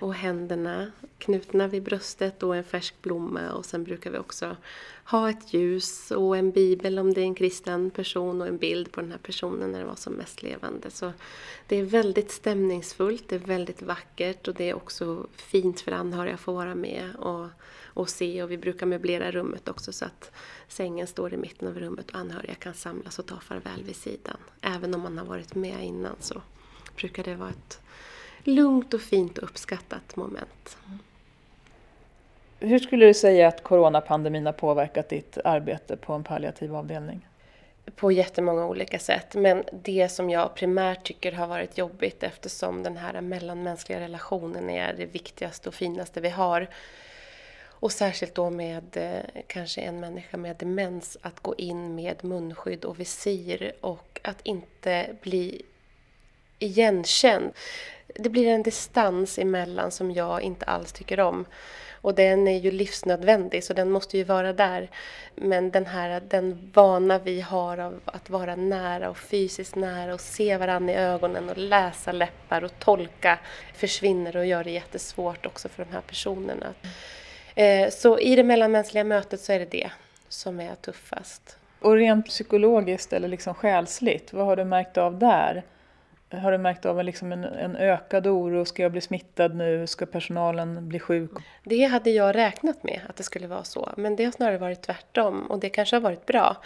och 0.00 0.14
händerna 0.14 0.92
knutna 1.18 1.68
vid 1.68 1.82
bröstet 1.82 2.42
och 2.42 2.56
en 2.56 2.64
färsk 2.64 2.94
blomma 3.02 3.52
och 3.52 3.66
sen 3.66 3.84
brukar 3.84 4.10
vi 4.10 4.18
också 4.18 4.56
ha 5.04 5.30
ett 5.30 5.54
ljus 5.54 6.10
och 6.10 6.36
en 6.36 6.50
bibel 6.50 6.98
om 6.98 7.14
det 7.14 7.20
är 7.20 7.24
en 7.24 7.34
kristen 7.34 7.90
person 7.90 8.40
och 8.40 8.46
en 8.46 8.58
bild 8.58 8.92
på 8.92 9.00
den 9.00 9.10
här 9.10 9.18
personen 9.18 9.72
när 9.72 9.78
den 9.78 9.88
var 9.88 9.94
som 9.94 10.12
mest 10.12 10.42
levande. 10.42 10.90
Så 10.90 11.12
det 11.66 11.76
är 11.76 11.82
väldigt 11.84 12.30
stämningsfullt, 12.30 13.28
det 13.28 13.34
är 13.34 13.40
väldigt 13.40 13.82
vackert 13.82 14.48
och 14.48 14.54
det 14.54 14.70
är 14.70 14.74
också 14.74 15.26
fint 15.36 15.80
för 15.80 15.92
anhöriga 15.92 16.34
att 16.34 16.40
få 16.40 16.52
vara 16.52 16.74
med 16.74 17.16
och, 17.16 17.46
och 17.98 18.08
se 18.08 18.42
och 18.42 18.50
vi 18.50 18.58
brukar 18.58 18.86
möblera 18.86 19.30
rummet 19.30 19.68
också 19.68 19.92
så 19.92 20.04
att 20.04 20.30
sängen 20.68 21.06
står 21.06 21.34
i 21.34 21.36
mitten 21.36 21.68
av 21.68 21.78
rummet 21.78 22.10
och 22.10 22.18
anhöriga 22.18 22.54
kan 22.54 22.74
samlas 22.74 23.18
och 23.18 23.26
ta 23.26 23.40
farväl 23.40 23.82
vid 23.82 23.96
sidan. 23.96 24.36
Även 24.62 24.94
om 24.94 25.00
man 25.00 25.18
har 25.18 25.24
varit 25.24 25.54
med 25.54 25.84
innan 25.84 26.16
så 26.20 26.42
brukar 26.96 27.24
det 27.24 27.34
vara 27.34 27.50
ett 27.50 27.80
lugnt 28.44 28.94
och 28.94 29.00
fint 29.00 29.38
och 29.38 29.44
uppskattat 29.44 30.16
moment. 30.16 30.78
Hur 32.58 32.78
skulle 32.78 33.06
du 33.06 33.14
säga 33.14 33.48
att 33.48 33.62
coronapandemin 33.62 34.46
har 34.46 34.52
påverkat 34.52 35.08
ditt 35.08 35.38
arbete 35.44 35.96
på 35.96 36.12
en 36.12 36.24
palliativ 36.24 36.74
avdelning? 36.74 37.28
På 37.96 38.12
jättemånga 38.12 38.66
olika 38.66 38.98
sätt, 38.98 39.34
men 39.34 39.64
det 39.72 40.08
som 40.08 40.30
jag 40.30 40.54
primärt 40.54 41.04
tycker 41.04 41.32
har 41.32 41.46
varit 41.46 41.78
jobbigt 41.78 42.22
eftersom 42.22 42.82
den 42.82 42.96
här 42.96 43.20
mellanmänskliga 43.20 44.00
relationen 44.00 44.70
är 44.70 44.94
det 44.94 45.06
viktigaste 45.06 45.68
och 45.68 45.74
finaste 45.74 46.20
vi 46.20 46.28
har. 46.28 46.68
Och 47.80 47.92
särskilt 47.92 48.34
då 48.34 48.50
med 48.50 48.96
eh, 48.96 49.42
kanske 49.46 49.80
en 49.80 50.00
människa 50.00 50.36
med 50.36 50.56
demens, 50.56 51.16
att 51.22 51.40
gå 51.40 51.54
in 51.54 51.94
med 51.94 52.24
munskydd 52.24 52.84
och 52.84 53.00
visir 53.00 53.72
och 53.80 54.20
att 54.24 54.40
inte 54.42 55.16
bli 55.22 55.62
igenkänd. 56.58 57.52
Det 58.14 58.28
blir 58.28 58.46
en 58.46 58.62
distans 58.62 59.38
emellan 59.38 59.90
som 59.90 60.10
jag 60.10 60.42
inte 60.42 60.64
alls 60.64 60.92
tycker 60.92 61.20
om. 61.20 61.44
Och 62.00 62.14
den 62.14 62.48
är 62.48 62.58
ju 62.58 62.70
livsnödvändig 62.70 63.64
så 63.64 63.72
den 63.72 63.90
måste 63.90 64.18
ju 64.18 64.24
vara 64.24 64.52
där. 64.52 64.90
Men 65.34 65.70
den 65.70 65.86
här 65.86 66.22
den 66.28 66.70
vana 66.74 67.18
vi 67.18 67.40
har 67.40 67.78
av 67.78 68.00
att 68.04 68.30
vara 68.30 68.56
nära 68.56 69.10
och 69.10 69.18
fysiskt 69.18 69.74
nära 69.74 70.14
och 70.14 70.20
se 70.20 70.56
varandra 70.56 70.92
i 70.92 70.96
ögonen 70.96 71.48
och 71.50 71.58
läsa 71.58 72.12
läppar 72.12 72.64
och 72.64 72.78
tolka 72.78 73.38
försvinner 73.74 74.36
och 74.36 74.46
gör 74.46 74.64
det 74.64 74.70
jättesvårt 74.70 75.46
också 75.46 75.68
för 75.68 75.84
de 75.84 75.92
här 75.92 76.00
personerna. 76.00 76.74
Eh, 77.58 77.90
så 77.90 78.18
i 78.18 78.36
det 78.36 78.44
mellanmänskliga 78.44 79.04
mötet 79.04 79.40
så 79.40 79.52
är 79.52 79.58
det 79.58 79.70
det 79.70 79.90
som 80.28 80.60
är 80.60 80.74
tuffast. 80.74 81.58
Och 81.80 81.94
rent 81.94 82.26
psykologiskt 82.26 83.12
eller 83.12 83.28
liksom 83.28 83.54
själsligt, 83.54 84.32
vad 84.32 84.46
har 84.46 84.56
du 84.56 84.64
märkt 84.64 84.98
av 84.98 85.18
där? 85.18 85.62
Har 86.30 86.52
du 86.52 86.58
märkt 86.58 86.86
av 86.86 87.04
liksom 87.04 87.32
en, 87.32 87.44
en, 87.44 87.76
ökad 87.76 88.26
oro? 88.26 88.64
Ska 88.64 88.82
jag 88.82 88.92
bli 88.92 89.00
smittad 89.00 89.54
nu? 89.54 89.86
Ska 89.86 90.06
personalen 90.06 90.88
bli 90.88 90.98
sjuk? 90.98 91.30
Det 91.64 91.84
hade 91.84 92.10
jag 92.10 92.34
räknat 92.34 92.82
med 92.82 93.00
att 93.08 93.16
det 93.16 93.22
skulle 93.22 93.46
vara 93.46 93.64
så, 93.64 93.92
men 93.96 94.16
det 94.16 94.24
har 94.24 94.32
snarare 94.32 94.58
varit 94.58 94.82
tvärtom 94.82 95.46
och 95.50 95.58
det 95.58 95.68
kanske 95.68 95.96
har 95.96 96.00
varit 96.00 96.26
bra. 96.26 96.56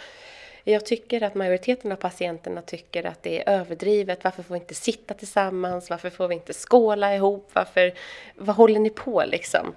Jag 0.65 0.85
tycker 0.85 1.23
att 1.23 1.35
majoriteten 1.35 1.91
av 1.91 1.95
patienterna 1.95 2.61
tycker 2.61 3.05
att 3.05 3.23
det 3.23 3.43
är 3.43 3.59
överdrivet. 3.59 4.23
Varför 4.23 4.43
får 4.43 4.53
vi 4.53 4.59
inte 4.59 4.75
sitta 4.75 5.13
tillsammans? 5.13 5.89
Varför 5.89 6.09
får 6.09 6.27
vi 6.27 6.33
inte 6.33 6.53
skåla 6.53 7.15
ihop? 7.15 7.49
Varför, 7.53 7.93
vad 8.35 8.55
håller 8.55 8.79
ni 8.79 8.89
på 8.89 9.23
liksom? 9.27 9.75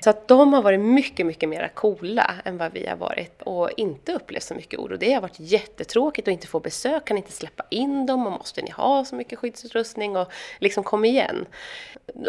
Så 0.00 0.10
att 0.10 0.28
de 0.28 0.52
har 0.52 0.62
varit 0.62 0.80
mycket, 0.80 1.26
mycket 1.26 1.48
mer 1.48 1.70
coola 1.74 2.34
än 2.44 2.58
vad 2.58 2.72
vi 2.72 2.86
har 2.86 2.96
varit 2.96 3.42
och 3.42 3.70
inte 3.76 4.12
upplevt 4.12 4.42
så 4.42 4.54
mycket 4.54 4.80
oro. 4.80 4.96
Det 4.96 5.12
har 5.12 5.20
varit 5.20 5.40
jättetråkigt 5.40 6.28
att 6.28 6.32
inte 6.32 6.46
få 6.46 6.60
besök, 6.60 7.04
kan 7.04 7.16
inte 7.16 7.32
släppa 7.32 7.64
in 7.70 8.06
dem 8.06 8.26
och 8.26 8.32
måste 8.32 8.62
ni 8.62 8.70
ha 8.70 9.04
så 9.04 9.14
mycket 9.14 9.38
skyddsutrustning 9.38 10.16
och 10.16 10.32
liksom 10.58 10.84
kom 10.84 11.04
igen. 11.04 11.46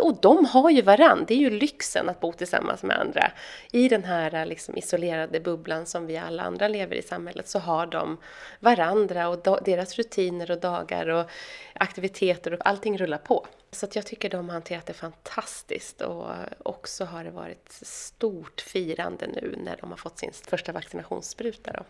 Och 0.02 0.18
de 0.22 0.46
har 0.46 0.70
ju 0.70 0.82
varann, 0.82 1.26
det 1.28 1.34
är 1.34 1.38
ju 1.38 1.50
lyxen 1.50 2.10
att 2.10 2.20
bo 2.20 2.34
tillsammans 2.34 2.84
med 2.84 3.00
andra. 3.00 3.32
I 3.72 3.90
den 3.90 4.04
här 4.04 4.46
liksom 4.46 4.78
isolerade 4.78 5.40
bubblan 5.40 5.86
som 5.86 6.06
vi 6.06 6.18
alla 6.18 6.44
andra 6.44 6.68
lever 6.68 6.96
i 6.96 7.02
samhället 7.02 7.48
så 7.48 7.60
har 7.60 7.86
de 7.86 7.99
om 8.00 8.18
varandra 8.60 9.28
och 9.28 9.60
deras 9.66 9.96
rutiner 9.96 10.52
och 10.52 10.60
dagar 10.60 11.08
och 11.10 11.30
aktiviteter 11.74 12.54
och 12.54 12.60
allting 12.66 12.98
rullar 12.98 13.18
på. 13.18 13.46
Så 13.72 13.86
att 13.86 13.96
jag 13.96 14.06
tycker 14.06 14.30
de 14.30 14.50
har 14.50 14.54
hanterat 14.54 14.86
det 14.86 14.94
fantastiskt 14.94 16.02
och 16.02 16.26
också 16.64 17.06
har 17.06 17.24
det 17.24 17.32
varit 17.32 17.70
stort 17.82 18.62
firande 18.62 19.28
nu 19.28 19.56
när 19.64 19.78
de 19.82 19.90
har 19.90 19.98
fått 19.98 20.20
sin 20.20 20.32
första 20.48 20.72
vaccinationsspruta. 20.72 21.72
Då. 21.72 21.84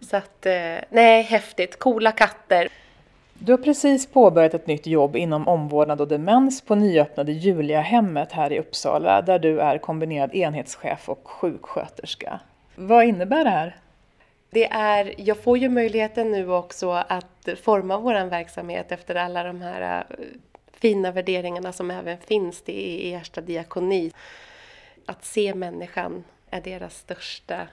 Så 0.00 0.16
att, 0.16 0.46
eh, 0.46 0.76
nej, 0.90 1.22
häftigt. 1.22 1.78
Coola 1.78 2.12
katter. 2.12 2.68
Du 3.38 3.52
har 3.52 3.58
precis 3.58 4.06
påbörjat 4.06 4.54
ett 4.54 4.66
nytt 4.66 4.86
jobb 4.86 5.16
inom 5.16 5.48
omvårdnad 5.48 6.00
och 6.00 6.08
demens 6.08 6.62
på 6.62 6.74
nyöppnade 6.74 7.32
Juliahemmet 7.32 8.32
här 8.32 8.52
i 8.52 8.58
Uppsala 8.58 9.22
där 9.22 9.38
du 9.38 9.60
är 9.60 9.78
kombinerad 9.78 10.34
enhetschef 10.34 11.08
och 11.08 11.28
sjuksköterska. 11.28 12.40
Vad 12.74 13.04
innebär 13.04 13.44
det 13.44 13.50
här? 13.50 13.76
Det 14.56 14.66
är, 14.70 15.14
jag 15.16 15.36
får 15.42 15.58
ju 15.58 15.68
möjligheten 15.68 16.30
nu 16.30 16.50
också 16.50 16.90
att 16.90 17.48
forma 17.62 17.98
vår 17.98 18.26
verksamhet 18.26 18.92
efter 18.92 19.14
alla 19.14 19.42
de 19.42 19.60
här 19.60 20.04
eh, 20.10 20.24
fina 20.72 21.10
värderingarna 21.10 21.72
som 21.72 21.90
även 21.90 22.18
finns 22.18 22.62
i 22.66 23.14
Ersta 23.14 23.40
diakoni. 23.40 24.12
Att 25.06 25.24
se 25.24 25.54
människan 25.54 26.24
är 26.50 26.60
deras 26.60 26.98
största 26.98 27.68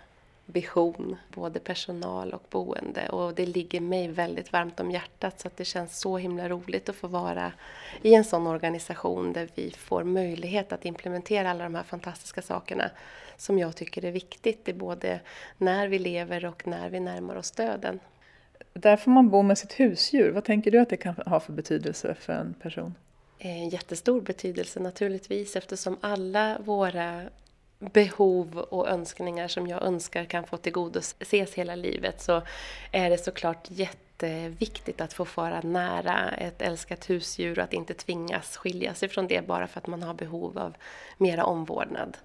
vision, 0.46 1.16
både 1.30 1.60
personal 1.60 2.34
och 2.34 2.44
boende. 2.50 3.10
Och 3.10 3.34
det 3.34 3.46
ligger 3.46 3.82
mig 3.82 4.08
väldigt 4.08 4.54
varmt 4.54 4.80
om 4.80 4.92
hjärtat 4.92 5.40
så 5.40 5.48
att 5.48 5.58
det 5.58 5.66
känns 5.66 6.00
så 6.00 6.18
himla 6.18 6.50
roligt 6.50 6.90
att 6.90 6.96
få 6.96 7.08
vara 7.08 7.52
i 8.02 8.14
en 8.14 8.24
sån 8.24 8.48
organisation 8.48 9.34
där 9.34 9.50
vi 9.56 9.72
får 9.72 10.04
möjlighet 10.04 10.72
att 10.72 10.86
implementera 10.86 11.52
alla 11.52 11.64
de 11.64 11.76
här 11.76 11.84
fantastiska 11.84 12.42
sakerna 12.42 12.90
som 13.44 13.60
jag 13.60 13.76
tycker 13.76 14.06
är 14.06 14.12
viktigt 14.12 14.70
i 14.70 14.74
både 14.74 15.20
när 15.58 15.88
vi 15.88 16.00
lever 16.00 16.46
och 16.46 16.68
när 16.68 16.90
vi 16.90 17.00
närmar 17.00 17.36
oss 17.36 17.52
döden. 17.52 18.00
Där 18.74 18.98
får 18.98 19.12
man 19.12 19.30
bo 19.30 19.42
med 19.42 19.58
sitt 19.58 19.80
husdjur. 19.80 20.32
Vad 20.32 20.44
tänker 20.44 20.72
du 20.72 20.80
att 20.80 20.90
det 20.90 20.98
kan 20.98 21.16
ha 21.16 21.40
för 21.40 21.54
betydelse 21.54 22.16
för 22.20 22.34
en 22.34 22.54
person? 22.54 22.96
En 23.40 23.70
jättestor 23.70 24.22
betydelse 24.22 24.80
naturligtvis 24.80 25.56
eftersom 25.56 25.98
alla 26.02 26.58
våra 26.60 27.22
behov 27.80 28.58
och 28.58 28.90
önskningar 28.90 29.48
som 29.48 29.68
jag 29.68 29.84
önskar 29.84 30.26
kan 30.26 30.44
få 30.44 30.58
tillgodoses 30.58 31.54
hela 31.54 31.76
livet 31.76 32.22
så 32.22 32.42
är 32.92 33.10
det 33.10 33.18
såklart 33.18 33.68
jätteviktigt 33.70 35.02
att 35.02 35.14
få 35.14 35.28
vara 35.36 35.62
nära 35.62 36.32
ett 36.32 36.62
älskat 36.62 37.10
husdjur 37.10 37.60
och 37.60 37.64
att 37.64 37.74
inte 37.74 37.94
tvingas 37.94 38.58
skilja 38.58 38.94
sig 38.94 39.10
från 39.10 39.28
det 39.28 39.48
bara 39.48 39.68
för 39.68 39.80
att 39.80 39.88
man 39.88 40.04
har 40.04 40.14
behov 40.14 40.58
av 40.58 40.76
mera 41.18 41.46
omvårdnad. 41.46 42.18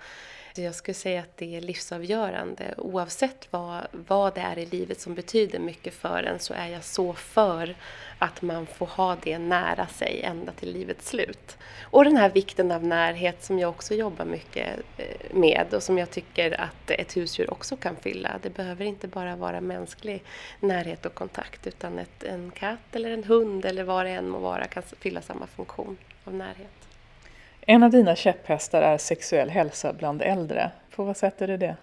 Jag 0.62 0.74
skulle 0.74 0.94
säga 0.94 1.20
att 1.20 1.36
det 1.36 1.56
är 1.56 1.60
livsavgörande. 1.60 2.74
Oavsett 2.76 3.48
vad, 3.50 3.86
vad 3.92 4.34
det 4.34 4.40
är 4.40 4.58
i 4.58 4.66
livet 4.66 5.00
som 5.00 5.14
betyder 5.14 5.58
mycket 5.58 5.94
för 5.94 6.22
en 6.22 6.38
så 6.38 6.54
är 6.54 6.68
jag 6.68 6.84
så 6.84 7.12
för 7.12 7.76
att 8.18 8.42
man 8.42 8.66
får 8.66 8.86
ha 8.86 9.16
det 9.22 9.38
nära 9.38 9.86
sig 9.86 10.22
ända 10.22 10.52
till 10.52 10.72
livets 10.72 11.08
slut. 11.08 11.56
Och 11.82 12.04
den 12.04 12.16
här 12.16 12.30
vikten 12.30 12.72
av 12.72 12.84
närhet 12.84 13.42
som 13.44 13.58
jag 13.58 13.70
också 13.70 13.94
jobbar 13.94 14.24
mycket 14.24 14.68
eh, 14.96 15.36
med 15.36 15.74
och 15.74 15.82
som 15.82 15.98
jag 15.98 16.10
tycker 16.10 16.60
att 16.60 16.90
ett 16.90 17.16
husdjur 17.16 17.50
också 17.50 17.76
kan 17.76 17.96
fylla. 17.96 18.38
Det 18.42 18.50
behöver 18.50 18.84
inte 18.84 19.08
bara 19.08 19.36
vara 19.36 19.60
mänsklig 19.60 20.22
närhet 20.60 21.06
och 21.06 21.14
kontakt 21.14 21.66
utan 21.66 21.98
ett, 21.98 22.24
en 22.24 22.50
katt 22.50 22.96
eller 22.96 23.10
en 23.10 23.24
hund 23.24 23.64
eller 23.64 23.84
vad 23.84 24.06
det 24.06 24.10
än 24.10 24.28
må 24.28 24.38
vara 24.38 24.66
kan 24.66 24.82
fylla 24.82 25.22
samma 25.22 25.46
funktion 25.46 25.96
av 26.24 26.34
närhet. 26.34 26.77
En 27.70 27.82
av 27.82 27.90
dina 27.90 28.16
käpphästar 28.16 28.82
är 28.82 28.98
sexuell 28.98 29.50
hälsa 29.50 29.92
bland 29.92 30.22
äldre. 30.22 30.70
På 30.96 31.04
vad 31.04 31.16
sätt 31.16 31.42
är 31.42 31.46
det 31.46 31.56
det? 31.56 31.76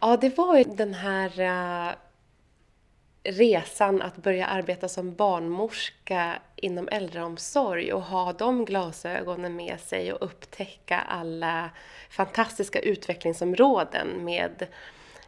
Ja, 0.00 0.16
det 0.16 0.38
var 0.38 0.58
ju 0.58 0.64
den 0.64 0.94
här 0.94 1.40
uh, 1.40 1.92
resan 3.22 4.02
att 4.02 4.16
börja 4.16 4.46
arbeta 4.46 4.88
som 4.88 5.14
barnmorska 5.14 6.38
inom 6.56 6.88
äldreomsorg 6.88 7.92
och 7.92 8.02
ha 8.02 8.32
de 8.32 8.64
glasögonen 8.64 9.56
med 9.56 9.80
sig 9.80 10.12
och 10.12 10.26
upptäcka 10.26 10.98
alla 10.98 11.70
fantastiska 12.10 12.80
utvecklingsområden 12.80 14.24
med 14.24 14.66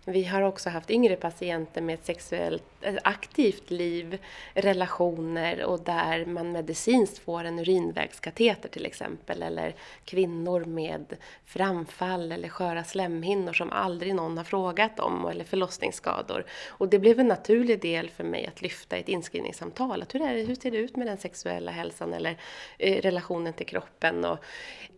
vi 0.04 0.24
har 0.24 0.42
också 0.42 0.70
haft 0.70 0.90
yngre 0.90 1.16
patienter 1.16 1.80
med 1.80 1.94
ett 1.94 2.04
sexuellt 2.04 2.62
aktivt 3.02 3.70
liv, 3.70 4.18
relationer 4.54 5.64
och 5.64 5.80
där 5.80 6.26
man 6.26 6.52
medicinskt 6.52 7.18
får 7.18 7.44
en 7.44 7.58
urinvägskateter 7.58 8.68
till 8.68 8.86
exempel 8.86 9.42
eller 9.42 9.74
kvinnor 10.04 10.64
med 10.64 11.16
framfall 11.44 12.32
eller 12.32 12.48
sköra 12.48 12.84
slemhinnor 12.84 13.52
som 13.52 13.70
aldrig 13.70 14.14
någon 14.14 14.36
har 14.36 14.44
frågat 14.44 15.00
om 15.00 15.26
eller 15.26 15.44
förlossningsskador. 15.44 16.44
Och 16.68 16.88
det 16.88 16.98
blev 16.98 17.20
en 17.20 17.28
naturlig 17.28 17.80
del 17.80 18.10
för 18.10 18.24
mig 18.24 18.46
att 18.46 18.62
lyfta 18.62 18.96
i 18.96 19.00
ett 19.00 19.08
inskrivningssamtal. 19.08 20.02
Att 20.02 20.14
hur, 20.14 20.22
är 20.22 20.34
det, 20.34 20.42
hur 20.42 20.54
ser 20.54 20.70
det 20.70 20.76
ut 20.76 20.96
med 20.96 21.06
den 21.06 21.18
sexuella 21.18 21.70
hälsan 21.70 22.12
eller 22.12 22.36
eh, 22.78 23.02
relationen 23.02 23.52
till 23.52 23.66
kroppen? 23.66 24.24
Och 24.24 24.38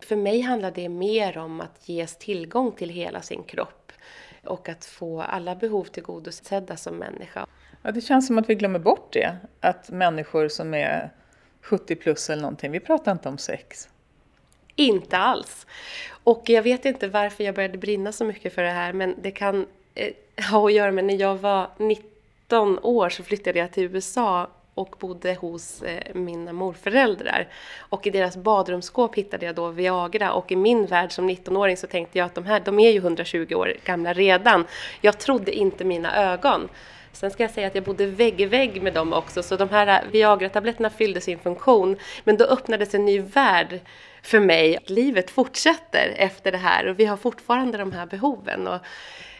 för 0.00 0.16
mig 0.16 0.40
handlar 0.40 0.70
det 0.70 0.88
mer 0.88 1.38
om 1.38 1.60
att 1.60 1.88
ges 1.88 2.16
tillgång 2.16 2.72
till 2.72 2.90
hela 2.90 3.22
sin 3.22 3.42
kropp 3.42 3.85
och 4.46 4.68
att 4.68 4.84
få 4.84 5.22
alla 5.22 5.54
behov 5.54 5.84
tillgodosedda 5.84 6.76
som 6.76 6.96
människa. 6.96 7.46
Ja, 7.82 7.92
det 7.92 8.00
känns 8.00 8.26
som 8.26 8.38
att 8.38 8.50
vi 8.50 8.54
glömmer 8.54 8.78
bort 8.78 9.12
det, 9.12 9.36
att 9.60 9.90
människor 9.90 10.48
som 10.48 10.74
är 10.74 11.10
70 11.60 11.96
plus 11.96 12.30
eller 12.30 12.42
någonting, 12.42 12.72
vi 12.72 12.80
pratar 12.80 13.12
inte 13.12 13.28
om 13.28 13.38
sex. 13.38 13.88
Inte 14.74 15.16
alls. 15.16 15.66
Och 16.24 16.42
jag 16.46 16.62
vet 16.62 16.84
inte 16.84 17.08
varför 17.08 17.44
jag 17.44 17.54
började 17.54 17.78
brinna 17.78 18.12
så 18.12 18.24
mycket 18.24 18.54
för 18.54 18.62
det 18.62 18.70
här 18.70 18.92
men 18.92 19.14
det 19.22 19.30
kan 19.30 19.66
eh, 19.94 20.12
ha 20.50 20.66
att 20.66 20.72
göra 20.72 20.90
med 20.90 21.04
när 21.04 21.20
jag 21.20 21.36
var 21.36 21.70
19 21.78 22.78
år 22.78 23.08
så 23.08 23.22
flyttade 23.22 23.58
jag 23.58 23.72
till 23.72 23.84
USA 23.84 24.50
och 24.76 24.96
bodde 24.98 25.34
hos 25.34 25.82
eh, 25.82 26.14
mina 26.14 26.52
morföräldrar. 26.52 27.48
Och 27.78 28.06
i 28.06 28.10
deras 28.10 28.36
badrumsskåp 28.36 29.14
hittade 29.14 29.46
jag 29.46 29.54
då 29.54 29.68
Viagra 29.68 30.32
och 30.32 30.52
i 30.52 30.56
min 30.56 30.86
värld 30.86 31.12
som 31.12 31.30
19-åring 31.30 31.76
så 31.76 31.86
tänkte 31.86 32.18
jag 32.18 32.26
att 32.26 32.34
de 32.34 32.44
här, 32.44 32.60
de 32.60 32.78
är 32.78 32.90
ju 32.90 32.98
120 32.98 33.54
år 33.54 33.72
gamla 33.84 34.12
redan. 34.12 34.64
Jag 35.00 35.18
trodde 35.18 35.52
inte 35.52 35.84
mina 35.84 36.32
ögon. 36.32 36.68
Sen 37.12 37.30
ska 37.30 37.42
jag 37.42 37.50
säga 37.50 37.66
att 37.66 37.74
jag 37.74 37.84
bodde 37.84 38.06
vägg 38.06 38.40
i 38.40 38.46
vägg 38.46 38.82
med 38.82 38.94
dem 38.94 39.12
också, 39.12 39.42
så 39.42 39.56
de 39.56 39.68
här 39.68 39.86
eh, 39.86 40.10
Viagra-tabletterna 40.10 40.90
fyllde 40.90 41.20
sin 41.20 41.38
funktion. 41.38 41.96
Men 42.24 42.36
då 42.36 42.44
öppnades 42.44 42.94
en 42.94 43.04
ny 43.04 43.20
värld 43.20 43.80
för 44.22 44.40
mig. 44.40 44.78
Livet 44.86 45.30
fortsätter 45.30 46.14
efter 46.16 46.52
det 46.52 46.58
här 46.58 46.86
och 46.86 46.98
vi 46.98 47.04
har 47.04 47.16
fortfarande 47.16 47.78
de 47.78 47.92
här 47.92 48.06
behoven. 48.06 48.66
Och 48.66 48.80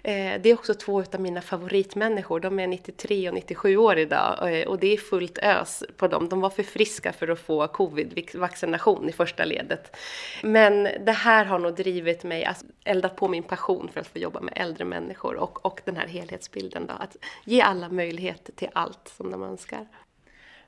Eh, 0.06 0.40
det 0.40 0.50
är 0.50 0.54
också 0.54 0.74
två 0.74 1.00
av 1.00 1.20
mina 1.20 1.40
favoritmänniskor. 1.40 2.40
De 2.40 2.58
är 2.58 2.66
93 2.66 3.28
och 3.28 3.34
97 3.34 3.76
år 3.76 3.98
idag 3.98 4.60
eh, 4.60 4.68
och 4.68 4.78
det 4.78 4.92
är 4.92 4.96
fullt 4.96 5.38
ös 5.38 5.84
på 5.96 6.08
dem. 6.08 6.28
De 6.28 6.40
var 6.40 6.50
för 6.50 6.62
friska 6.62 7.12
för 7.12 7.28
att 7.28 7.38
få 7.38 7.66
covid-vaccination 7.66 9.08
i 9.08 9.12
första 9.12 9.44
ledet. 9.44 9.96
Men 10.42 10.82
det 10.82 11.12
här 11.12 11.44
har 11.44 11.58
nog 11.58 11.74
drivit 11.74 12.24
mig, 12.24 12.44
alltså 12.44 12.66
eldat 12.84 13.16
på 13.16 13.28
min 13.28 13.42
passion 13.42 13.88
för 13.92 14.00
att 14.00 14.06
få 14.06 14.18
jobba 14.18 14.40
med 14.40 14.54
äldre 14.56 14.84
människor 14.84 15.34
och, 15.36 15.66
och 15.66 15.80
den 15.84 15.96
här 15.96 16.06
helhetsbilden 16.06 16.86
då. 16.86 16.94
Att 16.94 17.16
ge 17.44 17.60
alla 17.60 17.88
möjlighet 17.88 18.50
till 18.56 18.68
allt 18.72 19.12
som 19.16 19.30
de 19.30 19.42
önskar. 19.42 19.86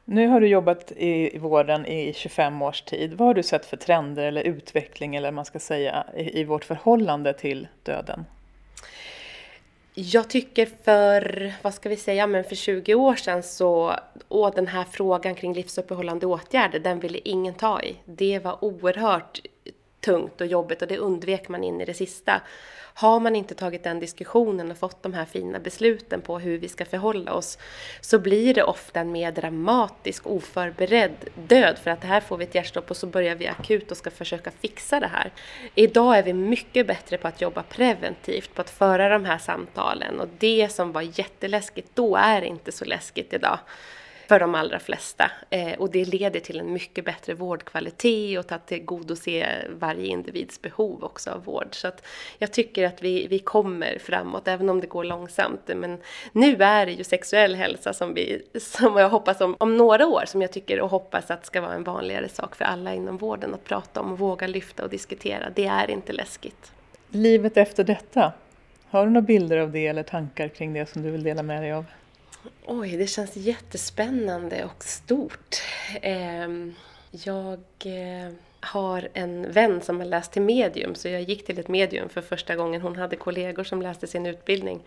Nu 0.04 0.28
har 0.28 0.40
du 0.40 0.48
jobbat 0.48 0.92
i 0.96 1.38
vården 1.38 1.86
i 1.86 2.12
25 2.12 2.62
års 2.62 2.82
tid. 2.82 3.14
Vad 3.14 3.26
har 3.28 3.34
du 3.34 3.42
sett 3.42 3.66
för 3.66 3.76
trender 3.76 4.24
eller 4.24 4.42
utveckling 4.42 5.16
eller 5.16 5.32
man 5.32 5.44
ska 5.44 5.58
säga 5.58 6.06
i 6.16 6.44
vårt 6.44 6.64
förhållande 6.64 7.32
till 7.32 7.68
döden? 7.82 8.24
Jag 10.00 10.30
tycker 10.30 10.68
för, 10.84 11.52
vad 11.62 11.74
ska 11.74 11.88
vi 11.88 11.96
säga, 11.96 12.26
men 12.26 12.44
för 12.44 12.54
20 12.54 12.94
år 12.94 13.16
sedan 13.16 13.42
så, 13.42 13.94
åh 14.28 14.50
den 14.54 14.66
här 14.66 14.84
frågan 14.90 15.34
kring 15.34 15.54
livsuppehållande 15.54 16.26
åtgärder, 16.26 16.78
den 16.78 17.00
ville 17.00 17.18
ingen 17.24 17.54
ta 17.54 17.82
i. 17.82 17.96
Det 18.04 18.38
var 18.38 18.64
oerhört 18.64 19.40
tungt 20.00 20.40
och 20.40 20.46
jobbigt 20.46 20.82
och 20.82 20.88
det 20.88 20.98
undvek 20.98 21.48
man 21.48 21.64
in 21.64 21.80
i 21.80 21.84
det 21.84 21.94
sista. 21.94 22.40
Har 22.94 23.20
man 23.20 23.36
inte 23.36 23.54
tagit 23.54 23.84
den 23.84 24.00
diskussionen 24.00 24.70
och 24.70 24.78
fått 24.78 25.02
de 25.02 25.14
här 25.14 25.24
fina 25.24 25.58
besluten 25.58 26.20
på 26.20 26.38
hur 26.38 26.58
vi 26.58 26.68
ska 26.68 26.84
förhålla 26.84 27.32
oss 27.32 27.58
så 28.00 28.18
blir 28.18 28.54
det 28.54 28.62
ofta 28.62 29.00
en 29.00 29.12
mer 29.12 29.32
dramatisk, 29.32 30.26
oförberedd 30.26 31.28
död 31.34 31.78
för 31.78 31.90
att 31.90 32.04
här 32.04 32.20
får 32.20 32.36
vi 32.36 32.44
ett 32.44 32.54
hjärtstopp 32.54 32.90
och 32.90 32.96
så 32.96 33.06
börjar 33.06 33.34
vi 33.34 33.46
akut 33.46 33.90
och 33.90 33.96
ska 33.96 34.10
försöka 34.10 34.50
fixa 34.50 35.00
det 35.00 35.06
här. 35.06 35.32
Idag 35.74 36.18
är 36.18 36.22
vi 36.22 36.32
mycket 36.32 36.86
bättre 36.86 37.18
på 37.18 37.28
att 37.28 37.40
jobba 37.40 37.62
preventivt, 37.62 38.54
på 38.54 38.60
att 38.60 38.70
föra 38.70 39.08
de 39.08 39.24
här 39.24 39.38
samtalen 39.38 40.20
och 40.20 40.28
det 40.38 40.68
som 40.72 40.92
var 40.92 41.02
jätteläskigt 41.02 41.90
då 41.94 42.16
är 42.16 42.42
inte 42.42 42.72
så 42.72 42.84
läskigt 42.84 43.32
idag 43.32 43.58
för 44.28 44.40
de 44.40 44.54
allra 44.54 44.78
flesta. 44.78 45.30
Eh, 45.50 45.78
och 45.78 45.90
det 45.90 46.04
leder 46.04 46.40
till 46.40 46.60
en 46.60 46.72
mycket 46.72 47.04
bättre 47.04 47.34
vårdkvalitet 47.34 48.38
och 48.38 48.52
att 48.52 48.66
tillgodose 48.66 49.46
varje 49.80 50.06
individs 50.06 50.62
behov 50.62 51.04
också 51.04 51.30
av 51.30 51.44
vård. 51.44 51.68
Så 51.70 51.88
att 51.88 52.06
jag 52.38 52.52
tycker 52.52 52.86
att 52.86 53.02
vi, 53.02 53.26
vi 53.26 53.38
kommer 53.38 53.98
framåt, 53.98 54.48
även 54.48 54.68
om 54.68 54.80
det 54.80 54.86
går 54.86 55.04
långsamt. 55.04 55.70
Men 55.76 55.98
nu 56.32 56.56
är 56.62 56.86
det 56.86 56.92
ju 56.92 57.04
sexuell 57.04 57.54
hälsa 57.54 57.92
som, 57.92 58.14
vi, 58.14 58.42
som 58.60 58.96
jag 58.96 59.08
hoppas 59.08 59.40
om, 59.40 59.56
om 59.58 59.76
några 59.76 60.06
år, 60.06 60.22
som 60.26 60.42
jag 60.42 60.52
tycker 60.52 60.80
och 60.80 60.90
hoppas 60.90 61.30
att 61.30 61.46
ska 61.46 61.60
vara 61.60 61.74
en 61.74 61.84
vanligare 61.84 62.28
sak 62.28 62.56
för 62.56 62.64
alla 62.64 62.94
inom 62.94 63.16
vården 63.16 63.54
att 63.54 63.64
prata 63.64 64.00
om 64.00 64.12
och 64.12 64.18
våga 64.18 64.46
lyfta 64.46 64.84
och 64.84 64.90
diskutera. 64.90 65.50
Det 65.54 65.66
är 65.66 65.90
inte 65.90 66.12
läskigt. 66.12 66.72
Livet 67.08 67.56
efter 67.56 67.84
detta, 67.84 68.32
har 68.90 69.04
du 69.04 69.10
några 69.10 69.26
bilder 69.26 69.58
av 69.58 69.72
det 69.72 69.86
eller 69.86 70.02
tankar 70.02 70.48
kring 70.48 70.72
det 70.72 70.86
som 70.86 71.02
du 71.02 71.10
vill 71.10 71.22
dela 71.22 71.42
med 71.42 71.62
dig 71.62 71.72
av? 71.72 71.84
Oj, 72.66 72.96
det 72.96 73.06
känns 73.06 73.36
jättespännande 73.36 74.64
och 74.64 74.84
stort. 74.84 75.56
Ehm, 76.02 76.74
jag 77.10 77.60
eh, 77.84 78.32
har 78.60 79.08
en 79.14 79.52
vän 79.52 79.80
som 79.80 79.98
har 79.98 80.06
läst 80.06 80.32
till 80.32 80.42
medium, 80.42 80.94
så 80.94 81.08
jag 81.08 81.22
gick 81.22 81.46
till 81.46 81.58
ett 81.58 81.68
medium 81.68 82.08
för 82.08 82.20
första 82.20 82.56
gången. 82.56 82.80
Hon 82.82 82.96
hade 82.96 83.16
kollegor 83.16 83.64
som 83.64 83.82
läste 83.82 84.06
sin 84.06 84.26
utbildning 84.26 84.80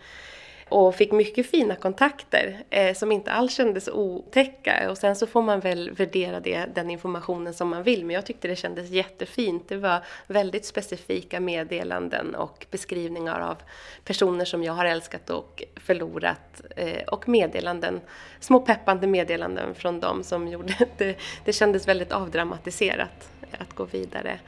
och 0.71 0.95
fick 0.95 1.11
mycket 1.11 1.49
fina 1.49 1.75
kontakter 1.75 2.63
eh, 2.69 2.93
som 2.93 3.11
inte 3.11 3.31
alls 3.31 3.53
kändes 3.53 3.87
otäcka. 3.87 4.91
Och 4.91 4.97
sen 4.97 5.15
så 5.15 5.27
får 5.27 5.41
man 5.41 5.59
väl 5.59 5.91
värdera 5.91 6.39
det, 6.39 6.65
den 6.75 6.89
informationen 6.89 7.53
som 7.53 7.69
man 7.69 7.83
vill. 7.83 8.05
Men 8.05 8.13
jag 8.13 8.25
tyckte 8.25 8.47
det 8.47 8.55
kändes 8.55 8.89
jättefint. 8.89 9.63
Det 9.67 9.77
var 9.77 10.03
väldigt 10.27 10.65
specifika 10.65 11.39
meddelanden 11.39 12.35
och 12.35 12.65
beskrivningar 12.71 13.39
av 13.39 13.57
personer 14.03 14.45
som 14.45 14.63
jag 14.63 14.73
har 14.73 14.85
älskat 14.85 15.29
och 15.29 15.63
förlorat. 15.75 16.61
Eh, 16.75 17.03
och 17.07 17.29
meddelanden, 17.29 18.01
små 18.39 18.59
peppande 18.59 19.07
meddelanden 19.07 19.75
från 19.75 19.99
dem 19.99 20.23
som 20.23 20.47
gjorde 20.47 20.75
det. 20.97 21.15
Det 21.45 21.53
kändes 21.53 21.87
väldigt 21.87 22.11
avdramatiserat 22.11 23.29
att 23.59 23.73
gå 23.73 23.83
vidare 23.83 24.39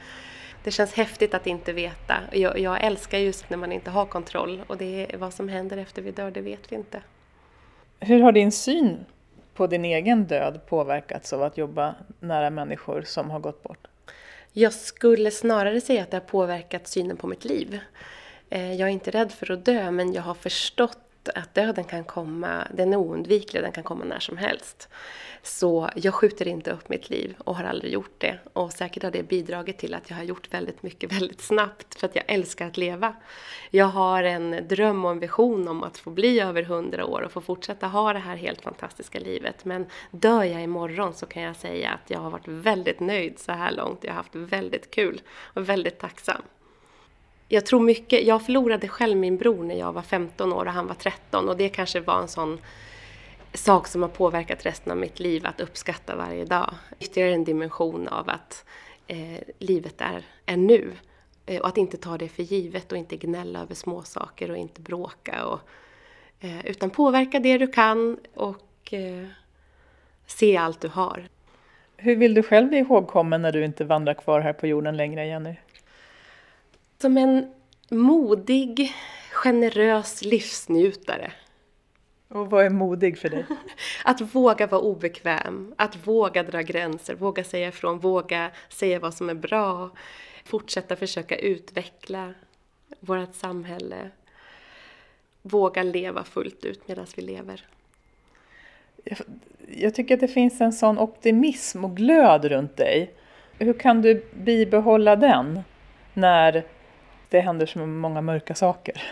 det 0.64 0.70
känns 0.70 0.94
häftigt 0.94 1.34
att 1.34 1.46
inte 1.46 1.72
veta. 1.72 2.16
Jag, 2.32 2.58
jag, 2.58 2.84
älskar 2.84 3.18
just 3.18 3.50
när 3.50 3.56
man 3.56 3.72
inte 3.72 3.90
har 3.90 4.06
kontroll 4.06 4.62
och 4.66 4.76
det 4.76 5.14
är 5.14 5.18
vad 5.18 5.34
som 5.34 5.48
händer 5.48 5.76
efter 5.76 6.02
vi 6.02 6.10
dör, 6.10 6.30
det 6.30 6.40
vet 6.40 6.72
vi 6.72 6.76
inte. 6.76 7.02
Hur 8.00 8.20
har 8.20 8.32
din 8.32 8.52
syn 8.52 9.04
på 9.54 9.66
din 9.66 9.84
egen 9.84 10.24
död 10.24 10.60
påverkats 10.66 11.32
av 11.32 11.42
att 11.42 11.58
jobba 11.58 11.94
nära 12.20 12.50
människor 12.50 13.02
som 13.02 13.30
har 13.30 13.40
gått 13.40 13.62
bort? 13.62 13.86
Jag 14.52 14.72
skulle 14.72 15.30
snarare 15.30 15.80
säga 15.80 16.02
att 16.02 16.10
det 16.10 16.16
har 16.16 16.24
påverkat 16.24 16.88
synen 16.88 17.16
på 17.16 17.26
mitt 17.26 17.44
liv. 17.44 17.80
Eh, 18.50 18.72
jag 18.72 18.88
är 18.88 18.92
inte 18.92 19.10
rädd 19.10 19.32
för 19.32 19.52
att 19.52 19.64
dö, 19.64 19.90
men 19.90 20.12
jag 20.12 20.22
har 20.22 20.34
förstått 20.34 21.03
att 21.28 21.54
döden 21.54 21.84
kan 21.84 22.04
komma, 22.04 22.68
den 22.74 22.92
är 22.92 22.96
oundviklig, 22.96 23.62
den 23.62 23.72
kan 23.72 23.84
komma 23.84 24.04
när 24.04 24.18
som 24.18 24.36
helst. 24.36 24.88
Så 25.42 25.90
jag 25.96 26.14
skjuter 26.14 26.48
inte 26.48 26.70
upp 26.70 26.88
mitt 26.88 27.10
liv 27.10 27.34
och 27.38 27.56
har 27.56 27.64
aldrig 27.64 27.92
gjort 27.92 28.14
det. 28.18 28.38
Och 28.52 28.72
säkert 28.72 29.02
har 29.02 29.10
det 29.10 29.22
bidragit 29.22 29.78
till 29.78 29.94
att 29.94 30.10
jag 30.10 30.16
har 30.16 30.24
gjort 30.24 30.54
väldigt 30.54 30.82
mycket 30.82 31.12
väldigt 31.20 31.40
snabbt 31.40 32.00
för 32.00 32.06
att 32.06 32.16
jag 32.16 32.24
älskar 32.28 32.66
att 32.66 32.76
leva. 32.76 33.14
Jag 33.70 33.86
har 33.86 34.22
en 34.22 34.68
dröm 34.68 35.04
och 35.04 35.10
en 35.10 35.20
vision 35.20 35.68
om 35.68 35.82
att 35.82 35.98
få 35.98 36.10
bli 36.10 36.40
över 36.40 36.62
hundra 36.62 37.06
år 37.06 37.22
och 37.22 37.32
få 37.32 37.40
fortsätta 37.40 37.86
ha 37.86 38.12
det 38.12 38.18
här 38.18 38.36
helt 38.36 38.62
fantastiska 38.62 39.18
livet. 39.18 39.64
Men 39.64 39.86
dör 40.10 40.42
jag 40.42 40.62
imorgon 40.62 41.14
så 41.14 41.26
kan 41.26 41.42
jag 41.42 41.56
säga 41.56 41.90
att 41.90 42.10
jag 42.10 42.18
har 42.18 42.30
varit 42.30 42.48
väldigt 42.48 43.00
nöjd 43.00 43.38
så 43.38 43.52
här 43.52 43.72
långt. 43.72 44.04
Jag 44.04 44.10
har 44.10 44.16
haft 44.16 44.34
väldigt 44.36 44.90
kul 44.90 45.20
och 45.28 45.68
väldigt 45.68 45.98
tacksam 45.98 46.42
jag 47.48 47.66
tror 47.66 47.80
mycket, 47.80 48.26
jag 48.26 48.42
förlorade 48.42 48.88
själv 48.88 49.16
min 49.16 49.36
bror 49.36 49.64
när 49.64 49.78
jag 49.78 49.92
var 49.92 50.02
15 50.02 50.52
år 50.52 50.66
och 50.66 50.72
han 50.72 50.86
var 50.86 50.94
13 50.94 51.48
och 51.48 51.56
det 51.56 51.68
kanske 51.68 52.00
var 52.00 52.20
en 52.20 52.28
sån 52.28 52.58
sak 53.54 53.88
som 53.88 54.02
har 54.02 54.08
påverkat 54.08 54.66
resten 54.66 54.92
av 54.92 54.98
mitt 54.98 55.20
liv 55.20 55.46
att 55.46 55.60
uppskatta 55.60 56.16
varje 56.16 56.44
dag. 56.44 56.74
Ytterligare 57.00 57.34
en 57.34 57.44
dimension 57.44 58.08
av 58.08 58.30
att 58.30 58.64
eh, 59.06 59.40
livet 59.58 60.00
är, 60.00 60.24
är 60.46 60.56
nu. 60.56 60.92
Eh, 61.46 61.60
och 61.60 61.68
att 61.68 61.76
inte 61.76 61.96
ta 61.96 62.18
det 62.18 62.28
för 62.28 62.42
givet 62.42 62.92
och 62.92 62.98
inte 62.98 63.16
gnälla 63.16 63.60
över 63.60 63.74
småsaker 63.74 64.50
och 64.50 64.56
inte 64.56 64.80
bråka. 64.80 65.46
Och, 65.46 65.60
eh, 66.40 66.66
utan 66.66 66.90
påverka 66.90 67.38
det 67.38 67.58
du 67.58 67.66
kan 67.66 68.18
och 68.34 68.92
eh, 68.94 69.26
se 70.26 70.56
allt 70.56 70.80
du 70.80 70.88
har. 70.88 71.28
Hur 71.96 72.16
vill 72.16 72.34
du 72.34 72.42
själv 72.42 72.68
bli 72.68 72.78
ihågkommen 72.78 73.42
när 73.42 73.52
du 73.52 73.64
inte 73.64 73.84
vandrar 73.84 74.14
kvar 74.14 74.40
här 74.40 74.52
på 74.52 74.66
jorden 74.66 74.96
längre, 74.96 75.26
Jenny? 75.26 75.54
Som 77.04 77.16
en 77.16 77.50
modig, 77.90 78.92
generös 79.32 80.24
livsnjutare. 80.24 81.32
Och 82.28 82.50
vad 82.50 82.64
är 82.64 82.70
modig 82.70 83.18
för 83.18 83.28
dig? 83.28 83.44
att 84.04 84.20
våga 84.20 84.66
vara 84.66 84.80
obekväm, 84.80 85.74
att 85.78 86.06
våga 86.06 86.42
dra 86.42 86.62
gränser, 86.62 87.14
våga 87.14 87.44
säga 87.44 87.68
ifrån, 87.68 87.98
våga 87.98 88.50
säga 88.68 88.98
vad 88.98 89.14
som 89.14 89.30
är 89.30 89.34
bra. 89.34 89.90
Fortsätta 90.44 90.96
försöka 90.96 91.36
utveckla 91.36 92.34
vårt 93.00 93.34
samhälle. 93.34 94.10
Våga 95.42 95.82
leva 95.82 96.24
fullt 96.24 96.64
ut 96.64 96.88
medan 96.88 97.06
vi 97.16 97.22
lever. 97.22 97.66
Jag, 99.04 99.18
jag 99.76 99.94
tycker 99.94 100.14
att 100.14 100.20
det 100.20 100.28
finns 100.28 100.60
en 100.60 100.72
sån 100.72 100.98
optimism 100.98 101.84
och 101.84 101.96
glöd 101.96 102.44
runt 102.44 102.76
dig. 102.76 103.14
Hur 103.58 103.72
kan 103.72 104.02
du 104.02 104.26
bibehålla 104.34 105.16
den 105.16 105.60
när 106.14 106.64
det 107.28 107.40
händer 107.40 107.66
så 107.66 107.78
många 107.78 108.20
mörka 108.20 108.54
saker. 108.54 109.02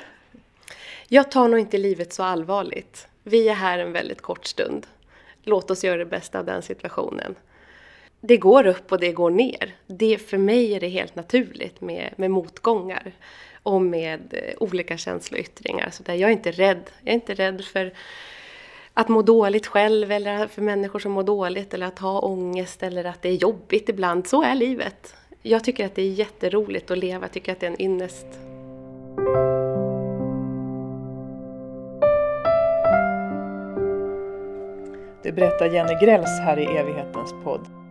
Jag 1.08 1.30
tar 1.30 1.48
nog 1.48 1.60
inte 1.60 1.78
livet 1.78 2.12
så 2.12 2.22
allvarligt. 2.22 3.08
Vi 3.22 3.48
är 3.48 3.54
här 3.54 3.78
en 3.78 3.92
väldigt 3.92 4.20
kort 4.20 4.46
stund. 4.46 4.86
Låt 5.42 5.70
oss 5.70 5.84
göra 5.84 5.96
det 5.96 6.06
bästa 6.06 6.38
av 6.38 6.44
den 6.44 6.62
situationen. 6.62 7.34
Det 8.20 8.36
går 8.36 8.66
upp 8.66 8.92
och 8.92 9.00
det 9.00 9.12
går 9.12 9.30
ner. 9.30 9.74
Det, 9.86 10.18
för 10.18 10.38
mig 10.38 10.74
är 10.74 10.80
det 10.80 10.88
helt 10.88 11.14
naturligt 11.14 11.80
med, 11.80 12.14
med 12.16 12.30
motgångar 12.30 13.12
och 13.62 13.82
med 13.82 14.20
eh, 14.34 14.54
olika 14.60 14.96
känsloyttringar. 14.96 15.90
Så 15.90 16.02
där 16.02 16.14
jag 16.14 16.28
är 16.28 16.32
inte 16.32 16.50
rädd. 16.50 16.90
Jag 17.00 17.10
är 17.10 17.14
inte 17.14 17.34
rädd 17.34 17.64
för 17.64 17.92
att 18.94 19.08
må 19.08 19.22
dåligt 19.22 19.66
själv 19.66 20.12
eller 20.12 20.46
för 20.46 20.62
människor 20.62 20.98
som 20.98 21.12
mår 21.12 21.22
dåligt 21.22 21.74
eller 21.74 21.86
att 21.86 21.98
ha 21.98 22.20
ångest 22.20 22.82
eller 22.82 23.04
att 23.04 23.22
det 23.22 23.28
är 23.28 23.34
jobbigt 23.34 23.88
ibland. 23.88 24.26
Så 24.26 24.42
är 24.42 24.54
livet 24.54 25.14
jag 25.42 25.64
tycker 25.64 25.86
att 25.86 25.94
det 25.94 26.02
är 26.02 26.10
jätteroligt 26.10 26.90
att 26.90 26.98
leva, 26.98 27.24
jag 27.24 27.32
tycker 27.32 27.52
att 27.52 27.60
det 27.60 27.66
är 27.66 27.70
en 27.70 27.82
ynnest. 27.82 28.26
Det 35.22 35.32
berättar 35.32 35.66
Jenny 35.66 35.94
Grälls 36.00 36.40
här 36.40 36.58
i 36.58 36.64
evighetens 36.64 37.34
podd. 37.44 37.81